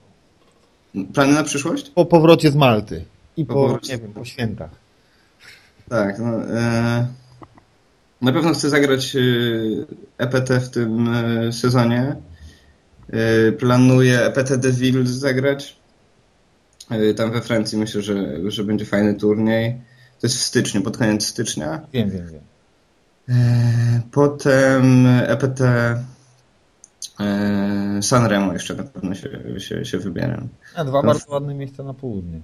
Plany 1.14 1.32
na 1.32 1.42
przyszłość? 1.42 1.90
Po 1.90 2.04
powrocie 2.04 2.50
z 2.50 2.56
Malty 2.56 3.04
i 3.36 3.44
Po 3.44 3.54
po, 3.54 3.78
nie 3.88 3.98
wiem, 3.98 4.12
po 4.12 4.24
świętach. 4.24 4.70
Tak, 5.88 6.18
no, 6.18 6.44
e, 6.58 7.06
na 8.22 8.32
pewno 8.32 8.52
chcę 8.54 8.68
zagrać 8.70 9.16
e, 9.16 9.20
EPT 10.18 10.50
w 10.60 10.70
tym 10.70 11.08
e, 11.08 11.52
sezonie. 11.52 12.16
E, 13.12 13.52
planuję 13.52 14.20
EPT 14.24 14.56
Deville 14.56 15.06
zagrać. 15.06 15.76
E, 16.90 17.14
tam 17.14 17.30
we 17.30 17.40
Francji 17.40 17.78
myślę, 17.78 18.02
że, 18.02 18.36
że 18.50 18.64
będzie 18.64 18.84
fajny 18.84 19.14
turniej. 19.14 19.89
To 20.20 20.26
jest 20.26 20.36
w 20.36 20.42
styczniu, 20.42 20.82
pod 20.82 20.96
koniec 20.96 21.26
stycznia. 21.26 21.80
Wiem, 21.92 22.10
wiem, 22.10 22.26
wiem. 22.26 22.40
E, 23.28 24.00
Potem 24.10 25.06
EPT 25.06 25.60
e, 27.20 28.02
Sanremo 28.02 28.52
jeszcze 28.52 28.74
na 28.74 28.82
pewno 28.82 29.14
się, 29.14 29.60
się, 29.60 29.84
się 29.84 29.98
wybieram. 29.98 30.48
A 30.74 30.84
dwa 30.84 31.02
bardzo 31.02 31.32
ładne 31.32 31.54
miejsca 31.54 31.82
na 31.82 31.94
południe. 31.94 32.40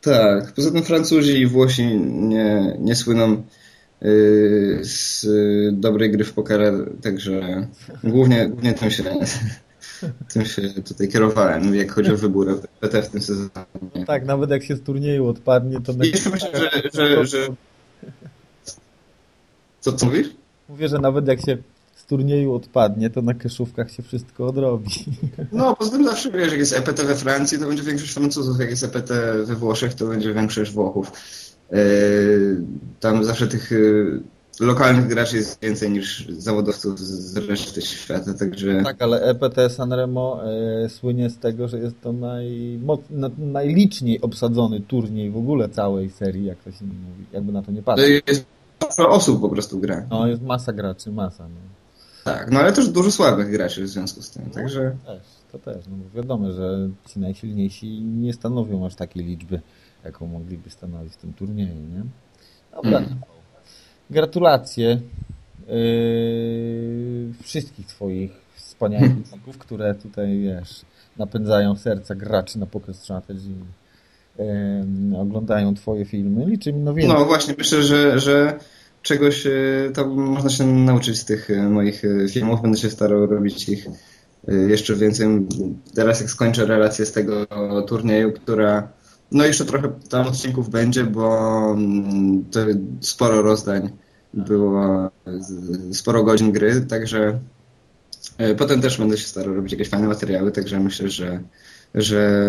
Tak, 0.00 0.52
poza 0.52 0.70
tym 0.70 0.82
Francuzi 0.82 1.40
i 1.40 1.46
Włosi 1.46 1.86
nie, 2.00 2.76
nie 2.78 2.96
słyną 2.96 3.42
y, 4.02 4.80
z 4.82 5.26
dobrej 5.72 6.10
gry 6.10 6.24
w 6.24 6.32
pokera, 6.32 6.72
także 7.02 7.66
głównie, 8.04 8.48
głównie 8.48 8.74
tym 8.74 8.90
się, 8.90 9.04
tym 10.32 10.44
się 10.44 10.62
tutaj 10.62 11.08
kierowałem, 11.08 11.74
jak 11.74 11.92
chodzi 11.92 12.12
o 12.12 12.16
wybór 12.16 12.60
PT 12.80 13.02
w 13.02 13.08
tym 13.08 13.20
sezonie. 13.20 13.50
Tak, 14.06 14.24
nawet 14.24 14.50
jak 14.50 14.64
się 14.64 14.76
z 14.76 14.82
turnieju 14.82 15.28
odpadnie, 15.28 15.80
to... 15.80 15.92
jeszcze 16.02 16.30
myślę, 16.30 16.48
że, 16.54 16.70
że, 16.94 17.26
że... 17.26 17.48
Co, 19.80 19.92
co 19.92 20.06
mówisz? 20.06 20.28
Mówię, 20.68 20.88
że 20.88 20.98
nawet 20.98 21.26
jak 21.26 21.40
się 21.40 21.56
z 21.94 22.06
turnieju 22.06 22.54
odpadnie, 22.54 23.10
to 23.10 23.22
na 23.22 23.34
keszówkach 23.34 23.90
się 23.90 24.02
wszystko 24.02 24.46
odrobi. 24.46 24.90
No, 25.52 25.76
poza 25.76 25.90
tym 25.90 26.04
zawsze 26.04 26.30
wiesz, 26.30 26.50
jak 26.50 26.58
jest 26.58 26.72
EPT 26.72 27.02
we 27.02 27.16
Francji, 27.16 27.58
to 27.58 27.66
będzie 27.66 27.82
większość 27.82 28.12
Francuzów, 28.12 28.60
jak 28.60 28.70
jest 28.70 28.84
EPT 28.84 29.12
we 29.44 29.54
Włoszech, 29.54 29.94
to 29.94 30.06
będzie 30.06 30.34
większość 30.34 30.72
Włochów. 30.72 31.12
Yy, 31.72 32.56
Tam 33.00 33.24
zawsze 33.24 33.48
tych 33.48 33.70
yy, 33.70 34.22
lokalnych 34.60 35.06
graczy 35.06 35.36
jest 35.36 35.62
więcej 35.62 35.90
niż 35.90 36.28
zawodowców 36.28 37.00
z 37.00 37.36
reszty 37.36 37.82
świata, 37.82 38.34
także 38.34 38.82
Tak, 38.84 39.02
ale 39.02 39.22
EPT 39.22 39.70
Sanremo 39.70 40.40
e, 40.84 40.88
słynie 40.88 41.30
z 41.30 41.38
tego, 41.38 41.68
że 41.68 41.78
jest 41.78 42.00
to 42.00 42.12
najmoc, 42.12 43.00
na, 43.10 43.30
najliczniej 43.38 44.20
obsadzony 44.20 44.80
turniej 44.80 45.30
w 45.30 45.36
ogóle 45.36 45.68
całej 45.68 46.10
serii, 46.10 46.44
jak 46.44 46.58
to 46.58 46.72
się 46.72 46.84
mówi, 46.84 47.24
jakby 47.32 47.52
na 47.52 47.62
to 47.62 47.72
nie 47.72 47.78
to 47.78 47.84
patrzeć. 47.84 48.22
jest 48.28 48.44
dużo 48.96 49.10
osób 49.10 49.40
po 49.40 49.48
prostu 49.48 49.78
gra. 49.78 50.06
No, 50.10 50.26
jest 50.26 50.42
masa 50.42 50.72
graczy, 50.72 51.10
masa. 51.12 51.48
No. 51.48 51.60
Tak, 52.24 52.50
no 52.50 52.60
ale 52.60 52.72
też 52.72 52.88
dużo 52.88 53.10
słabych 53.10 53.50
graczy 53.50 53.82
w 53.84 53.88
związku 53.88 54.22
z 54.22 54.30
tym, 54.30 54.50
także 54.50 54.96
Też, 55.06 55.22
to 55.52 55.58
też. 55.58 55.86
No, 55.90 55.96
bo 55.96 56.16
wiadomo, 56.16 56.52
że 56.52 56.88
ci 57.08 57.20
najsilniejsi 57.20 58.00
nie 58.02 58.32
stanowią 58.32 58.86
aż 58.86 58.94
takiej 58.94 59.24
liczby, 59.24 59.60
jaką 60.04 60.26
mogliby 60.26 60.70
stanowić 60.70 61.12
w 61.12 61.16
tym 61.16 61.32
turnieju, 61.32 61.74
nie? 61.74 62.02
Dobra. 62.74 62.98
Mm. 62.98 63.20
Gratulacje 64.10 65.00
yy, 65.68 67.32
wszystkich 67.42 67.86
twoich 67.86 68.30
wspaniałych 68.56 69.14
wyników, 69.24 69.58
które 69.58 69.94
tutaj, 69.94 70.40
wiesz, 70.40 70.80
napędzają 71.16 71.76
serca 71.76 72.14
graczy 72.14 72.58
na 72.58 72.66
Poker 72.66 72.94
Strategy. 72.94 73.54
Yy, 74.38 75.18
oglądają 75.18 75.74
twoje 75.74 76.04
filmy. 76.04 76.46
Liczy 76.46 76.72
mi 76.72 76.80
no 76.80 76.94
więcej. 76.94 77.18
no 77.18 77.24
właśnie 77.24 77.54
myślę, 77.58 77.82
że, 77.82 78.18
że 78.20 78.58
czegoś 79.02 79.46
e, 79.46 79.50
tam 79.94 80.10
można 80.10 80.50
się 80.50 80.66
nauczyć 80.66 81.18
z 81.18 81.24
tych 81.24 81.50
e, 81.50 81.68
moich 81.68 82.02
e, 82.04 82.28
filmów, 82.28 82.62
będę 82.62 82.78
się 82.78 82.90
starał 82.90 83.26
robić 83.26 83.68
ich 83.68 83.86
jeszcze 84.68 84.96
więcej. 84.96 85.28
Teraz 85.94 86.20
jak 86.20 86.30
skończę 86.30 86.66
relację 86.66 87.06
z 87.06 87.12
tego 87.12 87.46
turnieju, 87.88 88.32
która 88.32 88.88
no 89.32 89.44
jeszcze 89.44 89.64
trochę 89.64 89.88
tam 90.08 90.26
odcinków 90.26 90.70
będzie, 90.70 91.04
bo 91.04 91.72
mm, 91.72 92.44
to 92.50 92.60
sporo 93.00 93.42
rozdań 93.42 93.90
było, 94.34 95.10
sporo 95.92 96.24
godzin 96.24 96.52
gry, 96.52 96.80
także 96.80 97.40
e, 98.38 98.54
potem 98.54 98.80
też 98.80 98.98
będę 98.98 99.18
się 99.18 99.26
starał 99.26 99.54
robić 99.54 99.72
jakieś 99.72 99.88
fajne 99.88 100.08
materiały, 100.08 100.52
także 100.52 100.80
myślę, 100.80 101.08
że, 101.08 101.40
że 101.94 102.44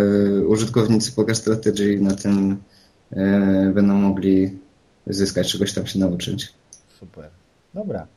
użytkownicy 0.47 1.11
Poker 1.11 1.35
Strategy 1.35 1.99
na 2.01 2.15
tym 2.15 2.57
e, 3.11 3.71
będą 3.75 3.93
mogli 3.93 4.59
zyskać, 5.07 5.51
czegoś 5.51 5.73
tam 5.73 5.87
się 5.87 5.99
nauczyć. 5.99 6.53
Super. 6.99 7.29
Dobra. 7.73 8.07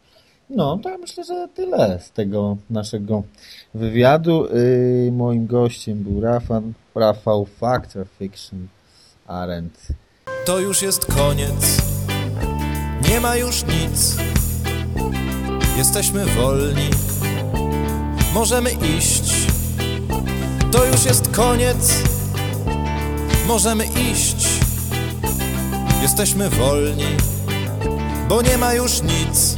No, 0.51 0.79
ja 0.85 0.99
myślę, 0.99 1.25
że 1.25 1.49
tyle 1.55 2.01
z 2.01 2.11
tego 2.11 2.57
naszego 2.71 3.23
wywiadu. 3.75 4.47
Yy, 4.47 5.13
moim 5.13 5.47
gościem 5.47 5.99
był 6.03 6.21
Rafał, 6.21 6.63
Rafał 6.95 7.45
Factor 7.45 8.07
Fiction 8.19 8.69
Arendt. 9.27 9.89
To 10.47 10.59
już 10.59 10.83
jest 10.83 11.07
koniec, 11.07 11.83
nie 13.11 13.21
ma 13.21 13.37
już 13.37 13.65
nic. 13.65 14.17
Jesteśmy 15.77 16.27
wolni, 16.27 16.91
możemy 18.35 18.71
iść. 18.99 19.47
To 20.73 20.85
już 20.85 21.05
jest 21.05 21.37
koniec, 21.37 22.03
możemy 23.47 23.85
iść. 23.85 24.49
Jesteśmy 26.03 26.51
wolni, 26.51 27.17
bo 28.29 28.43
nie 28.43 28.59
ma 28.59 28.75
już 28.75 29.03
nic. 29.03 29.57